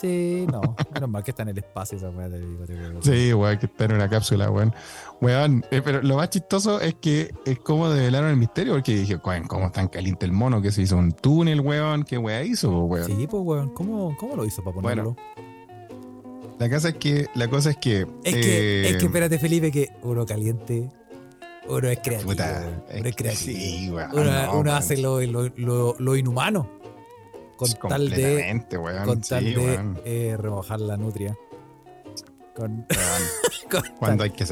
Sí, 0.00 0.46
no. 0.50 0.62
Menos 0.94 1.10
mal 1.10 1.22
que 1.22 1.30
está 1.32 1.42
en 1.42 1.50
el 1.50 1.58
espacio 1.58 1.98
esa 1.98 2.08
weá, 2.08 2.30
te 2.30 2.40
digo, 2.40 2.64
te 2.64 2.72
digo. 2.72 3.02
Sí, 3.02 3.32
güey, 3.32 3.58
que 3.58 3.66
está 3.66 3.84
en 3.84 3.92
una 3.92 4.08
cápsula, 4.08 4.50
weón. 4.50 4.74
Weón, 5.20 5.62
eh, 5.70 5.82
pero 5.84 6.00
lo 6.00 6.16
más 6.16 6.30
chistoso 6.30 6.80
es 6.80 6.94
que 6.94 7.34
es 7.44 7.58
como 7.58 7.90
develaron 7.90 8.30
el 8.30 8.36
misterio, 8.38 8.72
porque 8.72 8.94
dije, 8.94 9.16
weón, 9.16 9.46
¿cómo 9.46 9.66
es 9.66 9.72
tan 9.72 9.88
caliente 9.88 10.24
el 10.24 10.32
mono 10.32 10.62
que 10.62 10.72
se 10.72 10.80
hizo 10.80 10.96
un 10.96 11.12
túnel, 11.12 11.60
weón? 11.60 12.04
¿Qué 12.04 12.16
weá 12.16 12.42
hizo, 12.42 12.84
weón? 12.84 13.06
Sí, 13.06 13.26
pues, 13.30 13.42
weón. 13.44 13.74
¿Cómo, 13.74 14.16
¿Cómo 14.18 14.36
lo 14.36 14.46
hizo 14.46 14.64
para 14.64 14.74
ponerlo? 14.74 15.16
La 16.58 16.70
cosa 16.70 16.90
es 16.90 16.94
que, 16.96 17.26
la 17.34 17.48
cosa 17.48 17.70
es 17.70 17.76
que. 17.76 18.06
Es 18.24 18.34
que, 18.34 18.82
eh, 18.82 18.90
es 18.90 18.96
que 18.96 19.06
espérate, 19.06 19.38
Felipe, 19.38 19.70
que 19.70 19.90
uno 20.02 20.24
caliente, 20.24 20.90
uno 21.70 21.88
es 21.88 21.98
creativo. 22.00 22.30
Puta, 22.30 22.60
weón. 22.60 22.84
es 22.88 23.00
uno 23.00 23.08
es 23.08 23.16
creativo. 23.16 23.58
sí, 23.58 23.90
weón, 23.90 24.10
uno 24.12 24.24
no, 24.24 24.30
uno 24.30 24.52
weón. 24.52 24.68
hace 24.68 24.96
lo, 24.96 25.20
lo, 25.20 25.48
lo, 25.56 25.96
lo 25.98 26.16
inhumano. 26.16 26.68
Con 27.56 27.90
tal 27.90 28.08
de, 28.08 28.62
weón. 28.78 29.04
con 29.04 29.20
tal 29.20 29.44
sí, 29.44 29.54
de 29.54 29.94
eh, 30.04 30.36
remojar 30.38 30.80
la 30.80 30.96
nutria. 30.96 31.36
Con, 32.54 32.86
Cuando 33.98 34.24
hay 34.24 34.30
que 34.30 34.46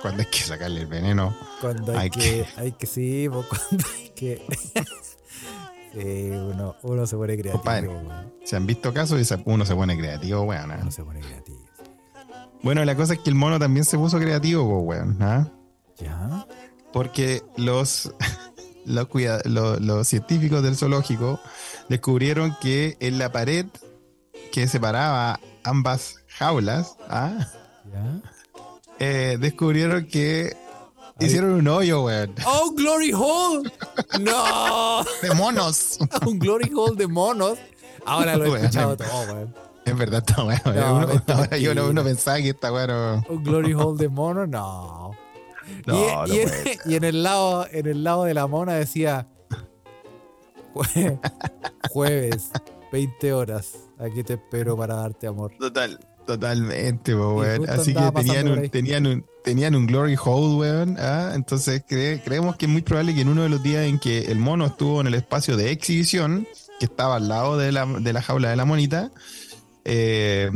cuando 0.00 0.20
hay 0.22 0.28
que 0.30 0.38
sacarle 0.38 0.82
el 0.82 0.86
veneno. 0.86 1.34
cuando 1.60 1.92
hay, 1.92 1.98
hay 1.98 2.10
que, 2.10 2.46
hay 2.56 2.72
que, 2.72 2.86
sí, 2.86 3.26
cuando 3.30 3.86
hay 3.96 4.10
que. 4.10 4.42
Sí, 5.94 6.30
uno, 6.30 6.74
uno 6.82 7.06
se 7.06 7.14
pone 7.14 7.34
creativo. 7.34 7.62
Compadre. 7.62 7.88
Se 8.42 8.56
han 8.56 8.66
visto 8.66 8.92
casos 8.92 9.20
y 9.20 9.34
uno 9.44 9.64
se 9.64 9.76
pone 9.76 9.96
creativo, 9.96 10.42
weón. 10.42 10.72
¿ah? 10.72 10.78
Uno 10.82 10.90
se 10.90 11.04
pone 11.04 11.20
creativo. 11.20 11.60
Bueno, 12.64 12.84
la 12.84 12.96
cosa 12.96 13.14
es 13.14 13.20
que 13.20 13.30
el 13.30 13.36
mono 13.36 13.60
también 13.60 13.84
se 13.84 13.96
puso 13.96 14.18
creativo, 14.18 14.80
weón. 14.80 15.16
¿ah? 15.20 15.52
¿Ya? 15.98 16.46
Porque 16.92 17.42
los, 17.56 18.12
los, 18.84 19.08
los 19.80 20.08
científicos 20.08 20.62
del 20.62 20.76
zoológico 20.76 21.40
descubrieron 21.88 22.56
que 22.60 22.96
en 23.00 23.18
la 23.18 23.32
pared 23.32 23.66
que 24.52 24.68
separaba 24.68 25.40
ambas 25.64 26.16
jaulas, 26.28 26.96
¿ah? 27.08 27.46
¿Ya? 27.92 28.20
Eh, 29.00 29.38
descubrieron 29.40 30.06
que 30.06 30.56
Ahí. 31.18 31.26
hicieron 31.26 31.50
un 31.50 31.66
hoyo, 31.66 32.04
weón. 32.04 32.32
¡Oh, 32.46 32.70
Glory 32.76 33.12
Hole! 33.12 33.68
¡No! 34.20 35.02
De 35.22 35.34
monos. 35.34 35.98
un 36.24 36.38
Glory 36.38 36.70
Hole 36.72 36.94
de 36.96 37.08
monos. 37.08 37.58
Ahora 38.06 38.36
lo 38.36 38.44
he 38.44 38.50
Weón. 38.50 38.64
escuchado 38.66 38.96
todo, 38.96 39.22
weón. 39.34 39.54
Es 39.84 39.96
verdad, 39.98 40.22
está 40.24 40.44
bueno. 40.44 40.60
No, 40.66 40.96
Uno- 40.98 41.22
ahora 41.26 41.56
yo 41.58 41.74
no, 41.74 41.88
uno 41.88 42.04
pensaba 42.04 42.36
que 42.38 42.50
esta 42.50 42.72
weón 42.72 42.88
no- 42.88 43.24
Un 43.30 43.42
Glory 43.42 43.74
Hole 43.74 43.98
de 43.98 44.08
monos, 44.08 44.48
no. 44.48 45.10
No, 45.86 46.26
y, 46.26 46.30
no 46.30 46.34
y 46.34 46.38
en, 46.40 46.50
y 46.86 46.94
el 47.06 47.22
lado, 47.22 47.66
en 47.70 47.86
el 47.86 48.04
lado 48.04 48.24
de 48.24 48.34
la 48.34 48.46
mona 48.46 48.74
decía 48.74 49.26
jue- 50.74 51.18
jueves, 51.90 52.50
20 52.92 53.32
horas. 53.32 53.72
Aquí 53.98 54.22
te 54.24 54.34
espero 54.34 54.76
para 54.76 54.96
darte 54.96 55.26
amor. 55.26 55.52
Total, 55.58 55.98
totalmente, 56.26 57.14
po, 57.14 57.34
weón. 57.34 57.68
Así 57.70 57.94
que 57.94 58.10
tenían 58.12 58.48
un, 58.48 58.68
tenían 58.68 59.06
un, 59.06 59.26
tenían 59.44 59.74
un 59.74 59.86
glory 59.86 60.16
hole, 60.22 60.56
weón. 60.56 60.96
¿ah? 60.98 61.32
Entonces 61.34 61.84
cre- 61.86 62.20
creemos 62.24 62.56
que 62.56 62.66
es 62.66 62.72
muy 62.72 62.82
probable 62.82 63.14
que 63.14 63.20
en 63.20 63.28
uno 63.28 63.42
de 63.42 63.48
los 63.48 63.62
días 63.62 63.84
en 63.86 63.98
que 63.98 64.30
el 64.32 64.38
mono 64.38 64.66
estuvo 64.66 65.00
en 65.00 65.06
el 65.06 65.14
espacio 65.14 65.56
de 65.56 65.70
exhibición, 65.70 66.46
que 66.80 66.86
estaba 66.86 67.16
al 67.16 67.28
lado 67.28 67.56
de 67.56 67.70
la, 67.72 67.86
de 67.86 68.12
la 68.12 68.20
jaula 68.20 68.50
de 68.50 68.56
la 68.56 68.64
monita, 68.64 69.12
eh, 69.84 70.50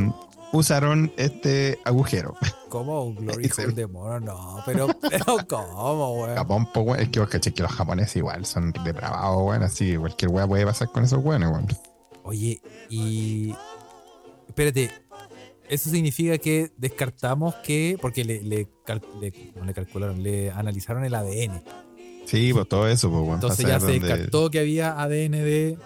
usaron 0.53 1.13
este 1.17 1.79
agujero. 1.85 2.35
¿Cómo 2.69 3.05
un 3.05 3.15
Glory 3.25 3.51
Hole 3.59 3.73
de 3.73 3.87
mono? 3.87 4.21
No, 4.21 4.59
pero, 4.67 4.89
pero 5.09 5.25
¿cómo, 5.49 6.23
weón? 6.23 6.37
Japón, 6.37 6.73
po, 6.73 6.81
weón. 6.83 7.01
Es 7.01 7.09
que 7.09 7.21
vos 7.21 7.29
caché 7.29 7.53
que 7.53 7.63
los 7.63 7.73
japoneses 7.73 8.17
igual 8.17 8.45
son 8.47 8.73
depravados, 8.85 9.43
weón. 9.43 9.63
Así 9.63 9.91
que 9.93 9.99
cualquier 9.99 10.31
weá 10.31 10.47
puede 10.47 10.65
pasar 10.67 10.91
con 10.93 11.05
esos 11.05 11.23
weones, 11.25 11.49
weón. 11.51 11.67
Oye, 12.25 12.61
y. 12.91 13.55
Espérate. 14.49 14.91
Eso 15.69 15.91
significa 15.91 16.39
que 16.39 16.71
descartamos 16.77 17.55
que. 17.57 17.99
Porque 18.01 18.25
le, 18.25 18.43
le, 18.43 18.69
cal- 18.85 19.03
le- 19.21 19.53
no 19.57 19.65
le 19.65 19.75
calcularon, 19.75 20.23
le 20.23 20.51
analizaron 20.51 21.05
el 21.05 21.15
ADN. 21.15 21.63
Sí, 22.25 22.53
pues 22.53 22.69
todo 22.69 22.89
eso, 22.89 23.09
pues, 23.11 23.23
weón. 23.23 23.35
Entonces 23.35 23.67
ya 23.67 23.79
se 23.81 23.87
dónde- 23.93 24.07
descartó 24.09 24.51
que 24.51 24.61
había 24.61 25.01
ADN 25.01 25.33
de. 25.33 25.79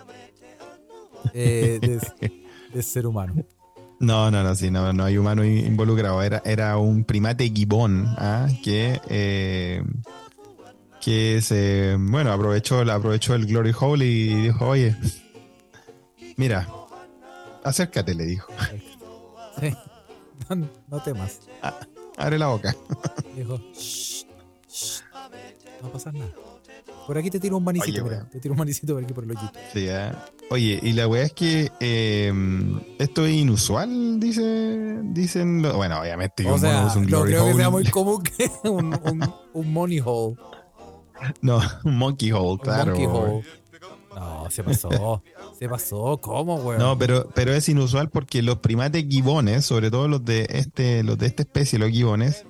eh, 1.35 1.79
de, 1.81 2.33
de 2.75 2.83
ser 2.83 3.07
humano. 3.07 3.35
No, 4.03 4.31
no, 4.33 4.43
no, 4.43 4.55
sí, 4.57 4.71
no, 4.71 4.93
no 4.93 5.05
hay 5.05 5.17
humano 5.17 5.45
in- 5.45 5.65
involucrado. 5.67 6.21
Era, 6.23 6.43
era 6.45 6.77
un 6.77 7.05
primate 7.05 7.49
gibón 7.51 8.05
¿ah? 8.19 8.49
que, 8.65 9.01
eh, 9.09 9.83
que 11.01 11.41
se, 11.41 11.97
bueno, 11.99 12.33
aprovechó, 12.33 12.81
aprovechó 12.81 13.35
el 13.35 13.47
Glory 13.47 13.73
Hole 13.79 14.05
y 14.05 14.35
dijo, 14.43 14.67
oye, 14.67 14.97
mira, 16.37 16.69
acércate, 17.65 18.15
le 18.15 18.25
dijo, 18.27 18.53
Sí. 19.61 19.73
No, 20.49 20.69
no 20.89 21.01
temas. 21.03 21.39
abre 22.17 22.39
la 22.39 22.49
boca. 22.49 22.75
Dijo, 23.37 23.59
"Shh, 23.73 24.25
shh, 24.69 25.03
no 25.81 25.85
va 25.85 25.89
a 25.89 25.93
pasar 25.93 26.13
nada. 26.15 26.31
Por 27.07 27.19
aquí 27.19 27.31
te 27.31 27.41
tiro 27.41 27.57
un 27.57 27.65
manicito, 27.65 28.05
Oye, 28.05 28.11
mira. 28.17 28.29
Te 28.31 28.39
tiro 28.41 28.53
un 28.53 28.59
manicito 28.59 28.95
por 28.95 29.03
aquí 29.05 29.13
por 29.13 29.25
el 29.25 29.31
hoyito. 29.33 29.53
Sí. 29.73 29.89
Oye, 30.51 30.79
y 30.83 30.93
la 30.93 31.09
weá 31.09 31.25
es 31.25 31.33
que 31.33 31.71
eh, 31.81 32.33
esto 32.99 33.27
es 33.27 33.35
inusual, 33.35 34.21
dice, 34.21 34.99
dicen, 35.05 35.63
lo- 35.63 35.75
bueno, 35.77 36.01
obviamente 36.01 36.45
O 36.47 36.55
un 36.55 36.61
mono 36.61 36.91
sea, 36.91 36.99
un 37.01 37.07
no 37.07 37.23
creo 37.25 37.47
que 37.47 37.55
sea 37.55 37.71
muy 37.71 37.85
común 37.87 38.23
que 38.37 38.51
un, 38.69 38.95
un, 39.05 39.35
un 39.53 39.73
money 39.73 40.01
hole. 40.05 40.37
No, 41.41 41.61
un 41.85 41.99
Monkey 41.99 42.33
Hole, 42.33 42.59
claro. 42.63 42.87
monkey 42.97 43.07
hole. 43.07 43.45
No, 44.15 44.51
se 44.51 44.63
pasó. 44.63 45.23
se 45.59 45.69
pasó. 45.69 46.19
¿Cómo, 46.21 46.57
weón? 46.57 46.79
No, 46.79 46.99
pero, 46.99 47.29
pero 47.35 47.53
es 47.55 47.69
inusual 47.69 48.11
porque 48.11 48.43
los 48.43 48.59
primates 48.59 49.05
gibones, 49.09 49.65
sobre 49.65 49.91
todo 49.91 50.07
los 50.09 50.25
de 50.25 50.47
este, 50.51 51.03
los 51.03 51.17
de 51.19 51.27
esta 51.27 51.43
especie, 51.43 51.79
los 51.79 51.91
gibones, 51.91 52.45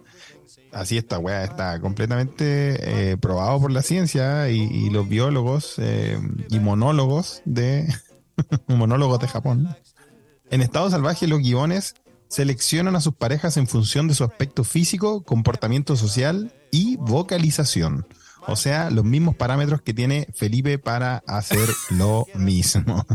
así 0.73 0.97
esta 0.97 1.19
weá 1.19 1.45
está 1.45 1.81
completamente 1.81 3.13
eh, 3.13 3.17
probado 3.17 3.61
por 3.61 3.71
la 3.71 3.83
ciencia 3.83 4.51
y, 4.51 4.61
y 4.61 4.91
los 4.91 5.09
biólogos 5.09 5.75
eh, 5.79 6.19
y 6.49 6.59
monólogos 6.59 7.43
de 7.45 7.93
monólogos 8.67 9.21
de 9.21 9.29
Japón. 9.29 9.77
En 10.51 10.61
estado 10.61 10.91
salvaje, 10.91 11.27
los 11.27 11.41
gibones 11.41 11.95
seleccionan 12.29 12.97
a 12.97 13.01
sus 13.01 13.15
parejas 13.15 13.57
en 13.57 13.67
función 13.67 14.09
de 14.09 14.15
su 14.15 14.25
aspecto 14.25 14.65
físico, 14.65 15.23
comportamiento 15.23 15.97
social 15.97 16.53
y 16.71 16.97
vocalización. 16.97 18.07
O 18.47 18.57
sea, 18.57 18.91
los 18.91 19.05
mismos 19.05 19.37
parámetros 19.37 19.83
que 19.83 19.95
tiene 19.95 20.27
Felipe 20.35 20.79
para 20.79 21.23
hacer 21.27 21.69
lo 21.91 22.27
mismo. 22.35 23.07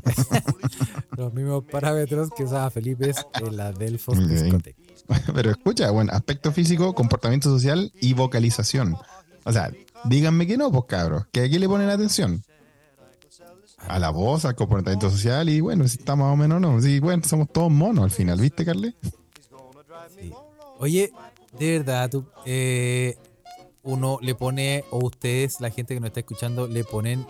Los 1.18 1.34
mismos 1.34 1.64
parámetros 1.70 2.30
que 2.36 2.44
usaba 2.44 2.70
Felipe 2.70 3.12
en 3.42 3.58
la 3.58 3.72
Delfos. 3.72 4.18
Discoteca. 4.28 4.87
Pero 5.34 5.52
escucha, 5.52 5.92
bueno, 5.92 6.12
aspecto 6.14 6.52
físico, 6.52 6.94
comportamiento 6.94 7.50
social 7.50 7.92
y 8.00 8.14
vocalización. 8.14 8.98
O 9.46 9.52
sea, 9.52 9.72
díganme 10.06 10.48
que 10.48 10.58
no, 10.58 10.72
pues 10.72 10.86
cabros, 10.88 11.26
que 11.32 11.42
aquí 11.42 11.60
le 11.60 11.68
ponen 11.68 11.90
atención. 11.90 12.44
A 13.88 14.00
la 14.00 14.10
voz, 14.10 14.44
al 14.44 14.56
comportamiento 14.56 15.10
social 15.10 15.48
y 15.48 15.62
bueno, 15.62 15.88
si 15.88 16.00
está 16.00 16.16
más 16.16 16.34
o 16.34 16.36
menos 16.36 16.60
no. 16.60 16.82
Sí, 16.82 17.00
bueno, 17.00 17.24
somos 17.26 17.48
todos 17.52 17.72
monos 17.72 18.04
al 18.04 18.12
final, 18.12 18.40
¿viste, 18.40 18.66
Carly? 18.66 18.94
Sí. 20.20 20.34
Oye, 20.80 21.12
de 21.58 21.78
verdad, 21.78 22.10
tú, 22.10 22.26
eh, 22.46 23.16
uno 23.84 24.20
le 24.22 24.36
pone, 24.36 24.84
o 24.92 25.06
ustedes, 25.06 25.62
la 25.62 25.70
gente 25.70 25.94
que 25.94 26.00
nos 26.00 26.08
está 26.08 26.20
escuchando, 26.20 26.68
le 26.68 26.84
ponen 26.84 27.26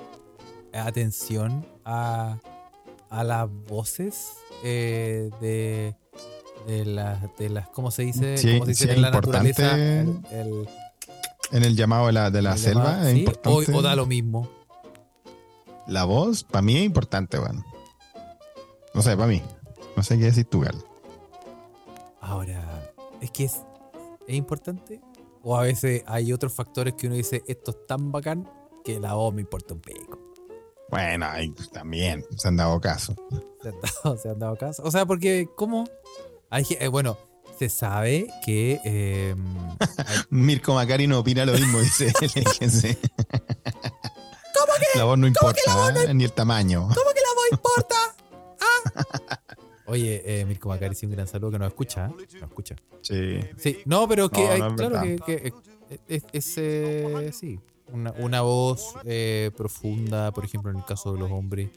atención 0.74 1.68
a, 1.86 2.40
a 3.10 3.24
las 3.24 3.50
voces 3.68 4.32
eh, 4.64 5.30
de, 5.40 5.96
de, 6.68 6.86
las, 6.86 7.36
de 7.38 7.50
las, 7.50 7.70
¿cómo 7.70 7.90
se 7.92 8.04
dice? 8.04 8.38
Sí, 8.38 8.54
¿Cómo 8.54 8.66
se 8.66 8.72
dice 8.72 8.84
sí, 8.86 8.90
en 8.92 9.02
la 9.02 9.10
naturaleza? 9.12 9.76
El- 9.76 10.20
el- 10.32 10.70
En 11.52 11.64
el 11.64 11.76
llamado 11.78 12.08
de 12.08 12.12
la, 12.14 12.30
de 12.30 12.42
la 12.42 12.54
el 12.54 12.60
selva 12.60 12.84
llamado- 12.84 13.08
es 13.08 13.14
¿sí? 13.14 13.20
importante. 13.20 13.72
O, 13.74 13.78
o 13.78 13.82
da 13.82 13.96
lo 13.96 14.06
mismo. 14.06 14.50
La 15.88 16.04
voz, 16.04 16.44
para 16.44 16.62
mí 16.62 16.76
es 16.78 16.84
importante, 16.84 17.40
weón. 17.40 17.64
No 18.94 19.02
sé, 19.02 19.16
para 19.16 19.28
mí. 19.28 19.42
No 19.96 20.04
sé 20.04 20.18
qué 20.18 20.26
decir 20.26 20.46
tú, 20.46 20.60
Carly. 20.62 20.82
Ahora, 22.22 22.92
es 23.22 23.32
que 23.32 23.46
es, 23.46 23.62
es 24.28 24.36
importante. 24.36 25.00
O 25.44 25.56
a 25.58 25.62
veces 25.62 26.04
hay 26.08 26.34
otros 26.34 26.54
factores 26.54 26.94
que 26.96 27.08
uno 27.08 27.16
dice, 27.16 27.44
esto 27.48 27.72
es 27.72 27.78
tan 27.88 28.12
bacán 28.12 28.50
que 28.84 29.00
la 29.00 29.14
voz 29.14 29.34
me 29.34 29.42
importa 29.42 29.74
un 29.74 29.80
pico. 29.80 30.20
Bueno, 30.90 31.26
ahí 31.28 31.54
también 31.72 32.26
se 32.36 32.48
han 32.48 32.58
dado 32.58 32.80
caso. 32.82 33.16
Se 33.62 33.70
han 33.70 33.76
dado, 33.82 34.18
se 34.22 34.30
han 34.30 34.40
dado 34.40 34.56
caso. 34.58 34.84
O 34.84 34.92
sea, 34.92 35.06
porque, 35.06 35.48
¿cómo? 35.56 35.86
Hay, 36.50 36.66
eh, 36.80 36.88
bueno, 36.88 37.18
se 37.58 37.70
sabe 37.70 38.28
que. 38.46 38.80
eh, 38.86 39.36
hay- 39.80 40.18
Mirko 40.30 40.74
Macari 40.74 41.08
no 41.08 41.20
opina 41.20 41.46
lo 41.46 41.54
mismo, 41.54 41.80
dice 41.80 42.08
él. 42.22 42.30
fíjense. 42.30 42.98
La 44.96 45.04
voz 45.04 45.18
no 45.18 45.28
importa, 45.28 45.60
¿eh? 46.06 46.14
ni 46.14 46.24
el 46.24 46.32
tamaño. 46.32 46.82
¿Cómo 46.82 46.94
que 47.14 47.22
la 47.22 47.34
voz 47.36 47.52
importa? 47.52 47.96
¿Ah? 48.60 49.40
Oye, 49.86 50.22
eh, 50.26 50.46
Mirko 50.46 50.70
Macari, 50.70 50.96
sí, 50.96 51.06
un 51.06 51.12
gran 51.14 51.28
saludo 51.28 51.52
que 51.52 51.60
nos 51.60 51.68
escucha. 51.68 52.08
¿eh? 52.08 52.26
Nos 52.34 52.50
escucha. 52.50 52.76
Sí. 53.02 53.40
Sí, 53.58 53.80
no, 53.86 54.08
pero 54.08 54.30
que 54.30 54.44
No, 54.44 54.52
hay- 54.52 54.60
no 54.60 54.68
es 54.68 54.74
claro 54.76 55.02
que, 55.02 55.16
que, 55.26 55.54
es, 56.08 56.24
es, 56.34 56.54
eh, 56.58 57.32
sí, 57.34 57.60
una, 57.94 58.12
una 58.18 58.42
voz 58.42 58.96
profunda, 59.56 60.32
por 60.32 60.46
ejemplo, 60.46 60.72
en 60.72 60.78
el 60.78 60.86
caso 60.86 61.14
de 61.14 61.20
los 61.20 61.32
hombres, 61.32 61.70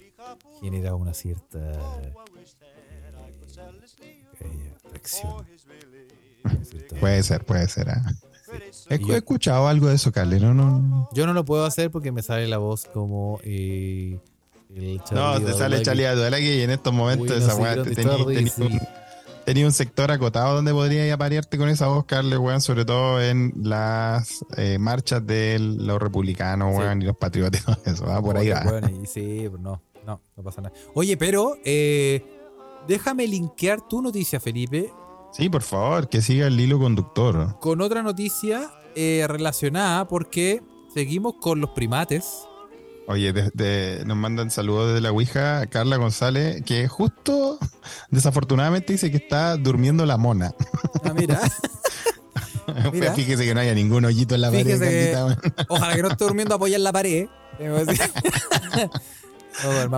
genera 0.60 0.94
una 0.94 1.12
cierta 1.14 1.58
eh, 5.04 6.08
eh, 6.44 6.88
Puede 7.00 7.22
ser, 7.22 7.44
puede 7.44 7.68
ser. 7.68 7.90
¿ah? 7.90 8.02
He, 8.88 8.96
Y 8.96 9.06
yo- 9.06 9.14
he 9.14 9.18
escuchado 9.18 9.68
algo 9.68 9.88
de 9.88 9.94
eso, 9.94 10.10
Carly. 10.12 10.40
No, 10.40 10.54
no, 10.54 11.08
Yo 11.12 11.26
no 11.26 11.32
lo 11.32 11.44
puedo 11.44 11.64
hacer 11.64 11.90
porque 11.90 12.10
me 12.12 12.22
sale 12.22 12.48
la 12.48 12.58
voz 12.58 12.86
como 12.92 13.38
eh, 13.44 14.18
el 14.74 15.00
no 15.12 15.40
te 15.40 15.52
sale. 15.52 15.82
Charlie 15.82 16.06
Aduelaki 16.06 16.44
y 16.44 16.60
en 16.62 16.70
estos 16.70 16.92
momentos 16.92 17.30
Uy, 17.30 17.38
no 17.38 17.46
esa 17.46 17.54
weá 17.56 17.82
te 17.82 17.94
tenía, 17.94 18.16
Charlie, 18.16 18.34
tenía 18.36 18.50
sí. 18.52 18.62
un, 18.62 18.80
tenía 19.44 19.66
un 19.66 19.72
sector 19.72 20.10
acotado 20.10 20.56
donde 20.56 20.72
podrías 20.72 21.12
aparearte 21.12 21.58
con 21.58 21.68
esa 21.68 21.86
voz, 21.88 22.04
Carly, 22.06 22.36
weón, 22.36 22.60
sobre 22.60 22.84
todo 22.84 23.22
en 23.22 23.52
las 23.62 24.44
eh, 24.56 24.78
marchas 24.78 25.24
de 25.26 25.58
los 25.60 26.00
republicanos, 26.00 26.72
Sí. 26.74 26.78
weón, 26.80 27.02
y 27.02 27.04
los 27.04 27.16
patriotas, 27.16 27.60
y 27.60 27.64
todo 27.64 27.78
eso, 27.84 28.06
¿va? 28.06 28.20
por 28.20 28.36
ahí 28.36 28.48
va. 28.48 28.62
bueno, 28.64 28.88
y 29.02 29.06
sí, 29.06 29.38
pero 29.44 29.58
no, 29.58 29.82
no, 30.06 30.20
no 30.36 30.42
pasa 30.42 30.60
nada. 30.60 30.74
Oye, 30.94 31.16
pero 31.16 31.56
eh, 31.64 32.24
déjame 32.88 33.26
linkear 33.26 33.80
tu 33.88 34.02
noticia, 34.02 34.40
Felipe, 34.40 34.92
Sí, 35.32 35.48
por 35.48 35.62
favor, 35.62 36.08
que 36.08 36.22
siga 36.22 36.48
el 36.48 36.58
hilo 36.58 36.78
conductor. 36.80 37.56
con 37.60 37.80
otra 37.80 38.02
noticia 38.02 38.68
eh, 38.96 39.24
relacionada 39.28 40.08
porque 40.08 40.60
seguimos 40.92 41.34
con 41.40 41.60
los 41.60 41.70
primates 41.70 42.46
Oye, 43.06 43.32
de- 43.32 43.50
de- 43.54 44.04
nos 44.06 44.16
mandan 44.16 44.50
saludos 44.52 44.88
desde 44.88 45.00
la 45.00 45.10
Ouija 45.10 45.66
Carla 45.66 45.96
González, 45.96 46.62
que 46.64 46.86
justo, 46.86 47.58
desafortunadamente, 48.10 48.92
dice 48.92 49.10
que 49.10 49.16
está 49.16 49.56
durmiendo 49.56 50.04
la 50.06 50.16
mona. 50.16 50.52
Ah, 51.04 51.14
mira. 51.14 51.40
Mira. 52.92 53.12
Fíjese 53.14 53.44
que 53.44 53.52
no 53.54 53.60
haya 53.60 53.74
ningún 53.74 54.04
hoyito 54.04 54.36
en 54.36 54.42
la 54.42 54.50
pared. 54.50 54.78
Que-. 54.78 55.16
Ojalá 55.68 55.96
que 55.96 56.02
no 56.02 56.08
esté 56.08 56.24
durmiendo 56.24 56.54
apoyado 56.54 56.76
en 56.76 56.84
la 56.84 56.92
pared. 56.92 57.26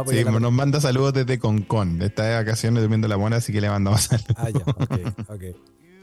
Sí, 0.08 0.24
la 0.24 0.30
nos 0.32 0.52
manda 0.52 0.80
saludos 0.80 1.12
desde 1.12 1.38
Concon. 1.38 2.00
Está 2.02 2.24
de 2.24 2.34
vacaciones 2.36 2.82
durmiendo 2.82 3.08
la 3.08 3.16
mona, 3.16 3.36
así 3.36 3.52
que 3.52 3.60
le 3.60 3.68
mandamos 3.68 4.02
saludos. 4.02 4.34
Ah, 4.36 4.50
ya, 4.50 4.60
ok, 4.60 5.28
ok. 5.28 5.42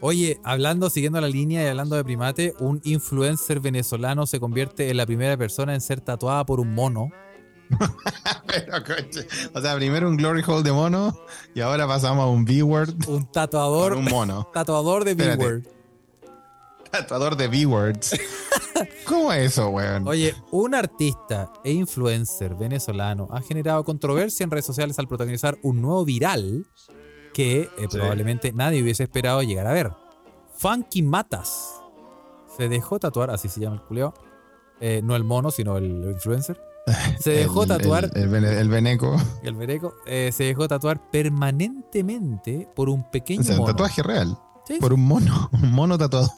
Oye, 0.02 0.40
hablando, 0.44 0.88
siguiendo 0.88 1.20
la 1.20 1.28
línea 1.28 1.62
y 1.62 1.66
hablando 1.66 1.94
de 1.94 2.04
primate, 2.04 2.54
un 2.58 2.80
influencer 2.84 3.60
venezolano 3.60 4.26
se 4.26 4.40
convierte 4.40 4.88
en 4.90 4.96
la 4.96 5.04
primera 5.04 5.36
persona 5.36 5.74
en 5.74 5.82
ser 5.82 6.00
tatuada 6.00 6.46
por 6.46 6.58
un 6.58 6.74
mono. 6.74 7.10
Pero, 8.46 8.82
coche, 8.82 9.26
o 9.54 9.60
sea, 9.60 9.76
primero 9.76 10.08
un 10.08 10.16
glory 10.16 10.42
hole 10.46 10.62
de 10.62 10.72
mono 10.72 11.16
y 11.54 11.60
ahora 11.60 11.86
pasamos 11.86 12.24
a 12.24 12.28
un 12.28 12.44
B-word 12.44 13.08
Un 13.08 13.30
tatuador, 13.30 13.92
un 13.92 14.06
mono. 14.06 14.48
tatuador 14.54 15.04
de. 15.04 15.14
B-Word. 15.14 15.64
Tatuador 16.90 17.36
de 17.36 17.48
B-words. 17.48 18.18
¿Cómo 19.06 19.32
es 19.32 19.52
eso, 19.52 19.68
weón? 19.68 20.06
Oye, 20.08 20.34
un 20.50 20.74
artista 20.74 21.52
e 21.64 21.72
influencer 21.72 22.54
venezolano 22.54 23.28
ha 23.30 23.40
generado 23.42 23.84
controversia 23.84 24.44
en 24.44 24.50
redes 24.50 24.66
sociales 24.66 24.98
al 24.98 25.06
protagonizar 25.08 25.58
un 25.62 25.80
nuevo 25.82 26.04
viral 26.04 26.66
que 27.34 27.62
eh, 27.78 27.88
probablemente 27.90 28.52
nadie 28.52 28.82
hubiese 28.82 29.04
esperado 29.04 29.42
llegar 29.42 29.66
a 29.66 29.72
ver. 29.72 29.92
Funky 30.56 31.02
Matas 31.02 31.80
se 32.56 32.68
dejó 32.68 32.98
tatuar, 32.98 33.30
así 33.30 33.48
se 33.48 33.60
llama 33.60 33.76
el 33.76 33.82
culeo, 33.82 34.12
eh, 34.80 35.00
no 35.04 35.14
el 35.16 35.24
mono, 35.24 35.50
sino 35.50 35.76
el 35.78 36.04
influencer. 36.10 36.60
Se 37.20 37.30
dejó 37.30 37.62
El- 37.64 37.68
tatuar, 37.68 38.10
El, 38.14 38.22
el, 38.22 38.28
vene- 38.30 38.58
el 38.58 38.68
veneco. 38.70 39.14
el 39.42 39.54
vereco, 39.54 39.94
eh, 40.06 40.30
se 40.32 40.44
dejó 40.44 40.66
tatuar 40.66 41.10
permanentemente 41.10 42.66
por 42.74 42.88
un 42.88 43.08
pequeño 43.10 43.42
O 43.42 43.44
sea, 43.44 43.60
un 43.60 43.66
tatuaje 43.66 44.02
real. 44.02 44.36
Sí, 44.70 44.78
Por 44.80 44.92
un 44.92 45.04
mono. 45.04 45.50
Un 45.62 45.72
mono 45.72 45.98
tatuado. 45.98 46.30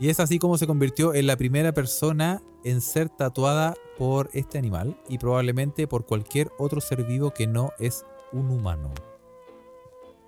Y 0.00 0.08
es 0.08 0.18
así 0.18 0.40
como 0.40 0.58
se 0.58 0.66
convirtió 0.66 1.14
en 1.14 1.28
la 1.28 1.36
primera 1.36 1.72
persona 1.72 2.42
en 2.64 2.80
ser 2.80 3.08
tatuada 3.08 3.74
por 3.96 4.28
este 4.32 4.58
animal 4.58 5.00
y 5.08 5.18
probablemente 5.18 5.86
por 5.86 6.04
cualquier 6.04 6.50
otro 6.58 6.80
ser 6.80 7.04
vivo 7.04 7.30
que 7.32 7.46
no 7.46 7.70
es 7.78 8.04
un 8.32 8.50
humano. 8.50 8.92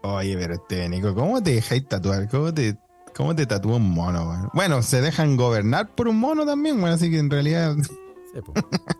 Oye, 0.03 0.37
pero 0.39 0.55
este 0.55 0.89
Nico, 0.89 1.15
¿cómo 1.17 1.43
te 1.43 1.55
dejáis 1.55 1.89
tatuar? 1.89 2.29
¿Cómo 2.29 2.55
te, 2.55 2.77
cómo 3.17 3.35
te 3.35 3.45
tatúa 3.45 3.77
un 3.77 3.91
mono? 3.91 4.51
Bueno, 4.55 4.81
se 4.83 5.01
dejan 5.01 5.37
gobernar 5.37 5.93
por 5.97 6.07
un 6.07 6.21
mono 6.21 6.47
también, 6.47 6.77
weón. 6.81 6.95
Así 6.95 7.11
que 7.11 7.19
en 7.19 7.29
realidad 7.29 7.75
Sí, 8.33 8.41
po. 8.41 8.53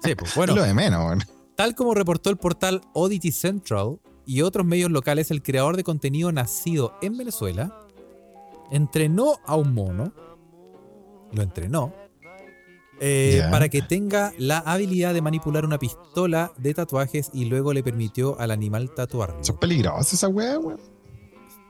Sí, 0.03 0.15
po. 0.17 0.25
es 0.27 0.35
Bueno, 0.35 0.57
lo 0.57 0.63
de 0.65 0.75
menos, 0.75 1.05
weón. 1.07 1.23
tal 1.55 1.77
como 1.77 1.95
reportó 1.95 2.29
el 2.31 2.39
portal 2.39 2.81
Oddity 2.93 3.31
Central 3.31 4.01
y 4.27 4.43
otros 4.43 4.67
medios 4.67 4.91
locales, 4.91 5.31
el 5.31 5.43
creador 5.43 5.77
de 5.77 5.85
contenido 5.85 6.33
nacido 6.33 6.95
en 7.01 7.17
Venezuela 7.17 7.87
entrenó 8.71 9.37
a 9.47 9.57
un 9.57 9.75
mono, 9.75 10.13
lo 11.33 11.43
entrenó, 11.43 11.93
eh, 13.01 13.47
para 13.51 13.69
que 13.69 13.81
tenga 13.83 14.33
la 14.39 14.59
habilidad 14.59 15.15
de 15.15 15.23
manipular 15.23 15.65
una 15.65 15.79
pistola 15.79 16.53
de 16.57 16.75
tatuajes 16.75 17.31
y 17.33 17.45
luego 17.45 17.73
le 17.73 17.83
permitió 17.83 18.39
al 18.41 18.51
animal 18.51 18.91
tatuarlo. 18.95 19.41
Eso 19.41 19.53
es 19.53 19.59
peligroso 19.59 20.17
esa 20.17 20.29
weá, 20.29 20.59
weón. 20.59 20.81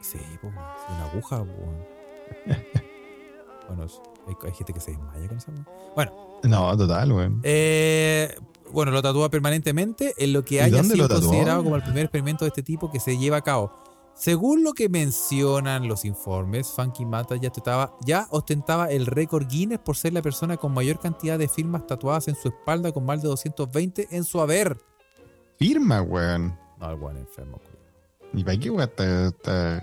Sí, 0.01 0.19
pues, 0.41 0.55
sí, 0.55 0.93
una 0.95 1.05
aguja, 1.11 1.45
pues. 1.45 2.57
bueno, 3.69 3.87
hay, 4.27 4.35
hay 4.43 4.55
gente 4.55 4.73
que 4.73 4.81
se 4.81 4.93
desmaya 4.93 5.29
con 5.29 5.37
esa 5.37 5.51
weá. 5.53 5.67
Bueno, 5.95 6.13
No, 6.45 6.77
total, 6.77 7.13
weón. 7.13 7.41
eh, 7.43 8.35
bueno, 8.73 8.91
lo 8.93 9.03
tatúa 9.03 9.31
permanentemente 9.31 10.15
en 10.19 10.33
lo 10.33 10.45
que 10.45 10.57
¿Y 10.57 10.59
haya 10.61 10.83
sido 10.85 11.09
considerado 11.09 11.63
como 11.65 11.77
el 11.77 11.83
primer 11.83 12.05
experimento 12.05 12.45
de 12.45 12.49
este 12.51 12.63
tipo 12.63 12.91
que 12.91 13.01
se 13.01 13.17
lleva 13.19 13.39
a 13.39 13.43
cabo. 13.43 13.73
Según 14.19 14.65
lo 14.65 14.73
que 14.73 14.89
mencionan 14.89 15.87
los 15.87 16.05
informes, 16.05 16.73
Funky 16.75 17.07
Mata 17.07 17.37
ya 17.37 17.51
ostentaba, 17.51 17.95
ya 18.05 18.27
ostentaba 18.31 18.91
el 18.91 19.07
récord 19.07 19.47
Guinness 19.47 19.79
por 19.79 19.97
ser 19.97 20.13
la 20.13 20.23
persona 20.23 20.57
con 20.57 20.75
mayor 20.75 20.99
cantidad 20.99 21.39
de 21.39 21.47
firmas 21.47 21.87
tatuadas 21.87 22.27
en 22.27 22.35
su 22.35 22.49
espalda 22.49 22.91
con 22.91 23.07
más 23.07 23.23
de 23.23 23.29
220 23.29 24.09
en 24.11 24.25
su 24.25 24.41
haber. 24.41 24.77
Firma, 25.57 26.03
weón. 26.03 26.59
No, 26.81 26.91
el 26.91 26.99
weón 26.99 27.17
enfermo, 27.17 27.59
culiao. 27.59 28.33
¿Y 28.33 28.43
para 28.43 28.59
qué, 28.59 28.71
weón? 28.71 28.89
Está, 28.89 29.29
está, 29.29 29.81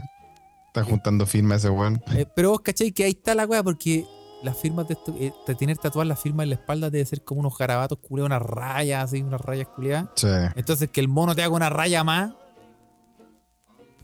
está 0.68 0.84
juntando 0.84 1.26
firmas 1.26 1.60
ese 1.60 1.70
weón. 1.70 2.02
Eh, 2.14 2.26
pero 2.36 2.50
vos 2.50 2.60
cachai 2.60 2.92
que 2.92 3.06
ahí 3.06 3.12
está 3.12 3.36
la 3.36 3.46
weá, 3.46 3.64
porque 3.64 4.06
las 4.44 4.58
firmas 4.58 4.86
de, 4.90 4.98
eh, 5.18 5.32
de 5.48 5.56
tener 5.56 5.78
tatuadas 5.78 6.10
las 6.10 6.20
firmas 6.20 6.44
en 6.44 6.50
la 6.50 6.56
espalda 6.56 6.90
debe 6.90 7.06
ser 7.06 7.24
como 7.24 7.40
unos 7.40 7.58
garabatos 7.58 8.00
culiados, 8.00 8.28
unas 8.28 8.42
rayas 8.42 9.06
así, 9.06 9.22
unas 9.22 9.40
rayas 9.40 9.70
culiadas. 9.70 10.10
Sí. 10.16 10.28
Entonces 10.58 10.90
que 10.90 11.00
el 11.00 11.08
mono 11.08 11.34
te 11.34 11.42
haga 11.42 11.56
una 11.56 11.70
raya 11.70 12.04
más, 12.04 12.34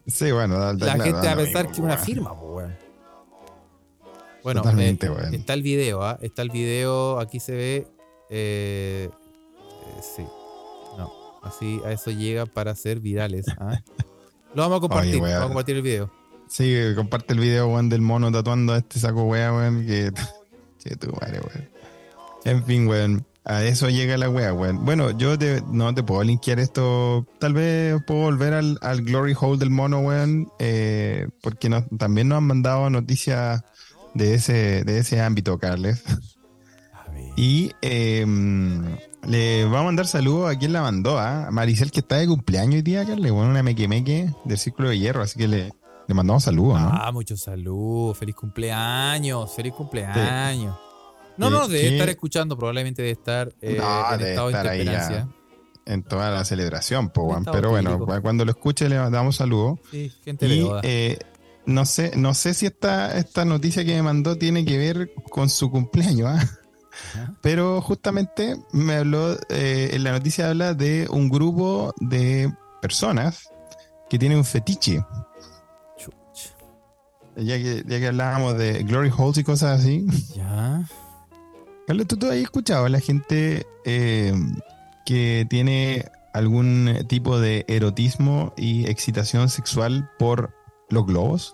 Sí, 0.07 0.31
bueno. 0.31 0.57
da- 0.57 0.73
da- 0.73 0.85
la 0.85 0.93
claro, 0.95 1.03
gente 1.03 1.27
va 1.27 1.33
a 1.33 1.35
pensar 1.37 1.63
mismo, 1.67 1.69
que 1.69 1.73
es 1.73 1.79
una 1.79 1.97
firma, 1.97 2.39
pues 2.39 2.51
weón. 2.55 2.77
Bueno, 4.43 4.61
Totalmente, 4.61 5.05
eh, 5.07 5.09
weón. 5.11 5.33
está 5.35 5.53
el 5.53 5.61
video, 5.63 6.03
¿ah? 6.03 6.17
Está 6.21 6.41
el 6.41 6.49
video, 6.49 7.19
aquí 7.19 7.39
se 7.39 7.51
ve. 7.53 7.87
eh, 8.29 9.09
eh, 9.09 10.01
sí. 10.15 10.23
No, 10.97 11.11
así 11.43 11.79
a 11.85 11.91
eso 11.91 12.09
llega 12.11 12.45
para 12.45 12.73
ser 12.75 12.99
virales. 12.99 13.45
¿ah? 13.59 13.79
Lo 14.55 14.63
vamos 14.63 14.77
a 14.77 14.81
compartir, 14.81 15.15
weón. 15.21 15.29
vamos 15.33 15.43
a 15.43 15.47
compartir 15.47 15.75
el 15.77 15.81
video. 15.83 16.11
Sí, 16.47 16.75
comparte 16.95 17.33
el 17.33 17.39
video, 17.39 17.67
weón, 17.67 17.87
del 17.89 18.01
mono 18.01 18.31
tatuando 18.31 18.73
a 18.73 18.79
este 18.79 18.99
saco 18.99 19.23
weón, 19.23 19.85
que... 19.85 20.11
Che, 20.79 20.95
tu 20.95 21.11
madre, 21.11 21.39
weón. 21.39 21.69
En 22.43 22.63
fin, 22.65 22.87
weón. 22.87 23.25
A 23.43 23.63
eso 23.63 23.89
llega 23.89 24.17
la 24.17 24.29
weá, 24.29 24.53
weón. 24.53 24.85
Bueno, 24.85 25.09
yo 25.17 25.37
te- 25.37 25.63
no 25.71 25.93
te 25.95 26.03
puedo 26.03 26.23
linkear 26.23 26.59
esto. 26.59 27.25
Tal 27.39 27.53
vez 27.53 27.95
puedo 28.05 28.21
volver 28.21 28.53
al, 28.53 28.77
al 28.81 29.01
Glory 29.01 29.33
Hole 29.39 29.57
del 29.57 29.71
mono, 29.71 29.99
weón. 29.99 30.51
eh, 30.59 31.27
porque 31.41 31.67
nos- 31.69 31.85
también 31.97 32.27
nos 32.27 32.37
han 32.37 32.43
mandado 32.45 32.89
noticias 32.91 33.63
de 34.13 34.35
ese, 34.35 34.83
de 34.83 34.99
ese 34.99 35.21
ámbito, 35.21 35.57
Carles. 35.57 36.03
Y 37.35 37.71
eh, 37.81 38.25
le 39.27 39.65
va 39.65 39.79
a 39.79 39.83
mandar 39.83 40.05
saludos 40.05 40.53
a 40.53 40.57
quien 40.59 40.73
la 40.73 40.81
mandó, 40.81 41.17
¿ah? 41.17 41.47
a 41.47 41.51
Maricel, 41.51 41.91
que 41.91 42.01
está 42.01 42.17
de 42.17 42.27
cumpleaños 42.27 42.75
hoy 42.75 42.81
día, 42.81 43.05
Carles. 43.05 43.31
Bueno, 43.31 43.49
una 43.49 43.63
meque-meque 43.63 44.31
del 44.45 44.57
Círculo 44.57 44.89
de 44.89 44.99
Hierro. 44.99 45.21
Así 45.23 45.39
que 45.39 45.47
le, 45.47 45.73
le 46.07 46.13
mandamos 46.13 46.43
saludos, 46.43 46.79
¿no? 46.79 46.89
Ah, 46.91 47.11
mucho 47.11 47.35
salud, 47.37 48.13
feliz 48.13 48.35
cumpleaños, 48.35 49.51
feliz 49.55 49.73
cumpleaños. 49.73 50.75
Sí, 50.75 50.81
no, 51.37 51.67
debe 51.67 51.87
sí. 51.87 51.93
estar 51.95 52.09
escuchando, 52.09 52.57
probablemente 52.57 53.01
debe 53.01 53.13
estar 53.13 53.53
eh, 53.61 53.75
No, 53.77 54.11
en 54.13 54.17
debe 54.19 54.29
estado 54.31 54.47
de 54.47 54.53
estar 54.53 54.67
ahí 54.67 54.77
ya. 54.79 54.91
intemperancia. 54.91 55.27
en 55.85 56.03
toda 56.03 56.31
la 56.31 56.45
celebración, 56.45 57.09
po, 57.09 57.35
pero 57.51 57.69
bueno, 57.71 57.97
típico. 57.97 58.21
cuando 58.21 58.45
lo 58.45 58.51
escuche 58.51 58.87
le 58.89 58.95
damos 58.95 59.37
saludos. 59.37 59.79
Sí, 59.91 60.11
gente 60.23 60.47
de 60.47 60.55
Y 60.55 60.71
eh, 60.83 61.19
no 61.65 61.85
sé, 61.85 62.11
no 62.15 62.33
sé 62.33 62.53
si 62.53 62.65
esta, 62.67 63.17
esta 63.17 63.45
noticia 63.45 63.85
que 63.85 63.93
me 63.95 64.01
mandó 64.03 64.37
tiene 64.37 64.65
que 64.65 64.77
ver 64.77 65.13
con 65.29 65.49
su 65.49 65.69
cumpleaños, 65.71 66.27
¿ah? 66.29 66.57
Pero 67.41 67.81
justamente 67.81 68.57
me 68.73 68.95
habló, 68.95 69.37
eh, 69.49 69.91
en 69.93 70.03
la 70.03 70.11
noticia 70.11 70.49
habla 70.49 70.73
de 70.73 71.07
un 71.09 71.29
grupo 71.29 71.93
de 71.99 72.53
personas 72.81 73.49
que 74.09 74.19
tienen 74.19 74.39
un 74.39 74.45
fetiche. 74.45 75.03
Chuch. 75.97 76.53
Ya 77.37 77.57
que, 77.57 77.83
ya 77.87 77.99
que 77.99 78.07
hablábamos 78.07 78.57
de 78.57 78.83
glory 78.83 79.09
holes 79.15 79.37
y 79.37 79.43
cosas 79.43 79.79
así. 79.79 80.05
Ya. 80.35 80.83
Carlos, 81.91 82.07
¿tú, 82.07 82.15
tú 82.15 82.27
has 82.27 82.35
escuchado 82.35 82.85
a 82.85 82.89
la 82.89 83.01
gente 83.01 83.67
eh, 83.83 84.33
que 85.05 85.45
tiene 85.49 86.09
algún 86.31 86.89
tipo 87.09 87.37
de 87.37 87.65
erotismo 87.67 88.53
y 88.55 88.89
excitación 88.89 89.49
sexual 89.49 90.09
por 90.17 90.55
los 90.87 91.05
globos? 91.05 91.53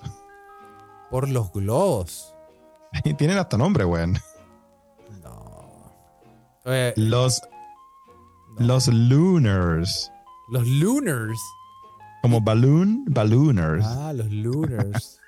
Por 1.09 1.27
los 1.27 1.51
globos. 1.51 2.35
Tienen 3.17 3.39
hasta 3.39 3.57
nombre, 3.57 3.83
weón. 3.83 4.19
No. 5.23 5.95
Eh, 6.65 6.93
Los, 6.97 7.41
no. 8.59 8.67
los 8.67 8.87
lunars. 8.89 10.11
Los 10.51 10.67
lunars. 10.67 11.39
Como 12.21 12.41
balloon, 12.41 13.05
ballooners. 13.07 13.83
Ah, 13.87 14.13
los 14.13 14.29
lunars. 14.29 15.19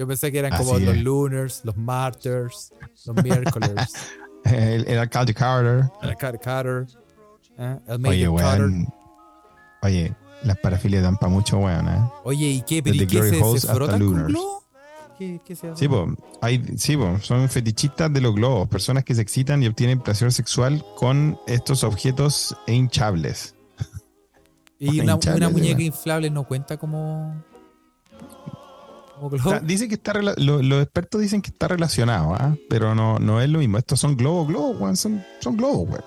Yo 0.00 0.06
pensé 0.06 0.32
que 0.32 0.38
eran 0.38 0.54
Así 0.54 0.64
como 0.64 0.78
los 0.78 0.96
lunars, 0.96 1.60
los 1.62 1.76
martyrs, 1.76 2.72
los 3.04 3.22
miércoles, 3.22 3.92
El, 4.50 4.88
el 4.88 4.98
alcalde 4.98 5.34
Carter. 5.34 5.84
el 6.02 6.16
Car- 6.16 6.40
Carter, 6.40 6.86
¿eh? 7.58 7.78
el 7.86 8.06
Oye, 8.06 8.28
Carter. 8.36 8.70
Oye, 9.82 10.14
las 10.42 10.58
parafilias 10.58 11.02
dan 11.02 11.16
para 11.16 11.30
mucho, 11.30 11.58
weón, 11.58 11.88
¿eh? 11.88 12.10
Oye, 12.24 12.46
¿y 12.46 12.62
qué? 12.62 12.82
¿Pero 12.82 12.96
y 12.96 13.06
qué 13.06 13.22
se, 13.22 13.58
se 13.60 13.70
hasta 13.70 13.98
Lunars. 13.98 14.34
¿Qué, 15.18 15.40
qué 15.44 15.54
se 15.54 15.68
hace? 15.68 15.80
Sí, 15.80 15.88
po, 15.88 16.06
hay, 16.40 16.64
sí 16.78 16.96
po, 16.96 17.18
son 17.20 17.48
fetichistas 17.50 18.10
de 18.12 18.22
los 18.22 18.34
globos, 18.34 18.68
personas 18.68 19.04
que 19.04 19.14
se 19.14 19.20
excitan 19.20 19.62
y 19.62 19.66
obtienen 19.66 20.00
placer 20.00 20.32
sexual 20.32 20.82
con 20.96 21.38
estos 21.46 21.84
objetos 21.84 22.56
hinchables. 22.66 23.54
y 24.78 25.00
una, 25.00 25.18
muñeca 25.50 25.82
inflable 25.82 26.30
no 26.30 26.44
cuenta 26.44 26.78
como. 26.78 27.44
Está- 29.54 29.60
dice 29.60 29.88
que 29.88 29.94
está 29.94 30.14
lo- 30.20 30.62
los 30.62 30.82
expertos 30.82 31.20
dicen 31.20 31.42
que 31.42 31.50
está 31.50 31.68
relacionado, 31.68 32.34
¿ah? 32.34 32.56
pero 32.68 32.94
no, 32.94 33.18
no 33.18 33.40
es 33.40 33.48
lo 33.48 33.58
mismo. 33.58 33.78
Estos 33.78 34.00
son 34.00 34.16
globos, 34.16 34.48
globos, 34.48 34.80
weón, 34.80 34.96
son, 34.96 35.22
son 35.40 35.56
globos, 35.56 35.88
weón. 35.88 36.04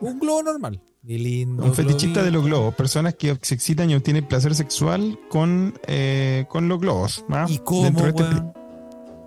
Un 0.00 0.18
globo 0.20 0.42
normal. 0.42 0.80
Lindo. 1.02 1.62
Un 1.62 1.72
fetichista 1.72 2.22
de 2.24 2.32
los 2.32 2.44
globos, 2.44 2.74
personas 2.74 3.14
que 3.14 3.38
se 3.40 3.54
excitan 3.54 3.88
y 3.90 3.94
obtienen 3.94 4.26
placer 4.26 4.54
sexual 4.56 5.16
con, 5.30 5.74
eh, 5.86 6.46
con 6.48 6.68
los 6.68 6.80
globos. 6.80 7.24
¿ah? 7.30 7.46
¿Y 7.48 7.58
cómo, 7.58 7.84
Dentro 7.84 8.04
de 8.04 8.10
este? 8.10 8.42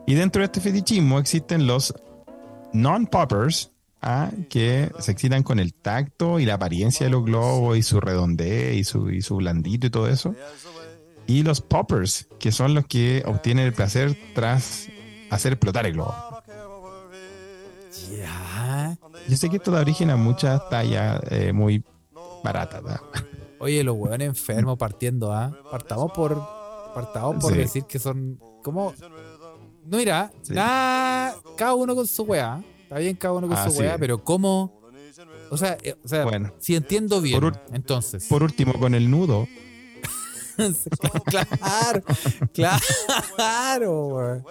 Y 0.08 0.14
dentro 0.16 0.42
de 0.42 0.46
este 0.48 0.60
fetichismo 0.60 1.20
existen 1.20 1.66
los 1.68 1.94
non-poppers, 2.74 3.72
¿ah? 4.02 4.32
que 4.50 4.92
se 5.00 5.12
excitan 5.12 5.44
con 5.44 5.60
el 5.60 5.74
tacto 5.74 6.40
y 6.40 6.46
la 6.46 6.56
apariencia 6.56 7.06
de 7.06 7.12
los 7.12 7.24
globos 7.26 7.78
y 7.78 7.84
su 7.84 8.00
redondez 8.00 8.76
y 8.76 8.84
su, 8.84 9.10
y 9.10 9.22
su 9.22 9.38
blandito 9.38 9.88
y 9.88 9.90
todo 9.90 10.08
eso. 10.10 10.36
Y 11.30 11.44
los 11.44 11.62
poppers, 11.62 12.28
que 12.40 12.52
son 12.52 12.74
los 12.74 12.88
que 12.88 13.22
obtienen 13.26 13.68
el 13.68 13.74
placer 13.74 14.18
tras 14.34 14.88
hacer 15.30 15.54
explotar 15.54 15.86
el 15.86 15.94
globo. 15.94 16.14
Ya. 18.18 18.98
Yo 19.28 19.38
sé 19.38 19.50
que 19.50 19.58
esto 19.58 19.72
da 19.72 19.82
origen 19.82 20.10
a 20.10 20.16
muchas 20.16 20.68
tallas 20.70 21.22
eh, 21.30 21.54
muy 21.54 21.84
baratas. 22.44 22.84
¿verdad? 22.84 23.02
Oye, 23.60 23.84
los 23.84 23.96
hueones 23.96 24.28
enfermos 24.30 24.78
partiendo, 24.78 25.32
¿ah? 25.32 25.56
Partamos 25.72 26.12
por. 26.14 26.42
Partamos 26.96 27.36
por 27.42 27.52
Sí. 27.54 27.60
decir 27.60 27.84
que 27.84 28.00
son. 28.00 28.40
¿Cómo? 28.64 28.94
No, 29.86 29.98
mira, 29.98 30.32
Sí. 30.42 30.54
nada. 30.54 31.36
Cada 31.58 31.76
uno 31.76 31.96
con 31.96 32.08
su 32.08 32.24
weá. 32.24 32.62
Está 32.84 32.98
bien, 32.98 33.16
cada 33.16 33.36
uno 33.36 33.48
con 33.48 33.56
Ah, 33.58 33.66
su 33.66 33.72
sí. 33.72 33.80
weá, 33.82 33.98
pero 33.98 34.24
¿cómo? 34.24 34.80
O 35.52 35.58
sea, 35.58 35.78
eh, 35.84 35.96
o 36.04 36.08
sea 36.08 36.24
Bueno. 36.26 36.54
si 36.60 36.76
entiendo 36.76 37.22
bien, 37.22 37.40
Por 37.40 37.60
entonces. 37.74 38.26
Por 38.28 38.42
último, 38.44 38.74
con 38.80 38.96
el 38.96 39.10
nudo, 39.12 39.48
claro, 41.26 42.04
claro, 43.36 44.08
weón. 44.08 44.44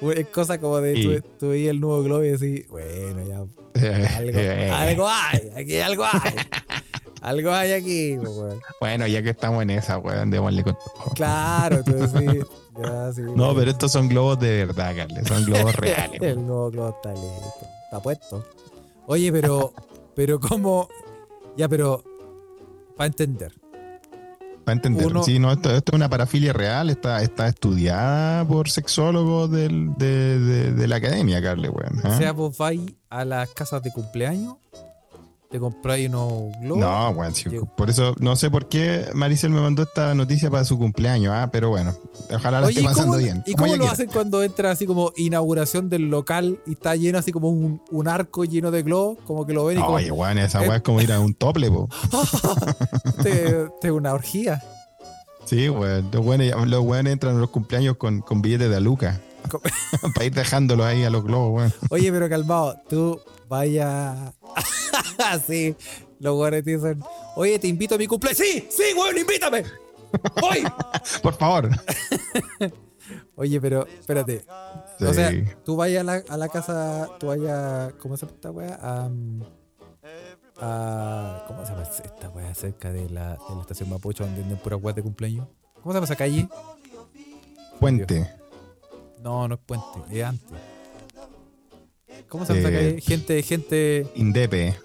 Güey, 0.00 0.20
Es 0.20 0.26
cosa 0.28 0.58
como 0.60 0.80
de 0.80 0.98
Y- 0.98 1.20
tú, 1.20 1.28
tú 1.38 1.48
veías 1.50 1.70
el 1.70 1.80
nuevo 1.80 2.02
globo 2.02 2.24
y 2.24 2.30
decís, 2.30 2.68
bueno, 2.68 3.22
ya 3.26 3.38
algo, 4.18 4.74
algo 4.74 5.08
hay, 5.08 5.50
aquí 5.56 5.78
algo 5.78 6.04
hay. 6.04 6.34
algo 7.22 7.52
hay 7.52 7.72
aquí, 7.72 8.16
weón. 8.18 8.60
bueno, 8.80 9.06
ya 9.06 9.22
que 9.22 9.30
estamos 9.30 9.62
en 9.62 9.70
esa, 9.70 9.98
weón, 9.98 10.30
démosle 10.30 10.62
con 10.62 10.74
todo. 10.74 11.12
Claro, 11.14 11.82
ya 11.86 13.12
sí. 13.12 13.22
No, 13.34 13.54
pero 13.54 13.70
estos 13.70 13.92
son 13.92 14.08
globos 14.08 14.38
de 14.40 14.66
verdad, 14.66 14.94
Carles. 14.96 15.26
Son 15.28 15.44
globos 15.44 15.74
reales. 15.76 16.20
El 16.20 16.44
nuevo 16.46 16.70
globo 16.70 16.88
está 16.90 17.12
listo. 17.12 17.54
Está 17.84 18.00
puesto. 18.02 18.44
Oye, 19.06 19.30
pero, 19.32 19.72
pero 20.14 20.40
cómo. 20.40 20.88
Ya, 21.56 21.68
pero. 21.68 22.02
Para 22.96 23.06
entender. 23.06 23.52
Para 24.64 24.74
entender. 24.76 25.06
Uno- 25.06 25.22
Sí, 25.22 25.38
no, 25.38 25.52
esto, 25.52 25.70
esto 25.74 25.92
es 25.92 25.96
una 25.96 26.08
parafilia 26.08 26.52
real. 26.52 26.88
Está, 26.90 27.22
está 27.22 27.48
estudiada 27.48 28.44
por 28.46 28.70
sexólogos 28.70 29.50
del- 29.50 29.94
de, 29.96 30.38
de- 30.38 30.72
de 30.72 30.88
la 30.88 30.96
academia, 30.96 31.42
Carles, 31.42 31.70
weón. 31.70 32.00
¿ah? 32.04 32.08
O 32.14 32.18
sea, 32.18 32.32
vos 32.32 32.56
vais 32.56 32.80
a 33.10 33.24
las 33.24 33.50
casas 33.50 33.82
de 33.82 33.92
cumpleaños, 33.92 34.54
te 35.54 35.60
compráis 35.60 36.08
unos 36.08 36.50
globos. 36.60 36.80
No, 36.80 37.32
sí, 37.32 37.48
Llegó. 37.48 37.66
por 37.66 37.88
eso 37.88 38.12
no 38.18 38.34
sé 38.34 38.50
por 38.50 38.68
qué 38.68 39.04
Maricel 39.14 39.50
me 39.50 39.60
mandó 39.60 39.84
esta 39.84 40.12
noticia 40.12 40.50
para 40.50 40.64
su 40.64 40.76
cumpleaños, 40.76 41.32
ah, 41.32 41.48
pero 41.52 41.68
bueno, 41.68 41.94
ojalá 42.28 42.60
la 42.60 42.66
Oye, 42.66 42.80
esté 42.80 42.82
¿y 42.82 42.84
pasando 42.86 43.12
cómo, 43.12 43.18
bien. 43.22 43.44
¿y 43.46 43.52
como 43.52 43.66
cómo 43.66 43.72
lo 43.76 43.78
quiera. 43.82 43.92
hacen 43.92 44.08
cuando 44.12 44.42
entra 44.42 44.72
así 44.72 44.84
como 44.84 45.12
inauguración 45.16 45.88
del 45.88 46.08
local 46.10 46.58
y 46.66 46.72
está 46.72 46.96
lleno 46.96 47.18
así 47.18 47.30
como 47.30 47.50
un, 47.50 47.80
un 47.92 48.08
arco 48.08 48.44
lleno 48.44 48.72
de 48.72 48.82
globos? 48.82 49.18
Como 49.28 49.46
que 49.46 49.52
lo 49.52 49.64
ven 49.66 49.78
y 49.78 49.80
como, 49.80 49.94
Oye, 49.94 50.10
weón, 50.10 50.38
esa 50.38 50.64
Eh. 50.64 50.68
weá 50.68 50.78
es 50.78 50.82
como 50.82 51.00
ir 51.00 51.12
a 51.12 51.20
un 51.20 51.34
tople, 51.34 51.70
po. 51.70 51.88
te, 53.22 53.68
te 53.80 53.92
una 53.92 54.12
orgía. 54.12 54.60
Sí, 55.44 55.68
weón. 55.68 56.08
Los 56.12 56.26
weones, 56.26 56.52
los 56.66 56.80
weones 56.82 57.12
entran 57.12 57.36
a 57.36 57.38
los 57.38 57.50
cumpleaños 57.50 57.96
con, 57.96 58.22
con 58.22 58.42
billetes 58.42 58.70
de 58.70 58.76
aluca. 58.76 59.20
Para 60.14 60.24
ir 60.26 60.34
dejándolos 60.34 60.84
ahí 60.86 61.04
a 61.04 61.10
los 61.10 61.22
globos, 61.22 61.54
weón. 61.56 61.72
Oye, 61.90 62.10
pero 62.10 62.28
calmado, 62.28 62.76
tú 62.88 63.20
vaya 63.48 64.32
así, 65.26 65.74
los 66.18 66.50
te 66.50 66.62
dicen, 66.62 67.02
oye, 67.36 67.58
te 67.58 67.68
invito 67.68 67.94
a 67.94 67.98
mi 67.98 68.06
cumpleaños. 68.06 68.38
Sí, 68.38 68.66
sí, 68.70 68.84
güey, 68.94 69.20
invítame. 69.20 69.64
Voy. 70.40 70.62
Por 71.22 71.34
favor. 71.34 71.68
Oye, 73.36 73.60
pero 73.60 73.86
espérate. 73.86 74.44
Sí. 74.98 75.04
O 75.04 75.12
sea, 75.12 75.30
tú 75.64 75.76
vayas 75.76 76.00
a 76.00 76.04
la, 76.04 76.22
a 76.28 76.36
la 76.38 76.48
casa, 76.48 77.10
tú 77.18 77.26
vayas, 77.26 77.92
¿cómo 77.94 78.16
se 78.16 78.24
llama 78.24 78.34
esta 78.36 78.50
weá? 78.50 78.78
A, 78.80 79.10
a- 80.60 81.44
¿Cómo 81.46 81.66
se 81.66 81.72
llama 81.72 81.82
esta 81.82 82.28
weá 82.30 82.54
cerca 82.54 82.92
de 82.92 83.10
la, 83.10 83.32
de 83.32 83.54
la 83.54 83.60
estación 83.60 83.90
Mapocho 83.90 84.24
donde 84.24 84.40
venden 84.40 84.56
puras 84.58 84.80
weas 84.82 84.96
de 84.96 85.02
cumpleaños? 85.02 85.46
¿Cómo 85.82 85.92
se 85.92 85.96
llama 85.96 86.04
esa 86.04 86.16
calle? 86.16 86.48
Puente. 87.80 88.30
No, 89.20 89.48
no 89.48 89.54
es 89.56 89.60
Puente, 89.66 89.86
es 90.10 90.24
antes. 90.24 90.58
¿Cómo 92.28 92.44
se 92.46 92.54
llama 92.54 92.68
Eh? 92.76 93.00
Gente, 93.00 93.42
gente, 93.42 94.06
Indepe. 94.16 94.76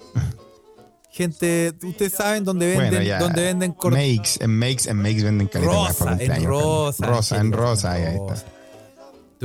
gente, 1.12 1.74
ustedes 1.84 2.14
saben 2.14 2.44
dónde 2.44 2.68
venden, 2.68 2.90
Bueno, 2.90 3.02
ya. 3.06 3.20
dónde 3.20 3.44
venden 3.44 3.76
Makes, 3.82 4.44
en 4.44 4.58
Makes, 4.58 4.90
en 4.90 4.98
Makes 4.98 5.24
venden 5.24 5.48
caleta 5.48 5.72
Rosa, 5.74 6.04
en 6.04 6.18
cumpleaños, 6.18 6.46
Rosa. 6.48 7.06
Rosa, 7.08 7.38
en 7.42 7.52
Rosa, 7.52 7.92
ahí, 7.94 8.04
está. 8.16 8.36
Tú 8.36 8.46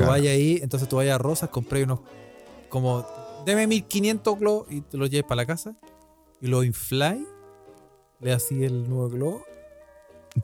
Claro. 0.01 0.11
vayas 0.11 0.35
ahí, 0.35 0.59
entonces 0.63 0.89
tú 0.89 0.97
vayas 0.97 1.15
a 1.15 1.19
Rosas, 1.19 1.49
compré 1.51 1.85
unos 1.85 2.01
como, 2.69 3.07
deme 3.47 3.67
1500 3.67 4.39
globos 4.39 4.67
y 4.71 4.81
te 4.83 4.97
los 4.97 5.09
lleves 5.09 5.25
para 5.25 5.37
la 5.43 5.47
casa 5.47 5.75
y 6.41 6.49
los 6.49 6.65
infláis, 6.65 7.23
le 8.21 8.33
así 8.33 8.65
el 8.65 8.89
nuevo 8.89 9.09
globo 9.09 9.45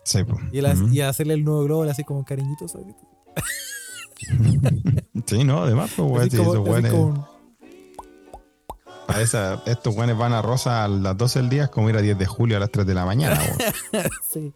Sí, 0.04 0.22
po. 0.22 0.38
y, 0.52 0.60
y 0.96 1.00
hacerle 1.00 1.34
el 1.34 1.44
nuevo 1.44 1.64
globo 1.64 1.84
le 1.84 1.90
así 1.90 2.04
como 2.04 2.20
un 2.20 2.24
cariñito, 2.24 2.68
¿sabes? 2.68 2.86
Sí, 5.26 5.44
no, 5.44 5.62
además, 5.62 5.90
pues, 5.96 6.22
Así 6.28 6.36
como- 6.36 6.52
así 6.52 6.60
weones- 6.60 6.90
como 6.92 7.28
para 9.10 9.22
esa- 9.22 9.62
estos 9.66 9.94
weones 9.94 10.16
van 10.16 10.32
a 10.32 10.42
Rosa 10.42 10.84
a 10.84 10.88
las 10.88 11.16
12 11.16 11.40
del 11.40 11.48
día, 11.48 11.64
es 11.64 11.70
como 11.70 11.90
ir 11.90 11.96
a 11.96 12.02
10 12.02 12.18
de 12.18 12.26
julio 12.26 12.56
a 12.56 12.60
las 12.60 12.70
3 12.70 12.86
de 12.86 12.94
la 12.94 13.04
mañana, 13.04 13.40
sí. 14.32 14.52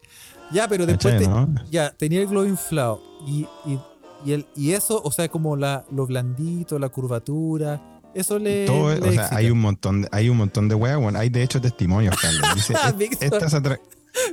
Ya, 0.52 0.68
pero 0.68 0.86
después 0.86 1.14
¿Cachai, 1.14 1.26
te- 1.26 1.32
no? 1.32 1.48
ya 1.70 1.90
tenía 1.90 2.20
el 2.20 2.28
globo 2.28 2.46
inflado 2.46 3.02
y, 3.26 3.46
y, 3.66 3.78
y, 4.24 4.32
el, 4.32 4.46
y 4.54 4.72
eso, 4.72 5.00
o 5.02 5.10
sea, 5.10 5.28
como 5.28 5.56
la, 5.56 5.84
lo 5.90 6.06
blandito, 6.06 6.78
la 6.78 6.88
curvatura, 6.90 8.00
eso 8.14 8.38
le. 8.38 8.66
Todo 8.66 8.94
le 8.94 9.08
o 9.08 9.12
sea, 9.12 9.28
hay 9.32 9.50
un 9.50 9.60
montón 9.60 10.02
de, 10.02 10.08
hay 10.12 10.28
un 10.28 10.36
montón 10.36 10.68
de 10.68 10.76
weas, 10.76 10.98
weón. 10.98 11.16
Hay 11.16 11.30
de 11.30 11.42
hecho 11.42 11.60
testimonios, 11.60 12.14
Carlos. 12.20 12.42
Dice, 12.54 12.74
"Es- 12.74 12.96
Víctor. 12.96 13.42
estas 13.42 13.78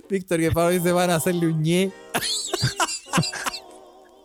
Víctor 0.09 0.41
el 0.41 0.51
Pablo 0.53 0.69
dice 0.69 0.91
van 0.91 1.09
a 1.09 1.15
hacerle 1.15 1.47
un 1.47 1.63
ñe. 1.63 1.91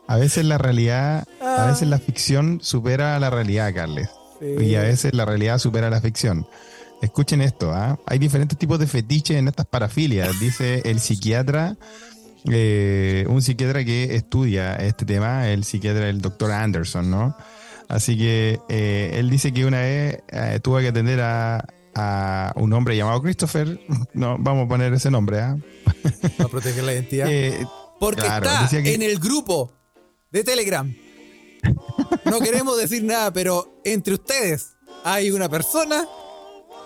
a 0.08 0.16
veces 0.16 0.44
la 0.44 0.58
realidad, 0.58 1.26
a 1.40 1.64
Ah. 1.64 1.66
veces 1.66 1.88
la 1.88 1.98
ficción 1.98 2.60
supera 2.62 3.16
a 3.16 3.20
la 3.20 3.30
realidad, 3.30 3.72
Carles. 3.74 4.08
Sí. 4.40 4.64
Y 4.64 4.74
a 4.74 4.82
veces 4.82 5.14
la 5.14 5.24
realidad 5.24 5.58
supera 5.58 5.90
la 5.90 6.00
ficción. 6.00 6.46
Escuchen 7.02 7.42
esto, 7.42 7.72
¿ah? 7.72 7.98
hay 8.06 8.18
diferentes 8.18 8.56
tipos 8.58 8.78
de 8.78 8.86
fetiches 8.86 9.36
en 9.36 9.48
estas 9.48 9.66
parafilias, 9.66 10.40
dice 10.40 10.80
el 10.86 10.98
psiquiatra, 10.98 11.76
eh, 12.50 13.26
un 13.28 13.42
psiquiatra 13.42 13.84
que 13.84 14.14
estudia 14.14 14.76
este 14.76 15.04
tema, 15.04 15.48
el 15.48 15.64
psiquiatra, 15.64 16.08
el 16.08 16.20
doctor 16.20 16.52
Anderson, 16.52 17.10
¿no? 17.10 17.36
Así 17.88 18.16
que 18.16 18.58
eh, 18.68 19.10
él 19.14 19.28
dice 19.30 19.52
que 19.52 19.64
una 19.66 19.80
vez 19.80 20.18
eh, 20.32 20.58
tuvo 20.62 20.78
que 20.78 20.88
atender 20.88 21.20
a, 21.20 21.64
a 21.94 22.52
un 22.56 22.72
hombre 22.72 22.96
llamado 22.96 23.20
Christopher, 23.22 23.78
no, 24.14 24.36
vamos 24.38 24.64
a 24.64 24.68
poner 24.68 24.92
ese 24.94 25.10
nombre, 25.10 25.40
¿ah? 25.40 25.56
Para 26.38 26.48
proteger 26.48 26.82
la 26.84 26.94
identidad. 26.94 27.28
Porque 28.00 28.22
Claro, 28.22 28.48
está 28.64 28.82
que- 28.82 28.94
en 28.94 29.02
el 29.02 29.18
grupo 29.18 29.72
de 30.30 30.44
Telegram. 30.44 30.94
No 32.24 32.38
queremos 32.40 32.76
decir 32.78 33.02
nada, 33.04 33.32
pero 33.32 33.80
entre 33.84 34.14
ustedes 34.14 34.76
hay 35.04 35.30
una 35.30 35.48
persona 35.48 36.06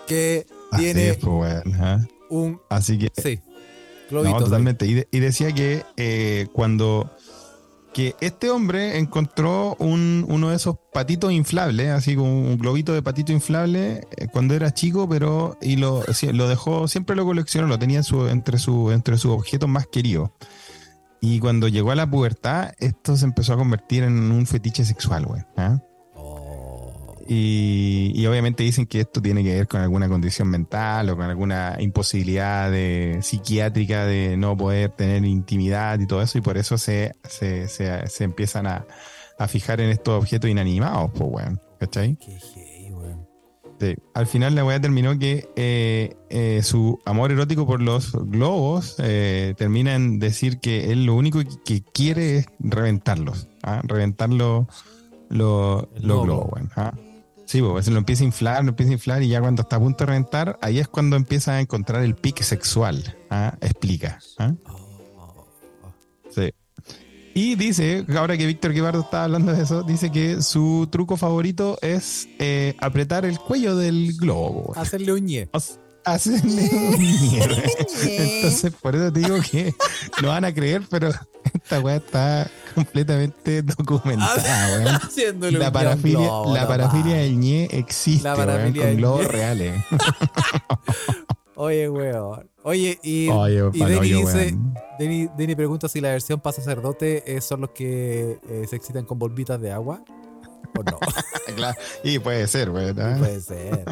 que 0.07 0.45
así 0.71 0.83
tiene 0.83 1.09
es, 1.09 1.17
pues, 1.17 1.63
bueno, 1.63 2.07
un. 2.29 2.61
Así 2.69 2.97
que 2.97 3.11
Sí, 3.21 3.39
No, 4.09 4.37
totalmente. 4.45 4.85
Y, 4.85 4.93
de- 4.95 5.07
y 5.11 5.19
decía 5.19 5.51
que 5.53 5.83
eh, 5.97 6.47
cuando 6.53 7.09
que 7.93 8.15
este 8.21 8.49
hombre 8.49 8.97
encontró 8.97 9.75
un, 9.77 10.25
uno 10.29 10.49
de 10.49 10.55
esos 10.55 10.77
patitos 10.93 11.33
inflables, 11.33 11.89
así 11.89 12.15
como 12.15 12.31
un 12.31 12.57
globito 12.57 12.93
de 12.93 13.01
patito 13.01 13.33
inflable, 13.33 14.07
eh, 14.15 14.27
cuando 14.31 14.53
era 14.53 14.73
chico, 14.73 15.09
pero 15.09 15.57
y 15.61 15.75
lo, 15.75 16.01
lo 16.31 16.47
dejó, 16.47 16.87
siempre 16.87 17.17
lo 17.17 17.25
coleccionó, 17.25 17.67
lo 17.67 17.77
tenía 17.77 17.97
en 17.97 18.03
su, 18.05 18.27
entre, 18.29 18.59
su, 18.59 18.91
entre 18.91 19.17
sus 19.17 19.31
objetos 19.31 19.67
más 19.67 19.87
queridos. 19.87 20.29
Y 21.23 21.39
cuando 21.39 21.67
llegó 21.67 21.91
a 21.91 21.95
la 21.95 22.09
pubertad, 22.09 22.73
esto 22.79 23.15
se 23.15 23.25
empezó 23.25 23.53
a 23.53 23.57
convertir 23.57 24.03
en 24.03 24.31
un 24.31 24.47
fetiche 24.47 24.83
sexual, 24.83 25.25
güey. 25.27 25.43
¿ah? 25.55 25.79
Oh, 26.15 27.15
Y, 27.27 28.11
y 28.15 28.25
obviamente 28.25 28.63
dicen 28.63 28.87
que 28.87 29.01
esto 29.01 29.21
tiene 29.21 29.43
que 29.43 29.53
ver 29.53 29.67
con 29.67 29.81
alguna 29.81 30.09
condición 30.09 30.49
mental 30.49 31.09
o 31.09 31.15
con 31.15 31.25
alguna 31.25 31.77
imposibilidad 31.79 32.71
de, 32.71 33.19
psiquiátrica 33.21 34.05
de 34.05 34.35
no 34.35 34.57
poder 34.57 34.89
tener 34.89 35.23
intimidad 35.23 35.99
y 35.99 36.07
todo 36.07 36.23
eso, 36.23 36.39
y 36.39 36.41
por 36.41 36.57
eso 36.57 36.79
se, 36.79 37.13
se, 37.29 37.67
se, 37.67 38.07
se 38.07 38.23
empiezan 38.23 38.65
a, 38.65 38.87
a 39.37 39.47
fijar 39.47 39.79
en 39.79 39.91
estos 39.91 40.19
objetos 40.19 40.49
inanimados, 40.49 41.11
pues, 41.13 41.29
weón. 41.31 41.61
¿Cachai? 41.79 42.15
qué. 42.15 42.60
Sí. 43.81 43.95
Al 44.13 44.27
final 44.27 44.53
la 44.53 44.63
weá 44.63 44.79
terminó 44.79 45.17
que 45.17 45.49
eh, 45.55 46.15
eh, 46.29 46.61
su 46.61 46.99
amor 47.03 47.31
erótico 47.31 47.65
por 47.65 47.81
los 47.81 48.11
globos 48.13 48.93
eh, 48.99 49.55
termina 49.57 49.95
en 49.95 50.19
decir 50.19 50.59
que 50.59 50.91
él 50.91 51.05
lo 51.05 51.15
único 51.15 51.39
que, 51.65 51.81
quiere 51.81 52.37
es 52.37 52.45
reventarlos, 52.59 53.47
¿ah? 53.63 53.81
reventar 53.83 54.29
los, 54.29 54.67
globo. 55.29 55.87
globos, 55.97 56.61
¿ah? 56.75 56.93
Sí, 57.47 57.59
pues 57.59 57.87
lo 57.87 57.97
empieza 57.97 58.21
a 58.21 58.27
inflar, 58.27 58.63
lo 58.63 58.69
empieza 58.69 58.91
a 58.91 58.93
inflar 58.93 59.23
y 59.23 59.29
ya 59.29 59.41
cuando 59.41 59.63
está 59.63 59.77
a 59.77 59.79
punto 59.79 60.03
de 60.03 60.11
reventar, 60.11 60.59
ahí 60.61 60.77
es 60.77 60.87
cuando 60.87 61.15
empieza 61.15 61.53
a 61.53 61.59
encontrar 61.59 62.03
el 62.03 62.13
pique 62.13 62.43
sexual. 62.43 63.17
¿ah? 63.31 63.57
Explica. 63.61 64.19
¿ah? 64.37 64.53
Y 67.33 67.55
dice, 67.55 68.05
ahora 68.17 68.37
que 68.37 68.45
Víctor 68.45 68.73
Guevardo 68.73 69.01
está 69.01 69.23
hablando 69.23 69.53
de 69.53 69.63
eso, 69.63 69.83
dice 69.83 70.11
que 70.11 70.41
su 70.41 70.87
truco 70.91 71.17
favorito 71.17 71.77
es 71.81 72.27
eh, 72.39 72.75
apretar 72.79 73.25
el 73.25 73.39
cuello 73.39 73.75
del 73.75 74.13
globo. 74.17 74.73
Hacerle 74.75 75.13
un 75.13 75.25
ñe. 75.25 75.49
Hacerle 76.03 76.69
un 76.73 76.97
ñe. 76.97 77.39
Entonces, 78.03 78.73
por 78.81 78.95
eso 78.95 79.11
te 79.13 79.19
digo 79.19 79.37
que 79.49 79.73
no 80.21 80.29
van 80.29 80.45
a 80.45 80.53
creer, 80.53 80.81
pero 80.89 81.09
esta 81.53 81.79
weá 81.79 81.97
está 81.97 82.49
completamente 82.75 83.61
documentada, 83.61 84.77
weón. 84.83 84.95
Haciéndole 84.95 85.59
La 85.59 85.67
un 85.67 85.73
parafilia, 85.73 86.17
globo, 86.19 86.53
la 86.53 86.67
parafilia 86.67 87.15
del 87.17 87.39
ñe 87.39 87.65
existe, 87.71 88.23
La 88.23 88.35
weón, 88.35 88.73
con 88.73 88.97
globos 88.97 89.27
reales. 89.27 89.83
Oye, 91.61 91.89
weón. 91.89 92.49
Oye, 92.63 92.99
y, 93.03 93.29
Oye, 93.29 93.69
y 93.73 93.79
Denny 93.79 93.95
oye, 93.99 94.15
dice. 94.15 94.57
Denny, 94.97 95.29
Denny 95.37 95.55
pregunta 95.55 95.87
si 95.87 96.01
la 96.01 96.09
versión 96.09 96.39
para 96.39 96.55
sacerdote 96.55 97.23
eh, 97.35 97.39
son 97.41 97.61
los 97.61 97.69
que 97.69 98.39
eh, 98.49 98.65
se 98.67 98.75
excitan 98.75 99.05
con 99.05 99.19
bombitas 99.19 99.61
de 99.61 99.71
agua. 99.71 100.03
O 100.79 100.83
no, 100.83 100.97
Claro, 101.55 101.77
Y 102.03 102.17
puede 102.19 102.47
ser, 102.47 102.69
weón. 102.71 102.99
¿ah? 102.99 103.15
puede 103.19 103.41
ser. 103.41 103.83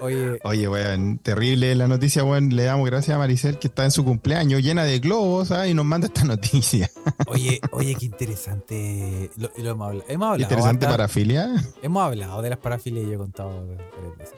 Oye, 0.00 0.38
Oye, 0.44 0.68
weón, 0.68 1.18
terrible 1.18 1.74
la 1.74 1.88
noticia, 1.88 2.24
weón. 2.24 2.50
Le 2.56 2.64
damos 2.64 2.86
gracias 2.86 3.14
a 3.16 3.18
Maricel 3.18 3.58
que 3.58 3.66
está 3.68 3.84
en 3.84 3.90
su 3.90 4.02
cumpleaños 4.04 4.62
llena 4.62 4.84
de 4.84 4.98
globos 5.00 5.50
¿ah? 5.50 5.66
y 5.68 5.74
nos 5.74 5.84
manda 5.84 6.06
esta 6.06 6.24
noticia. 6.24 6.90
oye, 7.26 7.60
oye, 7.72 7.94
qué 7.96 8.06
interesante. 8.06 9.30
Lo, 9.36 9.50
lo 9.58 9.70
hemos 9.72 9.86
hablado. 9.88 10.04
Hemos 10.08 10.26
hablado, 10.30 10.42
Interesante 10.50 10.86
harta- 10.86 10.96
parafilia. 10.96 11.48
hemos 11.82 12.02
hablado 12.02 12.40
de 12.40 12.48
las 12.50 12.58
parafilias 12.58 13.04
y 13.04 13.08
yo 13.08 13.14
he 13.14 13.18
contado. 13.18 13.76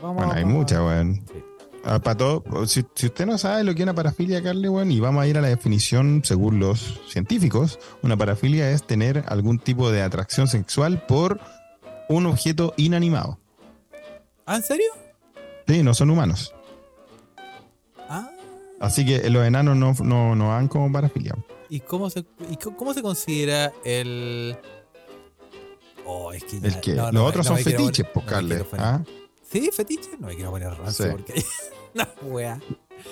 Vamos, 0.03 0.16
Bueno, 0.16 0.32
hay 0.32 0.44
muchas, 0.44 0.80
weón. 0.80 1.24
Sí. 1.32 1.44
Ah, 1.83 1.99
para 1.99 2.16
todo, 2.16 2.45
si, 2.66 2.85
si 2.95 3.07
usted 3.07 3.24
no 3.24 3.39
sabe 3.39 3.64
lo 3.64 3.72
que 3.74 3.81
es 3.81 3.85
una 3.85 3.95
parafilia, 3.95 4.43
Carly, 4.43 4.68
y 4.95 5.01
vamos 5.01 5.22
a 5.22 5.26
ir 5.26 5.39
a 5.39 5.41
la 5.41 5.49
definición 5.49 6.20
según 6.24 6.59
los 6.59 7.01
científicos, 7.09 7.78
una 8.03 8.16
parafilia 8.18 8.70
es 8.70 8.87
tener 8.87 9.24
algún 9.28 9.59
tipo 9.59 9.91
de 9.91 10.03
atracción 10.03 10.47
sexual 10.47 11.07
por 11.07 11.41
un 12.11 12.26
objeto 12.26 12.74
inanimado. 12.76 13.39
¿Ah, 14.45 14.57
en 14.57 14.62
serio? 14.62 14.87
Sí, 15.66 15.83
no 15.83 15.95
son 15.95 16.11
humanos. 16.11 16.53
Ah. 18.09 18.28
Así 18.78 19.07
que 19.07 19.31
los 19.31 19.47
enanos 19.47 19.76
no, 19.76 19.95
no, 20.05 20.35
no 20.37 20.49
van 20.49 20.68
como 20.68 20.93
parafilia. 20.93 21.35
¿Y 21.70 21.81
cómo 21.81 22.11
se, 22.11 22.24
y 22.51 22.57
cómo 22.57 22.93
se 22.93 23.01
considera 23.01 23.72
el. 23.85 24.57
Oh, 26.05 26.33
es 26.33 26.43
que 26.45 26.61
ya- 26.61 26.68
El 26.68 26.81
que, 26.81 26.95
no, 26.95 27.12
no 27.12 27.20
los 27.20 27.28
otros 27.28 27.47
son 27.47 27.59
fetiches, 27.59 28.05
poner- 28.07 28.12
pues, 28.12 28.64
poner- 28.64 28.85
¿ah? 28.85 29.03
¿Sí, 29.51 29.70
fetiche? 29.72 30.11
No 30.18 30.28
me 30.28 30.34
quiero 30.34 30.51
poner 30.51 30.72
rancio 30.74 31.07
Sí. 31.07 31.11
porque. 31.11 31.44
no, 31.94 32.07
wea. 32.28 32.61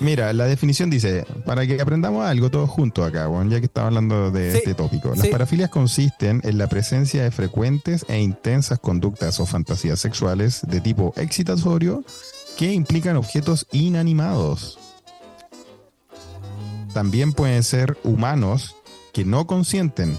Mira, 0.01 0.33
la 0.35 0.45
definición 0.45 0.91
dice, 0.91 1.25
para 1.47 1.67
que 1.67 1.81
aprendamos 1.81 2.25
algo 2.27 2.51
todos 2.51 2.69
juntos 2.69 3.07
acá, 3.09 3.27
bueno, 3.27 3.51
ya 3.51 3.59
que 3.59 3.67
estamos 3.67 3.89
hablando 3.89 4.31
de 4.31 4.53
Sí, 4.53 4.59
este 4.59 4.75
tópico. 4.75 5.09
Las 5.11 5.21
sí. 5.21 5.29
parafilias 5.29 5.71
consisten 5.71 6.43
en 6.45 6.59
la 6.59 6.67
presencia 6.67 7.23
de 7.25 7.31
frecuentes 7.31 8.05
e 8.09 8.21
intensas 8.21 8.79
conductas 8.81 9.41
o 9.41 9.47
fantasías 9.47 9.99
sexuales 9.99 10.61
de 10.69 10.83
tipo 10.83 11.15
excitatorio 11.17 12.05
que 12.59 12.71
implican 12.73 13.17
objetos 13.17 13.67
inanimados. 13.73 14.79
También 16.93 17.33
pueden 17.33 17.63
ser 17.63 17.97
humanos 18.05 18.77
que 19.13 19.25
no 19.25 19.47
consienten 19.47 20.19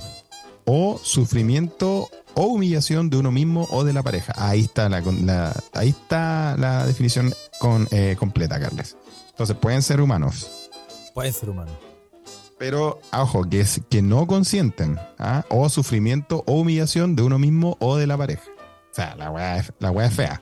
o 0.66 1.00
sufrimiento 1.04 2.10
o 2.36 2.44
humillación 2.44 3.10
de 3.10 3.18
uno 3.18 3.32
mismo 3.32 3.68
o 3.72 3.84
de 3.84 3.94
la 3.94 4.04
pareja. 4.04 4.34
Ahí 4.38 4.62
está 4.62 4.88
la, 4.90 5.02
la- 5.02 5.56
ahí 5.74 5.90
está 5.90 6.56
la 6.58 6.86
definición 6.86 7.34
con, 7.60 7.88
eh, 7.92 8.16
completa, 8.20 8.60
Carles. 8.60 8.98
Entonces 9.30 9.56
pueden 9.58 9.82
ser 9.82 10.02
humanos, 10.02 10.50
Pueden 11.14 11.34
ser 11.34 11.50
humanos. 11.50 11.74
pero 12.58 13.00
ojo, 13.14 13.44
que, 13.50 13.62
es, 13.62 13.82
que 13.90 14.02
no 14.02 14.28
consienten 14.28 14.98
¿ah? 15.18 15.44
o 15.50 15.70
sufrimiento 15.70 16.44
o 16.46 16.54
humillación 16.60 17.16
de 17.16 17.24
uno 17.24 17.40
mismo 17.40 17.78
o 17.80 17.96
de 17.98 18.08
la 18.08 18.18
pareja. 18.18 18.44
O 18.92 18.94
sea, 18.94 19.16
la 19.16 19.32
weá 19.32 19.58
es, 19.58 19.72
la 19.80 19.92
weá 19.92 20.08
es 20.08 20.14
fea. 20.14 20.42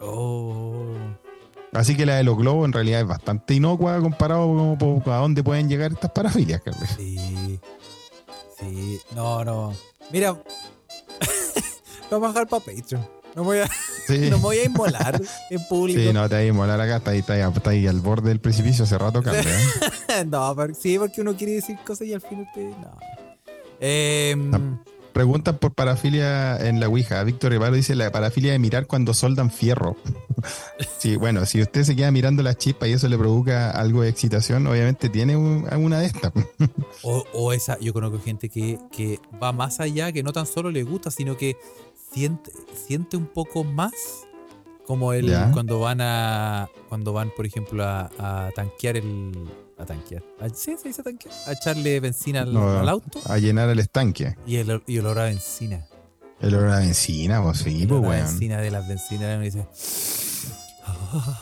Oh. 0.00 0.94
Así 1.72 1.96
que 1.96 2.06
la 2.06 2.16
de 2.16 2.24
los 2.24 2.36
globos 2.36 2.66
en 2.66 2.72
realidad 2.72 3.00
es 3.00 3.06
bastante 3.06 3.54
inocua 3.54 3.98
comparado 4.00 4.76
con- 4.78 5.02
a 5.12 5.16
dónde 5.16 5.42
pueden 5.42 5.68
llegar 5.68 5.92
estas 5.92 6.10
parafilias, 6.12 6.60
Carles. 6.62 6.90
Sí. 6.96 7.58
Sí. 8.60 9.00
No, 9.14 9.44
no. 9.44 9.74
Mira. 10.12 10.36
Lo 12.10 12.20
vamos 12.20 12.36
a 12.36 12.40
dejar 12.40 12.48
para 12.48 12.64
Patreon. 12.64 13.06
No 13.34 13.42
me 13.42 13.46
voy 13.48 13.58
a, 13.58 13.68
Sí, 14.06 14.18
no 14.30 14.36
me 14.38 14.42
voy 14.42 14.58
a 14.58 14.64
inmolar 14.66 15.20
en 15.50 15.66
público. 15.68 16.00
sí 16.00 16.12
no 16.12 16.28
te 16.28 16.36
hay 16.36 16.52
molar 16.52 16.80
acá, 16.80 16.96
está 16.96 17.10
ahí, 17.10 17.18
está, 17.18 17.32
ahí, 17.34 17.42
está 17.54 17.70
ahí 17.70 17.86
al 17.86 18.00
borde 18.00 18.28
del 18.28 18.40
precipicio 18.40 18.84
hace 18.84 18.96
rato, 18.98 19.22
Carles. 19.22 19.46
¿eh? 19.46 20.24
no, 20.26 20.54
pero- 20.56 20.74
sí, 20.74 20.98
porque 20.98 21.20
uno 21.20 21.36
quiere 21.36 21.54
decir 21.54 21.76
cosas 21.84 22.06
y 22.06 22.14
al 22.14 22.20
final 22.20 22.48
te. 22.54 22.64
No. 22.64 22.96
Em, 23.80 24.54
Ah. 24.54 24.60
Preguntan 25.12 25.58
por 25.58 25.72
parafilia 25.74 26.56
en 26.58 26.80
la 26.80 26.88
Ouija. 26.88 27.22
Víctor 27.22 27.52
Rivalo 27.52 27.76
dice 27.76 27.94
la 27.94 28.10
parafilia 28.10 28.50
de 28.50 28.58
mirar 28.58 28.88
cuando 28.88 29.14
soldan 29.14 29.48
fierro. 29.48 29.96
sí, 30.98 31.14
bueno, 31.14 31.46
si 31.46 31.62
usted 31.62 31.84
se 31.84 31.94
queda 31.94 32.10
mirando 32.10 32.42
las 32.42 32.58
chispas 32.58 32.88
y 32.88 32.94
eso 32.94 33.06
le 33.06 33.16
provoca 33.16 33.70
algo 33.70 34.02
de 34.02 34.08
excitación, 34.08 34.66
obviamente 34.66 35.08
tiene 35.08 35.36
un- 35.36 35.68
alguna 35.70 36.00
de 36.00 36.06
estas. 36.06 36.32
o, 37.04 37.24
o 37.32 37.52
esa, 37.52 37.78
yo 37.78 37.92
conozco 37.92 38.18
gente 38.18 38.48
que, 38.48 38.80
que 38.90 39.20
va 39.40 39.52
más 39.52 39.78
allá, 39.78 40.10
que 40.10 40.24
no 40.24 40.32
tan 40.32 40.46
solo 40.46 40.72
le 40.72 40.82
gusta, 40.82 41.12
sino 41.12 41.36
que 41.36 41.54
siente, 42.14 42.52
siente 42.86 43.16
un 43.16 43.26
poco 43.26 43.64
más 43.64 43.92
como 44.86 45.12
el 45.12 45.28
Ya. 45.28 45.50
cuando 45.52 45.80
van 45.80 46.00
a. 46.00 46.68
Cuando 46.88 47.12
van, 47.12 47.30
por 47.36 47.46
ejemplo, 47.46 47.84
a, 47.84 48.10
a 48.18 48.50
tanquear 48.54 48.96
el. 48.98 49.32
A 49.78 49.84
tanquear. 49.86 50.22
A- 50.40 50.48
sí, 50.50 50.76
se 50.80 50.88
dice 50.88 51.02
tanquear. 51.02 51.34
A 51.46 51.52
echarle 51.52 51.98
benzina 52.00 52.42
al, 52.42 52.52
No. 52.54 52.78
al 52.78 52.88
auto 52.88 53.20
A 53.26 53.38
llenar 53.38 53.68
el 53.70 53.78
estanque. 53.80 54.36
y 54.46 54.56
el, 54.56 54.82
y 54.86 54.98
olor 54.98 55.18
a 55.18 55.24
benzina. 55.24 55.86
El 56.40 56.54
olor 56.54 56.70
a 56.70 56.78
benzina, 56.80 57.42
pues 57.42 57.58
sí, 57.58 57.86
pues 57.86 58.00
weón. 58.00 58.10
benzina 58.26 58.58
de 58.60 58.70
las 58.70 58.86
bencinas. 58.86 59.40
Dice. 59.40 59.66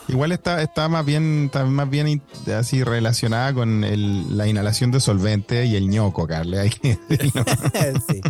Igual 0.07 0.31
está, 0.31 0.61
está 0.61 0.87
más 0.87 1.03
bien, 1.05 1.45
está 1.45 1.65
más 1.65 1.89
bien 1.89 2.21
así 2.55 2.83
relacionada 2.83 3.53
con 3.53 3.83
el- 3.83 4.37
la 4.37 4.47
inhalación 4.47 4.91
de 4.91 4.99
solvente 4.99 5.65
y 5.65 5.75
el 5.75 5.89
ñoco, 5.89 6.27
Carle. 6.27 6.59
Hay 6.59 6.69
que 6.69 6.97
sí. 8.09 8.21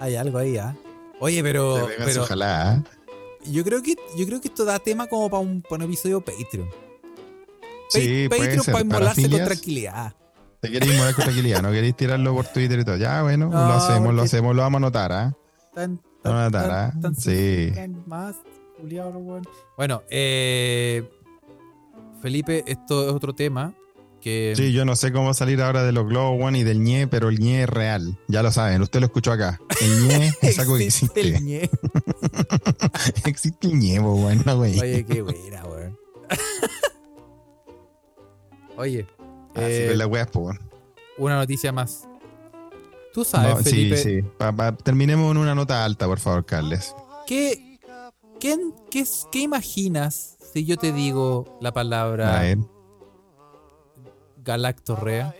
Hay 0.00 0.14
algo 0.16 0.38
ahí, 0.38 0.56
¿ah? 0.56 0.74
Oye, 1.20 1.42
pero, 1.42 1.88
pero 1.98 2.22
ojalá. 2.22 2.76
¿eh? 2.76 2.82
yo 3.50 3.62
creo 3.64 3.82
que 3.82 3.96
yo 4.16 4.26
creo 4.26 4.40
que 4.40 4.48
esto 4.48 4.64
da 4.64 4.78
tema 4.78 5.06
como 5.06 5.28
para 5.30 5.40
un, 5.42 5.62
para 5.62 5.76
un 5.76 5.82
episodio 5.82 6.20
Patreon. 6.20 6.68
Pa- 6.68 6.76
Sí, 7.90 8.26
Patreon 8.28 8.64
para 8.66 8.80
inmolarse 8.80 9.30
con 9.30 9.44
tranquilidad. 9.44 10.14
Te 10.60 10.70
queréis 10.70 10.96
mover 10.96 11.14
con 11.14 11.24
tranquilidad, 11.24 11.62
no 11.62 11.70
queréis 11.70 11.94
tirarlo 11.94 12.34
por 12.34 12.46
Twitter 12.46 12.78
y 12.80 12.84
todo. 12.84 12.96
Ya, 12.96 13.22
bueno, 13.22 13.50
No, 13.50 13.68
lo 13.68 13.74
hacemos, 13.74 14.14
lo 14.14 14.22
hacemos, 14.22 14.56
lo 14.56 14.62
vamos 14.62 14.78
a 14.78 14.82
anotar, 14.84 15.12
¿ah? 15.12 15.36
Tan, 15.74 16.00
van 16.22 16.36
a 16.36 16.50
dar, 16.50 16.70
¿ah? 16.70 16.94
tan- 17.00 17.14
Sí. 17.14 17.70
tan 17.74 18.02
más 18.06 18.36
no, 18.82 19.18
weón. 19.18 19.42
Bueno, 19.76 20.02
eh, 20.10 21.08
Felipe, 22.22 22.64
esto 22.66 23.06
es 23.08 23.12
otro 23.12 23.34
tema 23.34 23.74
Sí, 24.56 24.72
yo 24.72 24.84
no 24.84 24.96
sé 24.96 25.12
cómo 25.12 25.34
salir 25.34 25.60
ahora 25.60 25.82
de 25.84 25.92
los 25.92 26.06
globos, 26.06 26.42
one 26.42 26.58
y 26.58 26.64
del 26.64 26.82
ñe, 26.82 27.06
pero 27.06 27.28
el 27.28 27.38
ñe 27.38 27.62
es 27.64 27.68
real. 27.68 28.18
Ya 28.28 28.42
lo 28.42 28.50
saben, 28.50 28.80
usted 28.82 29.00
lo 29.00 29.06
escuchó 29.06 29.32
acá. 29.32 29.60
El 29.80 30.08
ñe 30.08 30.32
es 30.42 30.58
algo 30.58 30.76
que 30.78 30.84
existe 30.86 31.20
el 31.20 31.44
ñe. 31.44 31.70
existe 33.26 33.66
el 33.66 33.78
ñe, 33.78 33.98
bueno, 34.00 34.56
güey. 34.56 34.78
Oye, 34.80 35.04
qué 35.04 35.22
buena, 35.22 35.64
weón. 35.66 35.98
Oye, 38.76 39.06
Así 39.54 39.64
eh, 39.66 39.96
la 39.96 40.06
wea, 40.06 40.26
pues, 40.26 40.42
bueno. 40.42 40.60
una 41.18 41.36
noticia 41.36 41.72
más. 41.72 42.08
Tú 43.12 43.24
sabes, 43.24 43.54
No, 43.54 43.62
sí, 43.62 43.70
Felipe, 43.70 43.96
sí. 43.98 44.22
Pa- 44.36 44.52
pa- 44.52 44.76
terminemos 44.76 45.30
en 45.30 45.36
una 45.36 45.54
nota 45.54 45.84
alta, 45.84 46.06
por 46.06 46.18
favor, 46.18 46.44
Carles. 46.44 46.94
¿qué, 47.26 47.78
qué, 48.40 48.56
qué, 48.90 49.04
qué 49.30 49.38
imaginas 49.40 50.36
si 50.52 50.64
yo 50.64 50.76
te 50.76 50.92
digo 50.92 51.56
la 51.60 51.72
palabra. 51.72 52.40
Galactorrea? 54.44 55.34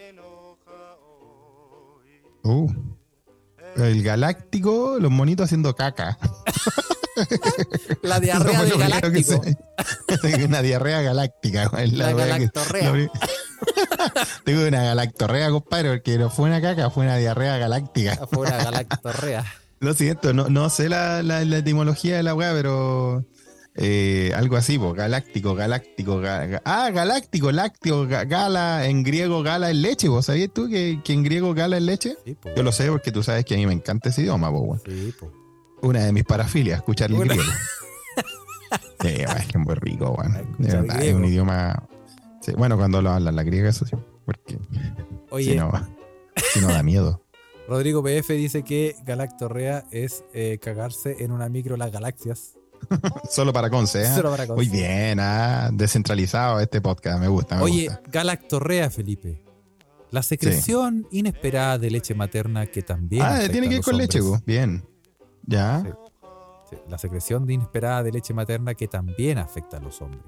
Uh. 2.43 2.71
El 3.77 4.03
galáctico, 4.03 4.99
los 5.01 5.11
monitos 5.11 5.45
haciendo 5.47 5.75
caca. 5.75 6.19
La 8.03 8.19
diarrea 8.21 8.63
del 8.65 8.79
galáctico. 8.79 9.43
sé. 9.43 10.45
una 10.47 10.63
diarrea 10.63 11.01
galáctica. 11.03 11.71
La 11.93 12.09
que- 12.09 12.15
galactorrea. 12.15 13.11
Tengo 14.45 14.67
una 14.69 14.83
galactorrea, 14.83 15.51
compadre, 15.51 15.91
porque 15.91 16.19
no 16.19 16.31
fue 16.31 16.47
una 16.49 16.61
caca, 16.61 16.91
fue 16.91 17.05
una 17.05 17.17
diarrea 17.17 17.57
galáctica. 17.59 18.27
Fue 18.31 18.47
una 18.47 18.57
galactorrea. 18.57 19.45
Lo 19.81 19.95
siento, 19.95 20.33
no, 20.33 20.49
no 20.49 20.71
sé 20.71 20.89
la, 20.89 21.23
la- 21.23 21.45
la 21.45 21.59
etimología 21.59 22.17
de 22.17 22.23
la 22.23 22.35
weá, 22.35 22.53
pero 22.53 23.25
eh, 23.77 24.33
algo 24.37 24.57
así, 24.57 24.79
galáctico, 24.79 25.55
galáctico, 25.55 26.21
ga- 26.21 26.49
ga- 26.49 26.63
ah, 26.65 26.91
galáctico, 26.91 27.51
lácteo, 27.53 28.07
ga- 28.09 28.27
gala, 28.29 28.87
en 28.87 29.03
griego 29.03 29.43
gala 29.43 29.71
es 29.71 29.77
leche, 29.77 30.09
¿vos 30.09 30.27
sabías 30.27 30.51
tú 30.55 30.69
que, 30.69 31.01
que 31.05 31.13
en 31.13 31.23
griego 31.25 31.55
gala 31.55 31.77
es 31.79 31.83
leche? 31.83 32.17
Sí. 32.25 32.37
Yo 32.57 32.63
lo 32.63 32.71
sé 32.73 32.89
porque 32.91 33.11
tú 33.13 33.23
sabes 33.23 33.45
que 33.45 33.55
a 33.55 33.57
mí 33.57 33.67
me 33.67 33.73
encanta 33.73 34.11
ese 34.11 34.23
idioma, 34.23 34.51
po, 34.51 34.61
weón. 34.61 34.81
Sí, 34.87 35.13
po. 35.19 35.31
Una 35.83 36.05
de 36.05 36.13
mis 36.13 36.25
parafilias, 36.25 36.79
escuchar 36.79 37.11
el 37.11 37.19
griego. 37.19 37.43
Sí, 39.01 39.09
es 39.09 39.47
que 39.47 39.59
es 39.59 39.65
muy 39.65 39.75
rico, 39.75 40.17
De 40.59 40.69
verdad, 40.69 41.03
es 41.03 41.15
un 41.15 41.25
idioma. 41.25 41.87
sí, 42.41 42.53
bueno, 42.57 42.77
cuando 42.77 43.03
lo 43.03 43.11
hablan 43.11 43.37
la 43.37 43.43
griega, 43.43 43.69
eso 43.69 43.85
sí. 43.87 43.97
Porque 44.25 44.59
Oye, 45.31 45.53
si 45.53 45.57
no, 45.59 45.71
si 46.53 46.61
no 46.61 46.69
da 46.69 46.83
miedo. 46.83 47.21
Rodrigo 47.69 48.03
PF 48.03 48.31
dice 48.35 48.63
que 48.63 48.97
Galactorrea 49.05 49.85
es 49.91 50.25
eh, 50.33 50.59
cagarse 50.61 51.17
en 51.25 51.33
una 51.33 51.49
micro 51.49 51.77
las 51.77 51.93
galaxias. 51.93 52.55
Solo 53.31 53.53
para 53.53 53.71
Conce, 53.71 54.03
¿eh? 54.03 54.15
Solo 54.15 54.31
para 54.31 54.47
Muy 54.47 54.67
cosas. 54.67 54.73
bien, 54.73 55.21
ah, 55.21 55.71
descentralizado 55.73 56.61
este 56.61 56.81
podcast, 56.81 57.21
me 57.21 57.29
gusta, 57.29 57.57
me 57.57 57.63
Oye, 57.63 57.87
gusta. 57.89 58.03
Galactorrea, 58.11 58.91
Felipe. 58.91 59.43
La 60.11 60.23
secreción 60.23 61.07
inesperada 61.11 61.79
de 61.79 61.91
leche 61.91 62.15
materna 62.15 62.67
que 62.67 62.83
también. 62.83 63.23
Ah, 63.25 63.41
tiene 63.51 63.69
que 63.69 63.77
ir 63.77 63.83
con 63.83 63.97
leche, 63.97 64.21
bu. 64.21 64.39
bien. 64.47 64.87
Ya. 65.47 65.83
Sí. 65.83 65.91
Sí, 66.71 66.77
la 66.89 66.99
secreción 66.99 67.47
de 67.47 67.55
inesperada 67.55 68.03
de 68.05 68.13
leche 68.13 68.33
materna 68.33 68.75
que 68.75 68.89
también 68.89 69.39
afecta 69.39 69.77
a 69.79 69.81
los 69.81 70.01
hombres. 70.01 70.23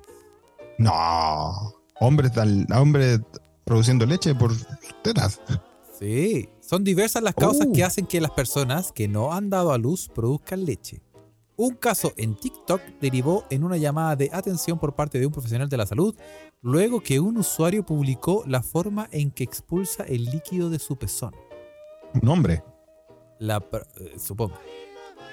No. 0.78 1.72
Hombres, 2.00 2.32
hombres 2.74 3.20
produciendo 3.64 4.04
leche 4.06 4.34
por 4.34 4.52
tetas. 5.02 5.40
Sí, 5.98 6.48
son 6.60 6.84
diversas 6.84 7.22
las 7.22 7.34
causas 7.34 7.68
que 7.72 7.82
hacen 7.82 8.06
que 8.06 8.20
las 8.20 8.32
personas 8.32 8.92
que 8.92 9.08
no 9.08 9.32
han 9.32 9.48
dado 9.48 9.72
a 9.72 9.78
luz 9.78 10.10
produzcan 10.14 10.66
leche. 10.66 11.00
Un 11.58 11.74
caso 11.74 12.12
en 12.16 12.36
TikTok 12.36 12.82
derivó 13.00 13.44
en 13.48 13.64
una 13.64 13.78
llamada 13.78 14.14
de 14.14 14.28
atención 14.32 14.78
por 14.78 14.94
parte 14.94 15.18
de 15.18 15.26
un 15.26 15.32
profesional 15.32 15.70
de 15.70 15.76
la 15.78 15.86
salud 15.86 16.14
luego 16.60 17.00
que 17.00 17.18
un 17.18 17.38
usuario 17.38 17.84
publicó 17.84 18.44
la 18.46 18.62
forma 18.62 19.08
en 19.10 19.30
que 19.30 19.44
expulsa 19.44 20.04
el 20.04 20.24
líquido 20.24 20.68
de 20.68 20.78
su 20.78 20.96
pezón. 20.96 21.34
Un 22.20 22.28
hombre. 22.28 22.62
La, 23.38 23.56
eh, 23.56 24.18
supongo. 24.18 24.56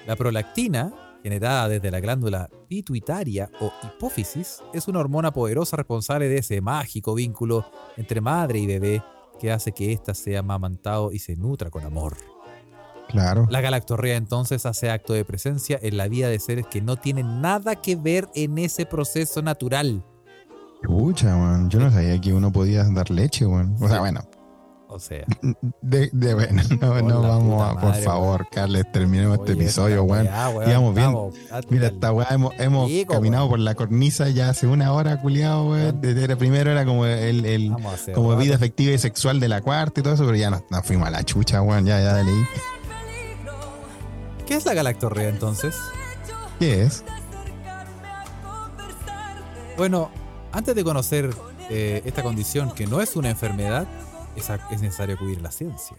La 0.08 0.16
prolactina, 0.16 0.94
generada 1.24 1.68
desde 1.68 1.92
la 1.92 2.00
glándula 2.00 2.50
pituitaria 2.68 3.50
o 3.60 3.72
hipófisis, 3.84 4.62
es 4.74 4.88
una 4.88 5.00
hormona 5.00 5.32
poderosa 5.32 5.76
responsable 5.76 6.30
de 6.30 6.38
ese 6.38 6.62
mágico 6.62 7.16
vínculo 7.16 7.66
entre 7.98 8.22
madre 8.22 8.60
y 8.60 8.68
bebé 8.68 9.04
que 9.40 9.52
hace 9.52 9.74
que 9.74 9.92
ésta 9.92 10.14
sea 10.14 10.40
amamantado 10.40 11.12
y 11.12 11.20
se 11.20 11.36
nutra 11.36 11.70
con 11.70 11.84
amor. 11.84 12.16
Claro. 13.14 13.48
La 13.50 13.62
galactorrea 13.62 14.18
entonces 14.18 14.66
hace 14.66 14.90
acto 14.92 15.14
de 15.14 15.24
presencia 15.24 15.80
en 15.82 15.96
la 15.96 16.08
vida 16.10 16.28
de 16.28 16.40
seres 16.40 16.66
que 16.70 16.82
no 16.82 16.98
tienen 16.98 17.40
nada 17.42 17.76
que 17.78 17.96
ver 17.96 18.28
en 18.36 18.58
ese 18.58 18.86
proceso 18.86 19.42
natural. 19.42 20.04
Pucha, 20.84 21.28
weón. 21.36 21.70
Yo 21.70 21.80
no 21.80 21.90
sabía 21.92 22.20
que 22.20 22.34
uno 22.34 22.52
podía 22.52 22.84
dar 22.84 23.10
leche, 23.10 23.46
weón. 23.46 23.76
O 23.80 23.88
sea, 23.88 24.00
bueno. 24.00 24.22
O 24.90 25.00
sea, 25.00 25.26
De, 25.82 26.10
de 26.14 26.34
bueno, 26.36 26.62
no, 26.70 26.78
Por 26.94 27.04
no 27.04 27.22
vamos 27.22 27.64
a, 27.64 27.74
por 27.74 27.84
madre, 27.90 28.04
favor, 28.04 28.46
Carles, 28.52 28.92
terminemos 28.92 29.40
este 29.40 29.54
episodio, 29.54 30.04
weón. 30.04 30.28
Íbamos 30.68 30.94
bien. 30.94 31.16
Mira, 31.70 31.88
esta 31.88 32.12
weá 32.12 32.28
hemos, 32.30 32.54
caminado 33.08 33.50
por 33.50 33.58
la 33.60 33.74
cornisa 33.74 34.30
ya 34.30 34.50
hace 34.50 34.68
una 34.68 34.92
hora, 34.94 35.20
culiado, 35.22 35.70
weón. 35.70 36.00
Desde 36.02 36.36
primero 36.36 36.70
era 36.70 36.86
como 36.86 37.06
el, 37.06 37.46
el- 37.46 37.72
como 38.14 38.32
rato. 38.34 38.44
vida 38.44 38.56
afectiva 38.56 38.92
y 38.94 38.98
sexual 39.00 39.40
de 39.40 39.48
la 39.48 39.62
cuarta 39.62 40.02
y 40.02 40.04
todo 40.04 40.14
eso, 40.14 40.26
pero 40.26 40.36
ya 40.36 40.50
nos, 40.52 40.62
nos 40.70 40.86
fuimos 40.86 41.08
a 41.08 41.12
la 41.12 41.24
chucha, 41.24 41.62
weón. 41.64 41.86
Ya, 41.86 42.00
ya 42.02 42.22
leí. 42.22 42.44
¿Qué 44.54 44.58
es 44.58 44.66
la 44.68 44.76
galactorrea 44.76 45.30
entonces? 45.30 45.76
¿Qué 46.60 46.84
es? 46.84 47.04
Bueno, 49.76 50.12
antes 50.52 50.76
de 50.76 50.84
conocer 50.84 51.34
eh, 51.72 52.04
esta 52.06 52.22
condición 52.22 52.70
que 52.70 52.86
no 52.86 53.02
es 53.02 53.16
una 53.16 53.32
enfermedad, 53.32 53.88
es, 54.36 54.48
necesario 54.80 55.16
acudir 55.16 55.40
a 55.40 55.42
la 55.42 55.52
ciencia. 55.52 55.98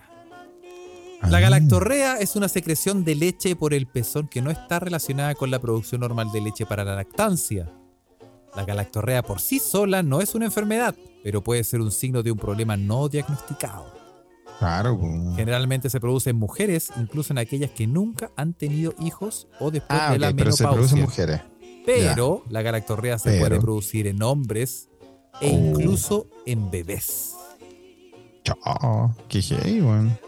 La 1.22 1.38
Ah, 1.38 1.40
galactorrea 1.40 2.18
es 2.20 2.36
una 2.36 2.48
secreción 2.48 3.02
de 3.02 3.16
leche 3.16 3.56
por 3.56 3.74
el 3.74 3.88
pezón 3.88 4.28
que 4.28 4.40
no 4.40 4.52
está 4.52 4.78
relacionada 4.78 5.34
con 5.34 5.50
la 5.50 5.58
producción 5.58 6.02
normal 6.02 6.30
de 6.30 6.40
leche 6.40 6.64
para 6.64 6.84
la 6.84 6.94
lactancia. 6.94 7.72
La 8.54 8.64
galactorrea 8.64 9.24
por 9.24 9.40
sí 9.40 9.58
sola 9.58 10.04
no 10.04 10.20
es 10.20 10.36
una 10.36 10.44
enfermedad, 10.44 10.94
pero 11.24 11.42
puede 11.42 11.64
ser 11.64 11.80
un 11.80 11.90
signo 11.90 12.22
de 12.22 12.30
un 12.30 12.38
problema 12.38 12.76
no 12.76 13.08
diagnosticado. 13.08 13.93
Claro. 14.64 14.98
Generalmente 15.36 15.90
se 15.90 16.00
produce 16.00 16.30
en 16.30 16.36
mujeres, 16.36 16.90
incluso 16.98 17.34
en 17.34 17.38
aquellas 17.38 17.70
que 17.70 17.86
nunca 17.86 18.30
han 18.36 18.54
tenido 18.54 18.94
hijos 18.98 19.46
o 19.60 19.70
después 19.70 20.00
Ah, 20.02 20.12
de 20.12 20.18
la 20.18 20.30
ok, 20.30 20.34
pero 20.38 20.52
se 20.52 20.62
menopausia. 20.64 20.70
producen 20.94 21.00
mujeres. 21.02 21.40
Pero 21.84 22.42
la 22.48 22.62
galactorrea 22.62 23.18
se 23.18 23.28
Pero. 23.30 23.46
puede 23.46 23.60
producir 23.60 24.06
en 24.06 24.22
hombres 24.22 24.88
e 25.42 25.50
Oh. 25.50 25.52
incluso 25.54 26.26
en 26.46 26.70
bebés. 26.70 27.34
Chao, 28.42 29.14
qué 29.28 29.42
heavy, 29.42 29.82
weón. 29.82 30.18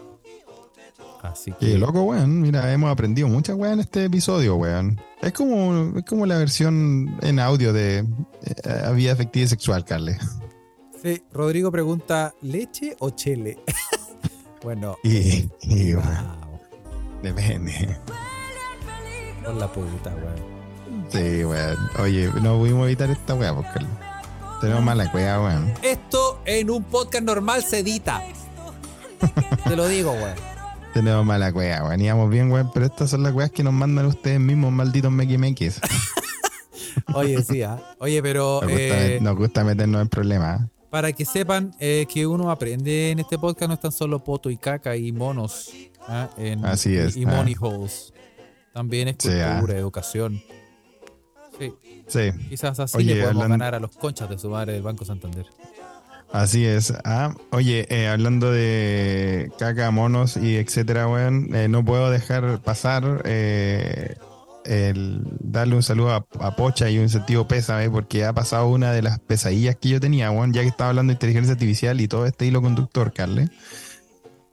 Así 1.23 1.51
que 1.53 1.57
Qué 1.71 1.77
loco, 1.79 2.03
weón. 2.03 2.39
Mira, 2.41 2.71
hemos 2.71 2.91
aprendido 2.91 3.27
muchas 3.27 3.55
weón 3.55 3.73
en 3.73 3.79
este 3.79 4.05
episodio, 4.05 4.55
weón. 4.55 5.01
Es 5.21 5.33
como, 5.33 5.97
es 5.97 6.05
como 6.05 6.27
la 6.27 6.37
versión 6.37 7.17
en 7.23 7.39
audio 7.39 7.73
de 7.73 8.05
eh, 8.43 8.93
vida 8.93 9.13
afectiva 9.13 9.45
y 9.45 9.47
sexual, 9.47 9.83
Carles. 9.83 10.19
Sí, 11.01 11.23
Rodrigo 11.31 11.71
pregunta, 11.71 12.33
¿leche 12.43 12.95
o 12.99 13.09
chele? 13.09 13.57
bueno, 14.67 14.97
Y, 15.01 15.49
y, 15.61 15.93
wow, 15.93 16.03
depende. 17.23 17.97
por 19.45 19.55
la 19.55 19.71
puta, 19.71 20.13
weón. 20.13 21.07
Sí, 21.09 21.45
weón. 21.45 21.77
Oye, 21.99 22.29
no 22.41 22.57
pudimos 22.57 22.85
evitar 22.87 23.09
esta 23.09 23.33
weá, 23.35 23.55
Carles. 23.71 23.89
Tenemos 24.59 24.83
mala 24.83 25.09
cueva, 25.09 25.41
weón. 25.41 25.73
Esto 25.81 26.41
en 26.43 26.69
un 26.69 26.83
podcast 26.83 27.23
normal 27.23 27.63
se 27.63 27.79
edita. 27.79 28.21
Te 29.63 29.77
lo 29.77 29.87
digo, 29.87 30.11
weón. 30.11 30.35
Tenemos 30.93 31.25
mala 31.25 31.53
cueva, 31.53 31.85
weón. 31.87 32.01
Íbamos 32.01 32.29
bien, 32.29 32.51
weón, 32.51 32.69
pero 32.73 32.87
estas 32.87 33.09
son 33.11 33.23
las 33.23 33.33
weas 33.33 33.51
que 33.51 33.63
nos 33.63 33.71
mandan 33.71 34.05
ustedes 34.07 34.41
mismos, 34.41 34.73
malditos 34.73 35.13
mequimequis. 35.13 35.79
Oye, 37.13 37.41
sí, 37.41 37.63
¿ah? 37.63 37.79
Oye, 37.99 38.21
pero 38.21 38.59
Nos 38.61 38.69
gusta, 38.69 39.05
eh, 39.05 39.19
nos 39.21 39.35
gusta 39.37 39.63
meternos 39.63 40.01
en 40.01 40.09
problemas. 40.09 40.59
¿Ah? 40.87 40.89
para 40.89 41.11
que 41.13 41.25
sepan 41.25 41.73
eh, 41.79 42.05
que 42.11 42.25
uno 42.25 42.49
aprende 42.51 43.11
en 43.11 43.19
este 43.19 43.37
podcast 43.37 43.67
no 43.69 43.73
es 43.75 43.79
tan 43.79 43.91
solo 43.91 44.23
poto 44.23 44.49
y 44.49 44.57
caca 44.57 44.95
y 44.95 45.11
monos. 45.11 45.71
¿ah? 46.07 46.29
En- 46.37 46.65
Así 46.65 46.95
es, 46.97 47.15
Y, 47.15 47.21
y 47.21 47.25
ah. 47.25 47.27
money 47.35 47.55
holes. 47.59 48.13
También 48.73 49.07
es 49.07 49.15
Sí, 49.19 49.29
cultura, 49.29 49.73
ah. 49.75 49.77
educación. 49.79 50.41
Sí, 51.59 51.73
Sí, 52.07 52.31
quizás 52.49 52.79
así 52.79 52.97
Oye, 52.97 53.15
le 53.15 53.21
podemos 53.23 53.47
ganar 53.49 53.75
a 53.75 53.79
los 53.79 53.91
conchas 53.97 54.29
de 54.29 54.37
su 54.37 54.49
madre 54.49 54.73
del 54.73 54.83
Banco 54.83 55.03
Santander. 55.03 55.45
así 56.31 56.65
es. 56.65 56.93
Ah, 57.03 57.33
oye, 57.51 57.85
eh, 57.89 58.07
hablando 58.07 58.51
de 58.51 59.51
caca, 59.57 59.89
monos 59.91 60.37
y 60.37 60.55
etcétera, 60.57 61.07
weón, 61.07 61.53
eh, 61.55 61.67
no 61.67 61.83
puedo 61.83 62.09
dejar 62.11 62.61
pasar 62.61 63.23
eh, 63.25 64.15
el 64.67 65.21
darle 65.39 65.75
un 65.75 65.83
saludo 65.83 66.11
a, 66.11 66.25
a 66.39 66.55
Pocha 66.55 66.89
y 66.89 66.99
un 66.99 67.09
sentido 67.09 67.47
pésame 67.47 67.89
porque 67.89 68.25
ha 68.25 68.33
pasado 68.33 68.67
una 68.67 68.91
de 68.91 69.01
las 69.01 69.19
pesadillas 69.19 69.75
que 69.75 69.89
yo 69.89 69.99
tenía, 69.99 70.29
weón, 70.31 70.53
ya 70.53 70.61
que 70.61 70.67
estaba 70.67 70.89
hablando 70.89 71.11
de 71.11 71.15
inteligencia 71.15 71.53
artificial 71.53 71.99
y 72.01 72.07
todo 72.07 72.25
este 72.25 72.45
hilo 72.45 72.61
conductor, 72.61 73.13
Carle. 73.13 73.49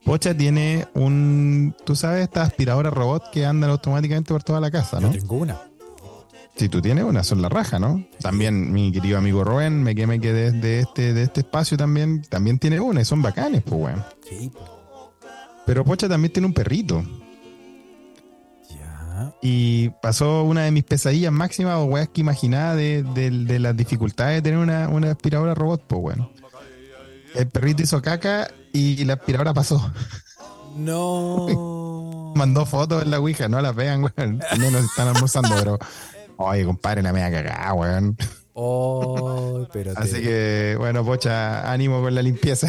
Pocha 0.04 0.36
tiene 0.36 0.86
un, 0.94 1.74
tú 1.84 1.96
sabes, 1.96 2.22
esta 2.24 2.42
aspiradora 2.42 2.90
robot 2.90 3.30
que 3.32 3.46
andan 3.46 3.70
automáticamente 3.70 4.32
por 4.32 4.42
toda 4.42 4.60
la 4.60 4.70
casa, 4.70 5.00
¿no? 5.00 5.12
Yo 5.12 5.20
tengo 5.20 5.36
una. 5.36 5.58
Si 6.56 6.68
tú 6.68 6.80
tienes 6.80 7.04
una, 7.04 7.24
son 7.24 7.42
la 7.42 7.48
raja, 7.48 7.78
¿no? 7.78 8.06
También 8.20 8.72
mi 8.72 8.92
querido 8.92 9.18
amigo 9.18 9.42
Rubén, 9.42 9.82
me 9.82 9.94
que 9.94 10.06
me 10.06 10.20
quedé 10.20 10.52
de 10.52 10.80
este, 10.80 11.12
de 11.12 11.22
este 11.22 11.40
espacio 11.40 11.76
también, 11.76 12.22
también 12.22 12.58
tiene 12.58 12.78
una 12.78 13.00
y 13.00 13.04
son 13.04 13.22
bacanes, 13.22 13.62
pues, 13.62 13.80
weón. 13.80 14.04
Sí, 14.28 14.50
po. 14.50 15.12
Pero 15.66 15.84
Pocha 15.84 16.08
también 16.08 16.32
tiene 16.32 16.46
un 16.46 16.54
perrito. 16.54 17.02
Y 19.43 19.91
pasó 20.03 20.43
una 20.45 20.62
de 20.64 20.70
mis 20.70 20.85
pesadillas 20.85 21.33
máximas 21.33 21.77
o 21.79 21.85
weas 21.85 22.09
que 22.09 22.20
imaginaba 22.20 22.75
de, 22.75 23.03
de- 23.03 23.31
de 23.31 23.59
las 23.59 23.77
dificultades 23.77 24.37
de 24.37 24.43
tener 24.43 24.59
una, 24.59 24.89
una 24.89 25.11
aspiradora 25.11 25.55
robot, 25.55 25.83
pues, 25.87 26.01
bueno. 26.01 26.31
El 27.35 27.49
perrito 27.49 27.83
hizo 27.83 28.01
caca 28.01 28.49
y 28.72 29.05
la 29.05 29.14
aspiradora 29.14 29.53
pasó. 29.55 29.93
No. 30.77 32.33
Mandó 32.37 32.66
fotos 32.66 33.03
en 33.03 33.11
la 33.11 33.20
Ouija, 33.20 33.49
no 33.49 33.61
las 33.61 33.75
vean, 33.75 34.03
weón. 34.05 34.41
No 34.59 34.70
nos 34.70 34.85
están 34.85 35.09
almorzando, 35.09 35.51
pero. 35.57 35.79
Oye, 36.37 36.64
compadre, 36.64 37.03
la 37.03 37.12
media 37.12 37.31
cagada, 37.31 37.72
weón. 37.75 38.16
Oh, 38.55 39.66
pero 39.72 39.93
Así 39.97 40.20
que, 40.22 40.77
bueno, 40.79 41.05
Pocha, 41.05 41.70
ánimo 41.70 42.01
con 42.03 42.14
la 42.14 42.22
limpieza. 42.22 42.68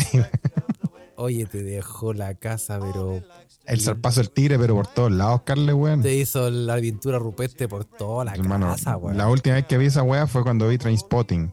Oye, 1.18 1.46
te 1.46 1.64
dejó 1.64 2.14
la 2.14 2.34
casa, 2.36 2.80
pero 2.80 3.22
El 3.66 3.80
zarpazo 3.82 4.20
del 4.22 4.30
tigre, 4.32 4.60
pero 4.60 4.76
por 4.76 4.88
todos 4.88 5.12
lados, 5.12 5.42
Carle, 5.44 5.74
weón. 5.74 6.02
te 6.02 6.14
hizo 6.16 6.50
la 6.50 6.74
aventura 6.74 7.20
rupestre 7.20 7.68
por 7.68 7.86
toda 7.86 8.26
la 8.26 8.34
Hermano, 8.34 8.68
casa, 8.68 8.98
weón. 8.98 9.18
la 9.18 9.30
última 9.30 9.56
vez 9.56 9.66
que 9.66 9.78
vi 9.78 9.86
esa 9.86 10.04
wea 10.04 10.28
fue 10.28 10.44
cuando 10.44 10.68
vi 10.68 10.78
Trainspotting. 10.78 11.52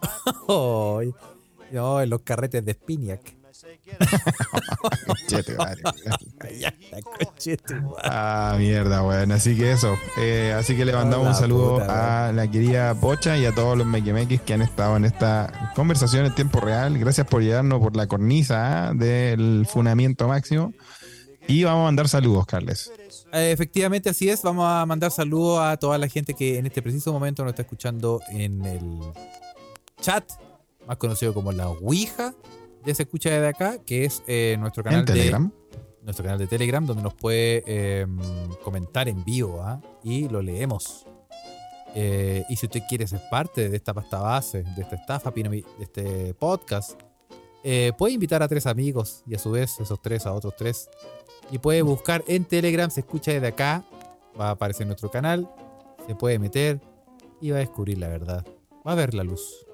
No, 1.72 2.00
en 2.00 2.10
los 2.10 2.22
carretes 2.22 2.64
de 2.64 2.72
Spiniak. 2.72 3.36
Madre, 5.56 5.82
ah, 8.02 8.56
mierda, 8.58 9.02
weón. 9.02 9.32
Así 9.32 9.56
que 9.56 9.72
eso. 9.72 9.96
Eh, 10.18 10.54
así 10.56 10.76
que 10.76 10.84
le 10.84 10.92
mandamos 10.92 11.26
Hola, 11.26 11.36
un 11.36 11.40
saludo 11.40 11.78
puta, 11.78 12.28
a 12.28 12.32
la 12.32 12.50
querida 12.50 12.94
Pocha 12.94 13.36
y 13.36 13.46
a 13.46 13.54
todos 13.54 13.76
los 13.76 13.86
mequimequis 13.86 14.40
que 14.40 14.54
han 14.54 14.62
estado 14.62 14.96
en 14.96 15.04
esta 15.04 15.72
conversación 15.74 16.26
en 16.26 16.34
tiempo 16.34 16.60
real. 16.60 16.98
Gracias 16.98 17.26
por 17.26 17.42
llevarnos 17.42 17.80
por 17.80 17.96
la 17.96 18.06
cornisa 18.06 18.88
ah, 18.88 18.94
del 18.94 19.66
funamiento 19.70 20.28
máximo. 20.28 20.72
Y 21.46 21.64
vamos 21.64 21.80
a 21.80 21.84
mandar 21.84 22.08
saludos, 22.08 22.46
Carles. 22.46 22.92
Eh, 23.32 23.52
efectivamente, 23.52 24.10
así 24.10 24.28
es. 24.28 24.42
Vamos 24.42 24.66
a 24.68 24.84
mandar 24.86 25.10
saludos 25.10 25.60
a 25.60 25.76
toda 25.76 25.98
la 25.98 26.08
gente 26.08 26.34
que 26.34 26.58
en 26.58 26.66
este 26.66 26.82
preciso 26.82 27.12
momento 27.12 27.42
nos 27.42 27.50
está 27.50 27.62
escuchando 27.62 28.20
en 28.30 28.64
el 28.64 29.00
chat, 30.00 30.24
más 30.86 30.96
conocido 30.96 31.34
como 31.34 31.52
la 31.52 31.68
Ouija. 31.68 32.34
Ya 32.84 32.94
se 32.94 33.02
escucha 33.02 33.30
desde 33.30 33.48
acá, 33.48 33.78
que 33.84 34.04
es 34.04 34.22
eh, 34.26 34.56
nuestro 34.58 34.82
canal 34.82 35.00
En 35.00 35.06
de 35.06 35.12
Telegram. 35.12 35.52
nuestro 36.02 36.24
canal 36.24 36.38
de 36.38 36.46
Telegram, 36.46 36.84
donde 36.86 37.02
nos 37.02 37.14
puede 37.14 37.62
eh, 37.66 38.06
comentar 38.64 39.08
en 39.08 39.24
vivo 39.24 39.62
¿ah? 39.62 39.80
y 40.02 40.28
lo 40.28 40.40
leemos. 40.42 41.06
Eh, 41.94 42.44
y 42.48 42.56
si 42.56 42.66
usted 42.66 42.82
quiere 42.88 43.06
ser 43.06 43.20
parte 43.30 43.68
de 43.68 43.76
esta 43.76 43.92
pasta 43.92 44.20
base, 44.20 44.62
de 44.62 44.82
esta 44.82 44.96
estafa, 44.96 45.30
de 45.30 45.64
este 45.80 46.34
podcast, 46.34 47.00
eh, 47.64 47.92
puede 47.98 48.14
invitar 48.14 48.42
a 48.42 48.48
tres 48.48 48.66
amigos 48.66 49.22
y 49.26 49.34
a 49.34 49.38
su 49.38 49.50
vez 49.50 49.78
esos 49.80 50.00
tres 50.00 50.26
a 50.26 50.32
otros 50.32 50.54
tres. 50.56 50.88
Y 51.50 51.58
puede 51.58 51.82
buscar 51.82 52.24
en 52.28 52.44
Telegram, 52.44 52.90
se 52.90 53.00
escucha 53.00 53.32
desde 53.32 53.48
acá, 53.48 53.84
va 54.40 54.48
a 54.48 54.50
aparecer 54.52 54.82
en 54.82 54.88
nuestro 54.88 55.10
canal, 55.10 55.50
se 56.06 56.14
puede 56.14 56.38
meter 56.38 56.80
y 57.40 57.50
va 57.50 57.56
a 57.56 57.60
descubrir 57.60 57.98
la 57.98 58.08
verdad. 58.08 58.46
Va 58.86 58.92
a 58.92 58.94
ver 58.94 59.12
la 59.14 59.24
luz. 59.24 59.66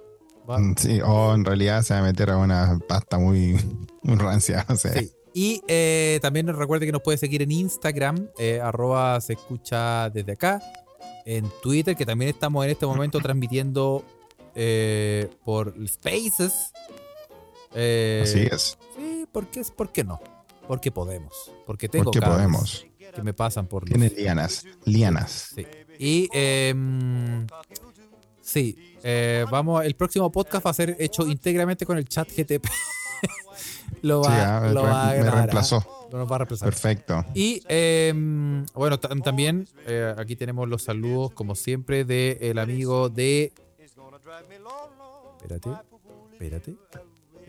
Va- 0.49 0.59
Mm, 0.59 0.75
Sí, 0.77 1.01
o 1.05 1.35
en 1.35 1.45
realidad 1.45 1.83
se 1.83 1.95
va 1.95 2.01
a 2.01 2.03
meter 2.05 2.31
a 2.31 2.37
una 2.39 2.79
pasta 2.89 3.19
muy, 3.19 3.57
muy 4.03 4.17
rancia. 4.17 4.65
Sí. 4.77 5.11
Y 5.35 5.63
eh, 5.69 6.19
también 6.23 6.47
recuerde 6.49 6.87
que 6.87 6.93
nos 6.93 7.03
puede 7.03 7.19
seguir 7.19 7.43
en 7.43 7.51
Instagram, 7.53 8.29
eh, 8.39 8.61
arroba 8.63 9.21
se 9.21 9.35
escucha 9.35 10.09
desde 10.11 10.33
acá. 10.33 10.63
En 11.27 11.51
Twitter, 11.63 11.97
que 11.97 12.07
también 12.07 12.31
estamos 12.31 12.65
en 12.65 12.71
este 12.71 12.87
momento 12.87 13.19
transmitiendo 13.21 14.05
eh, 14.55 15.29
por 15.45 15.75
Spaces. 15.89 16.73
Eh, 17.75 18.21
Así 18.25 18.41
es. 18.51 18.79
Sí, 18.97 19.27
¿por 19.31 19.49
qué, 19.49 19.63
¿por 19.77 19.91
qué 19.93 20.05
no? 20.05 20.21
Porque 20.67 20.91
podemos. 20.91 21.53
Porque 21.67 21.89
tengo 21.89 22.05
Porque 22.07 22.21
podemos. 22.23 22.87
que 23.15 23.23
me 23.23 23.35
pasan 23.35 23.67
por 23.67 23.85
Tiene 23.85 24.09
lianas. 24.11 24.65
Lianas. 24.85 25.51
Sí. 25.55 25.67
Y 25.99 26.29
em, 26.33 27.47
sí, 28.47 28.97
eh, 29.03 29.45
vamos, 29.51 29.85
el 29.85 29.95
próximo 29.95 30.31
podcast 30.31 30.65
va 30.67 30.71
a 30.71 30.75
ser 30.75 30.97
hecho 31.01 31.27
íntegramente 31.27 31.85
con 31.85 31.99
el 31.99 32.07
chat 32.09 32.29
GTP. 32.31 32.65
lo 34.03 34.21
va, 34.21 34.29
Sí, 34.31 34.37
ah, 34.39 34.71
lo 34.73 34.83
me- 34.85 34.89
va 34.91 35.09
a 35.09 35.13
me 35.13 35.19
grabar, 35.19 35.33
¿ah? 35.35 35.37
reemplazó. 35.43 36.09
Lo 36.13 36.19
nos 36.19 36.31
va 36.31 36.37
a 36.37 36.39
reemplazar. 36.39 36.69
Perfecto. 36.69 37.25
Y 37.35 37.63
em, 37.69 38.65
bueno, 38.75 38.99
ta- 39.01 39.09
también 39.25 39.67
eh, 39.87 40.15
aquí 40.17 40.37
tenemos 40.37 40.69
los 40.69 40.83
saludos, 40.85 41.33
como 41.33 41.55
siempre, 41.57 42.05
del 42.05 42.59
amigo 42.59 43.09
de. 43.09 43.53
Espérate, 45.43 45.71
espérate. 46.33 46.75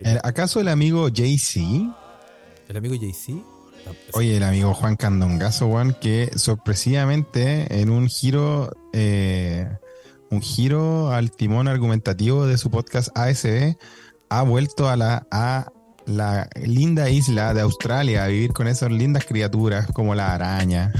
Eh, 0.00 0.18
¿Acaso 0.22 0.60
el 0.60 0.68
amigo 0.68 1.08
JC? 1.08 1.56
El 2.68 2.76
amigo 2.76 2.94
JC. 2.94 3.42
Oye, 4.12 4.36
el 4.36 4.42
amigo 4.42 4.74
Juan 4.74 4.96
Candongazo, 4.96 5.68
Juan, 5.68 5.94
que 6.00 6.30
sorpresivamente 6.36 7.80
en 7.80 7.90
un 7.90 8.08
giro, 8.08 8.70
eh, 8.92 9.66
un 10.30 10.40
giro 10.42 11.10
al 11.12 11.30
timón 11.30 11.68
argumentativo 11.68 12.46
de 12.46 12.58
su 12.58 12.70
podcast 12.70 13.08
ASB, 13.16 13.76
ha 14.30 14.42
vuelto 14.42 14.88
a 14.88 14.96
la, 14.96 15.26
a 15.30 15.70
la 16.06 16.48
linda 16.62 17.08
isla 17.10 17.54
de 17.54 17.60
Australia 17.62 18.24
a 18.24 18.28
vivir 18.28 18.52
con 18.52 18.68
esas 18.68 18.90
lindas 18.90 19.24
criaturas 19.26 19.86
como 19.92 20.14
la 20.14 20.34
araña, 20.34 20.92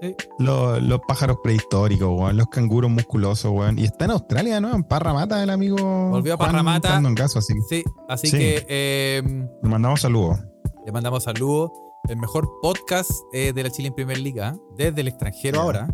Sí, 0.00 0.14
los, 0.38 0.80
los 0.80 1.00
pájaros 1.08 1.38
prehistóricos, 1.42 2.08
weón, 2.08 2.36
los 2.36 2.46
canguros 2.46 2.88
musculosos, 2.88 3.50
weón. 3.50 3.80
Y 3.80 3.84
está 3.84 4.04
en 4.04 4.12
Australia, 4.12 4.60
¿no? 4.60 4.72
En 4.72 4.84
Parramata, 4.84 5.42
el 5.42 5.50
amigo 5.50 5.76
Volvió 6.10 6.34
a 6.34 6.36
Juan 6.36 6.50
Parramatta. 6.52 6.88
Candongazo, 6.90 7.40
así 7.40 7.52
sí, 7.68 7.82
así 8.08 8.28
Sí. 8.28 8.38
que 8.38 9.16
em, 9.18 9.48
le 9.60 9.68
mandamos 9.68 10.00
saludos. 10.02 10.38
le 10.86 10.92
mandamos 10.92 11.24
saludos. 11.24 11.72
El 12.08 12.16
mejor 12.16 12.48
podcast 12.62 13.10
eh, 13.32 13.52
de 13.52 13.62
la 13.64 13.70
Chile 13.70 13.88
en 13.88 13.94
Primer 13.94 14.18
Liga, 14.18 14.56
desde 14.76 15.00
el 15.00 15.08
extranjero 15.08 15.60
ahora. 15.62 15.88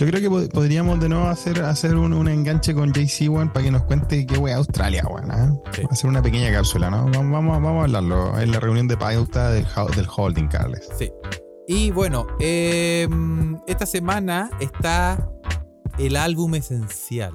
Yo 0.00 0.06
creo 0.06 0.20
que 0.22 0.30
pod- 0.30 0.50
podríamos 0.50 0.98
de 0.98 1.10
nuevo 1.10 1.26
hacer, 1.26 1.60
hacer 1.62 1.94
un, 1.94 2.14
un 2.14 2.26
enganche 2.26 2.74
con 2.74 2.90
JC, 2.92 3.28
weón, 3.28 3.52
para 3.52 3.64
que 3.66 3.70
nos 3.70 3.82
cuente 3.82 4.24
qué 4.26 4.38
wea 4.38 4.56
Australia, 4.56 5.04
weón. 5.06 5.30
¿ah? 5.30 5.52
Sí. 5.72 5.82
Hacer 5.90 6.08
una 6.08 6.22
pequeña 6.22 6.50
cápsula, 6.50 6.88
¿no? 6.88 7.04
Vamos, 7.10 7.30
vamos, 7.30 7.62
vamos 7.62 7.80
a 7.80 7.84
hablarlo 7.84 8.38
en 8.40 8.50
la 8.50 8.60
reunión 8.60 8.88
de 8.88 8.96
pauta 8.96 9.50
del, 9.50 9.66
del 9.94 10.06
holding, 10.16 10.48
Carles. 10.48 10.88
Sí. 10.98 11.10
Y 11.68 11.90
bueno, 11.90 12.26
em, 12.40 13.58
esta 13.66 13.84
semana 13.84 14.50
está 14.58 15.30
el 15.98 16.16
álbum 16.16 16.54
esencial. 16.54 17.34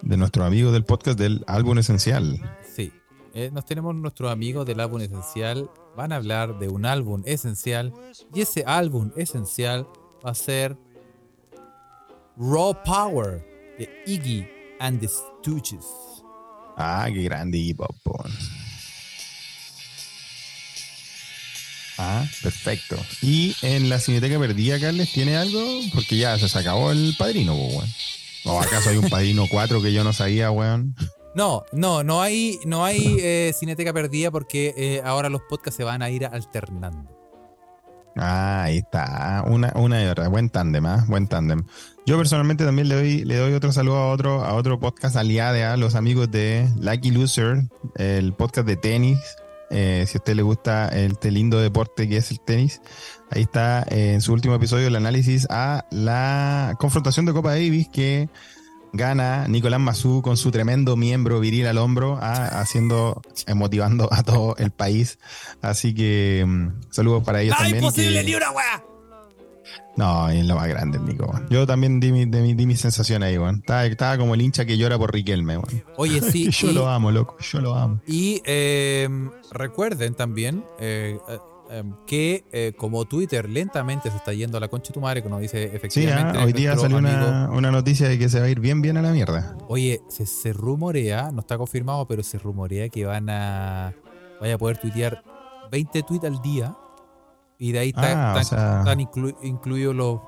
De 0.00 0.16
nuestro 0.16 0.44
amigo 0.44 0.72
del 0.72 0.84
podcast 0.84 1.18
del 1.18 1.44
álbum 1.46 1.78
esencial. 1.78 2.40
Sí. 2.74 2.90
Eh, 3.34 3.50
nos 3.52 3.66
tenemos 3.66 3.94
nuestros 3.94 4.30
amigos 4.32 4.64
del 4.64 4.80
álbum 4.80 5.00
esencial. 5.02 5.70
Van 5.94 6.12
a 6.12 6.16
hablar 6.16 6.58
de 6.58 6.68
un 6.68 6.86
álbum 6.86 7.22
esencial. 7.26 7.92
Y 8.32 8.40
ese 8.40 8.64
álbum 8.66 9.10
esencial 9.16 9.86
va 10.24 10.30
a 10.30 10.34
ser 10.34 10.76
Raw 12.38 12.72
Power 12.84 13.44
de 13.78 13.88
Iggy 14.06 14.46
and 14.78 15.00
the 15.00 15.08
Stooges. 15.08 15.84
Ah, 16.76 17.08
qué 17.12 17.24
grande 17.24 17.58
Iggy 17.58 17.74
Pop. 17.74 17.96
Ah, 21.98 22.24
perfecto. 22.40 22.96
Y 23.22 23.56
en 23.62 23.88
la 23.88 23.98
Cineteca 23.98 24.38
Perdida, 24.38 24.78
Carles, 24.78 25.12
¿tiene 25.12 25.36
algo? 25.36 25.60
Porque 25.92 26.16
ya 26.16 26.38
se 26.38 26.56
acabó 26.56 26.92
el 26.92 27.16
padrino, 27.18 27.56
weón. 27.56 27.88
¿O 28.44 28.60
acaso 28.60 28.90
hay 28.90 28.98
un 28.98 29.10
padrino 29.10 29.46
4 29.50 29.82
que 29.82 29.92
yo 29.92 30.04
no 30.04 30.12
sabía, 30.12 30.52
weón? 30.52 30.94
No, 31.34 31.64
no, 31.72 32.04
no 32.04 32.22
hay, 32.22 32.60
no 32.64 32.84
hay 32.84 33.16
eh, 33.20 33.52
Cineteca 33.58 33.92
Perdida 33.92 34.30
porque 34.30 34.74
eh, 34.76 35.02
ahora 35.04 35.28
los 35.28 35.42
podcasts 35.48 35.76
se 35.76 35.82
van 35.82 36.02
a 36.02 36.10
ir 36.10 36.24
alternando. 36.24 37.18
Ah, 38.16 38.64
ahí 38.64 38.78
está. 38.78 39.44
Una, 39.46 39.72
una 39.74 40.02
y 40.02 40.06
otra. 40.06 40.28
Buen 40.28 40.50
tándem, 40.50 40.86
¿ah? 40.86 41.04
Buen 41.08 41.26
tándem. 41.28 41.64
Yo 42.08 42.16
personalmente 42.16 42.64
también 42.64 42.88
le 42.88 42.94
doy, 42.94 43.24
le 43.26 43.36
doy 43.36 43.52
otro 43.52 43.70
saludo 43.70 43.98
a 43.98 44.10
otro, 44.10 44.42
a 44.42 44.54
otro 44.54 44.80
podcast 44.80 45.14
aliado, 45.14 45.70
a 45.70 45.76
los 45.76 45.94
amigos 45.94 46.30
de 46.30 46.66
Lucky 46.80 47.10
Loser, 47.10 47.64
el 47.96 48.32
podcast 48.32 48.66
de 48.66 48.76
tenis. 48.76 49.18
Eh, 49.68 50.06
si 50.08 50.16
a 50.16 50.20
usted 50.20 50.34
le 50.34 50.40
gusta 50.40 50.88
este 50.88 51.30
lindo 51.30 51.60
deporte 51.60 52.08
que 52.08 52.16
es 52.16 52.30
el 52.30 52.40
tenis, 52.40 52.80
ahí 53.30 53.42
está 53.42 53.84
eh, 53.90 54.14
en 54.14 54.22
su 54.22 54.32
último 54.32 54.54
episodio 54.54 54.86
el 54.86 54.96
análisis 54.96 55.46
a 55.50 55.84
la 55.90 56.76
confrontación 56.78 57.26
de 57.26 57.34
Copa 57.34 57.50
Davis 57.50 57.90
que 57.90 58.30
gana 58.94 59.46
Nicolás 59.46 59.80
Mazú 59.80 60.22
con 60.22 60.38
su 60.38 60.50
tremendo 60.50 60.96
miembro 60.96 61.40
viril 61.40 61.66
al 61.66 61.76
hombro, 61.76 62.18
haciendo, 62.22 63.20
eh, 63.46 63.52
motivando 63.52 64.08
a 64.10 64.22
todo 64.22 64.56
el 64.56 64.70
país. 64.70 65.18
Así 65.60 65.92
que 65.94 66.42
mm, 66.46 66.90
saludos 66.90 67.22
para 67.22 67.42
ellos 67.42 67.54
también. 67.64 67.84
que- 67.92 68.34
una 68.34 68.50
weá! 68.52 68.97
No, 69.98 70.28
es 70.30 70.46
lo 70.46 70.54
más 70.56 70.68
grande, 70.68 70.98
Nico. 70.98 71.30
Yo 71.50 71.66
también 71.66 72.00
di 72.00 72.12
mi, 72.12 72.24
di 72.24 72.40
mi, 72.40 72.54
di 72.54 72.66
mi 72.66 72.76
sensación 72.76 73.22
ahí, 73.22 73.36
weón. 73.36 73.56
Estaba, 73.56 73.84
estaba 73.86 74.16
como 74.16 74.34
el 74.34 74.40
hincha 74.42 74.64
que 74.64 74.78
llora 74.78 74.96
por 74.96 75.12
Riquelme, 75.12 75.58
weón. 75.58 75.84
Oye, 75.96 76.20
sí. 76.32 76.50
yo 76.50 76.70
y- 76.70 76.74
lo 76.74 76.88
amo, 76.88 77.10
loco. 77.10 77.36
Yo 77.40 77.60
lo 77.60 77.74
amo. 77.74 78.00
Y 78.06 78.40
eh, 78.46 79.08
recuerden 79.52 80.14
también 80.14 80.64
eh, 80.80 81.18
eh, 81.28 81.38
eh, 81.70 81.82
que 82.06 82.44
eh, 82.52 82.72
como 82.78 83.04
Twitter 83.04 83.48
lentamente 83.48 84.10
se 84.10 84.16
está 84.16 84.32
yendo 84.32 84.56
a 84.56 84.60
la 84.60 84.68
concha 84.68 84.88
de 84.88 84.94
tu 84.94 85.00
madre, 85.00 85.22
como 85.22 85.38
dice 85.38 85.68
Sí, 85.68 85.76
efectivamente. 85.76 86.38
ah, 86.38 86.44
hoy 86.44 86.52
día 86.54 86.76
salió 86.76 86.96
amigo- 86.98 87.16
una, 87.16 87.50
una 87.50 87.70
noticia 87.70 88.08
de 88.08 88.18
que 88.18 88.28
se 88.28 88.40
va 88.40 88.46
a 88.46 88.48
ir 88.48 88.60
bien, 88.60 88.80
bien 88.80 88.96
a 88.96 89.02
la 89.02 89.10
mierda. 89.10 89.56
Oye, 89.68 90.00
se, 90.08 90.24
se 90.26 90.52
rumorea, 90.54 91.30
no 91.32 91.40
está 91.40 91.58
confirmado, 91.58 92.06
pero 92.06 92.22
se 92.22 92.38
rumorea 92.38 92.88
que 92.88 93.04
van 93.04 93.28
a. 93.28 93.92
Vaya 94.40 94.54
a 94.54 94.58
poder 94.58 94.78
tuitear 94.78 95.22
20 95.70 96.02
tweets 96.04 96.24
al 96.24 96.40
día. 96.40 96.74
Y 97.58 97.72
de 97.72 97.78
ahí 97.80 97.88
está- 97.88 98.30
Ah, 98.32 98.34
o 98.36 98.38
están, 98.40 98.58
sea- 98.58 98.78
están 98.80 98.98
inclu- 99.00 99.36
incluidos 99.42 99.94
los, 99.94 100.20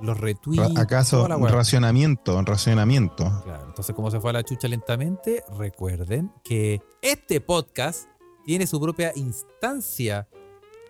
los 0.00 0.18
retweets. 0.18 0.76
¿Acaso 0.78 1.18
toda 1.18 1.28
la 1.30 1.36
weá. 1.36 1.52
racionamiento? 1.52 2.40
Racionamiento. 2.42 3.24
Claro, 3.44 3.64
entonces, 3.68 3.94
como 3.94 4.10
se 4.10 4.20
fue 4.20 4.30
a 4.30 4.32
la 4.34 4.42
chucha 4.42 4.66
lentamente, 4.68 5.44
recuerden 5.56 6.32
que 6.42 6.80
este 7.02 7.40
podcast 7.40 8.08
tiene 8.44 8.66
su 8.66 8.80
propia 8.80 9.12
instancia 9.14 10.26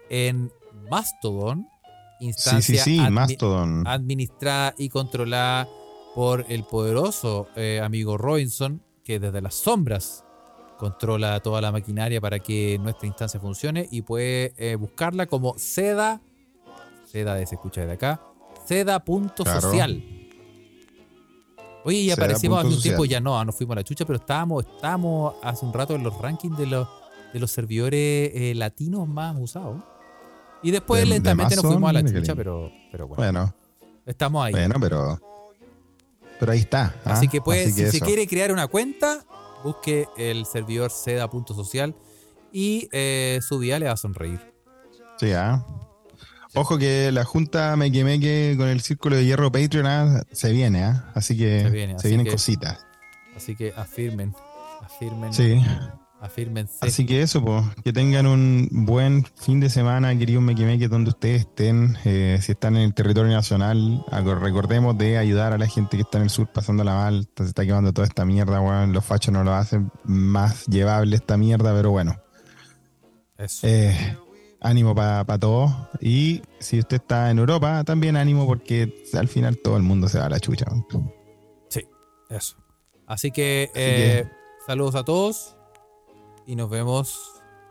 en 0.08 0.50
Mastodon. 0.90 1.66
Sí, 2.18 2.24
Instancia 2.26 2.82
sí, 2.84 2.96
sí, 2.96 2.98
admi- 2.98 3.10
Mastodon. 3.10 3.86
administrada 3.86 4.74
y 4.78 4.88
controlada 4.88 5.68
por 6.14 6.44
el 6.48 6.64
poderoso 6.64 7.46
eh, 7.56 7.80
amigo 7.82 8.16
Robinson, 8.18 8.82
que 9.04 9.20
desde 9.20 9.40
las 9.40 9.54
sombras 9.54 10.24
controla 10.78 11.40
toda 11.40 11.60
la 11.60 11.72
maquinaria 11.72 12.20
para 12.20 12.38
que 12.38 12.78
nuestra 12.80 13.06
instancia 13.06 13.38
funcione 13.40 13.86
y 13.90 14.02
puede 14.02 14.54
eh, 14.56 14.76
buscarla 14.76 15.26
como 15.26 15.54
seda, 15.58 16.20
seda 17.04 17.34
de 17.34 17.46
se 17.46 17.56
escucha 17.56 17.80
desde 17.82 17.94
acá, 17.94 18.20
seda.social. 18.66 20.02
Oye, 21.84 21.98
y 21.98 22.10
aparecimos 22.10 22.58
hace 22.64 22.74
un 22.74 22.82
tiempo, 22.82 23.04
ya 23.04 23.20
no, 23.20 23.42
nos 23.44 23.54
fuimos 23.54 23.72
a 23.74 23.76
la 23.76 23.84
chucha, 23.84 24.04
pero 24.04 24.18
estábamos, 24.18 24.64
estábamos 24.66 25.34
hace 25.42 25.64
un 25.64 25.72
rato 25.72 25.94
en 25.94 26.02
los 26.02 26.16
rankings 26.18 26.58
de 26.58 26.66
los, 26.66 26.88
de 27.32 27.38
los 27.40 27.50
servidores 27.50 28.30
eh, 28.34 28.52
latinos 28.56 29.08
más 29.08 29.36
usados. 29.38 29.82
Y 30.62 30.70
después 30.70 31.00
De- 31.02 31.06
de 31.08 31.14
lentamente 31.14 31.56
nos 31.56 31.64
fuimos 31.64 31.88
a 31.88 31.92
la 31.92 32.04
chucha, 32.04 32.34
pero, 32.34 32.70
pero 32.90 33.06
bueno, 33.06 33.22
Bueno, 33.22 33.54
estamos 34.04 34.44
ahí. 34.44 34.52
bueno, 34.52 34.74
pero. 34.80 35.20
Pero 36.40 36.52
ahí 36.52 36.58
está. 36.60 36.94
¿ah? 37.04 37.12
Así 37.14 37.26
que 37.28 37.40
pues, 37.40 37.68
Así 37.68 37.84
si 37.84 37.90
se 37.98 38.00
quiere 38.00 38.26
crear 38.26 38.52
una 38.52 38.66
cuenta, 38.68 39.24
busque 39.64 40.06
el 40.16 40.46
servidor 40.46 40.90
seda.social 40.90 41.94
y 42.52 42.88
eh, 42.92 43.40
su 43.42 43.60
día 43.60 43.78
le 43.78 43.86
va 43.86 43.92
a 43.92 43.96
sonreír. 43.96 44.40
Sí, 45.18 45.32
ah. 45.32 45.64
Ojo 46.54 46.78
que 46.78 47.12
la 47.12 47.24
junta 47.24 47.76
Meque 47.76 48.04
Meque 48.04 48.54
con 48.56 48.68
el 48.68 48.80
Círculo 48.80 49.16
de 49.16 49.24
Hierro 49.24 49.52
Patreon 49.52 49.86
ah, 49.86 50.22
se 50.32 50.50
viene, 50.52 50.82
¿ah? 50.84 51.10
Así 51.14 51.36
que 51.36 51.58
Se 51.60 51.64
se, 51.64 51.70
viene, 51.70 51.94
así 51.94 52.08
vienen 52.08 52.24
que- 52.26 52.32
cositas. 52.32 52.86
Así 53.36 53.54
que 53.54 53.72
afirmen. 53.76 54.34
Afirmen. 54.80 55.32
Sí. 55.32 55.62
Afírmense. 56.20 56.78
Así 56.80 57.06
que 57.06 57.22
eso, 57.22 57.44
pues, 57.44 57.64
que 57.84 57.92
tengan 57.92 58.26
un 58.26 58.68
buen 58.72 59.24
fin 59.36 59.60
de 59.60 59.70
semana, 59.70 60.16
queridos 60.18 60.42
Mequimeques, 60.42 60.90
donde 60.90 61.10
ustedes 61.10 61.42
estén. 61.42 61.96
Eh, 62.04 62.38
si 62.42 62.52
están 62.52 62.76
en 62.76 62.82
el 62.82 62.94
territorio 62.94 63.32
nacional, 63.32 64.04
recordemos 64.10 64.98
de 64.98 65.16
ayudar 65.16 65.52
a 65.52 65.58
la 65.58 65.68
gente 65.68 65.96
que 65.96 66.02
está 66.02 66.18
en 66.18 66.24
el 66.24 66.30
sur 66.30 66.48
pasándola 66.48 66.94
mal. 66.94 67.28
Se 67.36 67.44
está 67.44 67.64
quemando 67.64 67.92
toda 67.92 68.08
esta 68.08 68.24
mierda, 68.24 68.60
weón. 68.60 68.92
Los 68.92 69.04
fachos 69.04 69.32
no 69.32 69.44
lo 69.44 69.54
hacen 69.54 69.92
más 70.04 70.66
llevable 70.66 71.14
esta 71.14 71.36
mierda, 71.36 71.72
pero 71.72 71.92
bueno. 71.92 72.16
Eso. 73.36 73.68
Eh, 73.68 74.16
ánimo 74.60 74.96
para 74.96 75.38
todos. 75.38 75.70
Y 76.00 76.42
si 76.58 76.80
usted 76.80 76.96
está 76.96 77.30
en 77.30 77.38
Europa, 77.38 77.84
también 77.84 78.16
ánimo 78.16 78.44
porque 78.44 79.04
al 79.14 79.28
final 79.28 79.58
todo 79.58 79.76
el 79.76 79.84
mundo 79.84 80.08
se 80.08 80.18
va 80.18 80.26
a 80.26 80.30
la 80.30 80.40
chucha. 80.40 80.66
Sí, 81.68 81.86
eso. 82.28 82.56
Así 83.06 83.30
que, 83.30 83.68
Así 83.70 83.80
eh, 83.80 84.28
saludos 84.66 84.96
a 84.96 85.04
todos 85.04 85.57
y 86.48 86.56
nos 86.56 86.70
vemos 86.70 87.14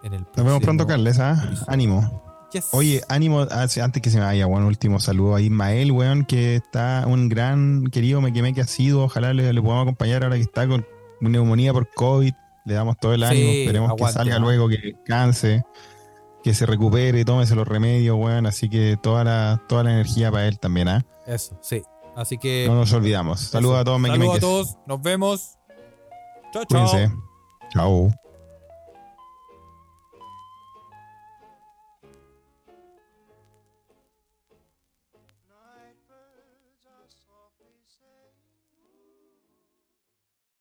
en 0.03 0.13
el 0.13 0.21
Nos 0.21 0.45
vemos 0.45 0.61
pronto, 0.61 0.85
próximo- 0.85 0.87
Carles. 0.87 1.19
¿ah? 1.19 1.65
Ánimo. 1.67 2.23
Yes. 2.53 2.69
Oye, 2.71 3.01
ánimo, 3.09 3.41
ah, 3.41 3.65
antes 3.81 4.01
que 4.01 4.09
se 4.11 4.19
me 4.19 4.23
vaya, 4.23 4.45
bueno, 4.45 4.67
último 4.67 4.99
saludo 4.99 5.35
a 5.35 5.41
Ismael, 5.41 5.91
weón, 5.91 6.23
que 6.25 6.55
está 6.55 7.03
un 7.07 7.27
gran 7.27 7.87
querido 7.87 8.21
meque 8.21 8.53
que 8.53 8.61
ha 8.61 8.67
sido. 8.67 9.03
Ojalá 9.03 9.33
le, 9.33 9.51
le 9.51 9.61
podamos 9.61 9.81
acompañar 9.83 10.23
ahora 10.23 10.35
que 10.37 10.43
está 10.43 10.67
con 10.67 10.85
neumonía 11.19 11.73
por 11.73 11.89
COVID. 11.93 12.33
Le 12.65 12.73
damos 12.73 12.97
todo 12.99 13.13
el 13.13 13.21
Sí, 13.21 13.25
ánimo, 13.25 13.49
esperemos 13.49 13.89
aguante, 13.89 14.05
que 14.07 14.13
salga 14.13 14.39
luego, 14.39 14.69
que 14.69 14.77
descanse, 14.77 15.63
que 16.43 16.53
se 16.53 16.65
recupere, 16.65 17.25
tómese 17.25 17.55
los 17.55 17.67
remedios, 17.67 18.15
weón. 18.17 18.45
Así 18.45 18.69
que 18.69 18.95
toda 19.01 19.23
la, 19.23 19.61
toda 19.67 19.83
la 19.83 19.91
energía 19.93 20.31
para 20.31 20.47
él 20.47 20.59
también, 20.59 20.87
¿ah? 20.87 21.05
Eso, 21.25 21.57
sí. 21.61 21.81
Así 22.15 22.37
que. 22.37 22.65
No 22.67 22.75
nos 22.75 22.93
olvidamos. 22.93 23.39
Saludos 23.41 23.79
a 23.79 23.83
todos, 23.83 24.01
Saludos 24.01 24.37
a 24.37 24.39
todos. 24.39 24.77
Nos 24.85 25.01
vemos. 25.01 25.57
Chao, 26.53 26.63
chao. 26.65 26.87
Cuídense. 26.89 27.13
Chao. 27.73 28.11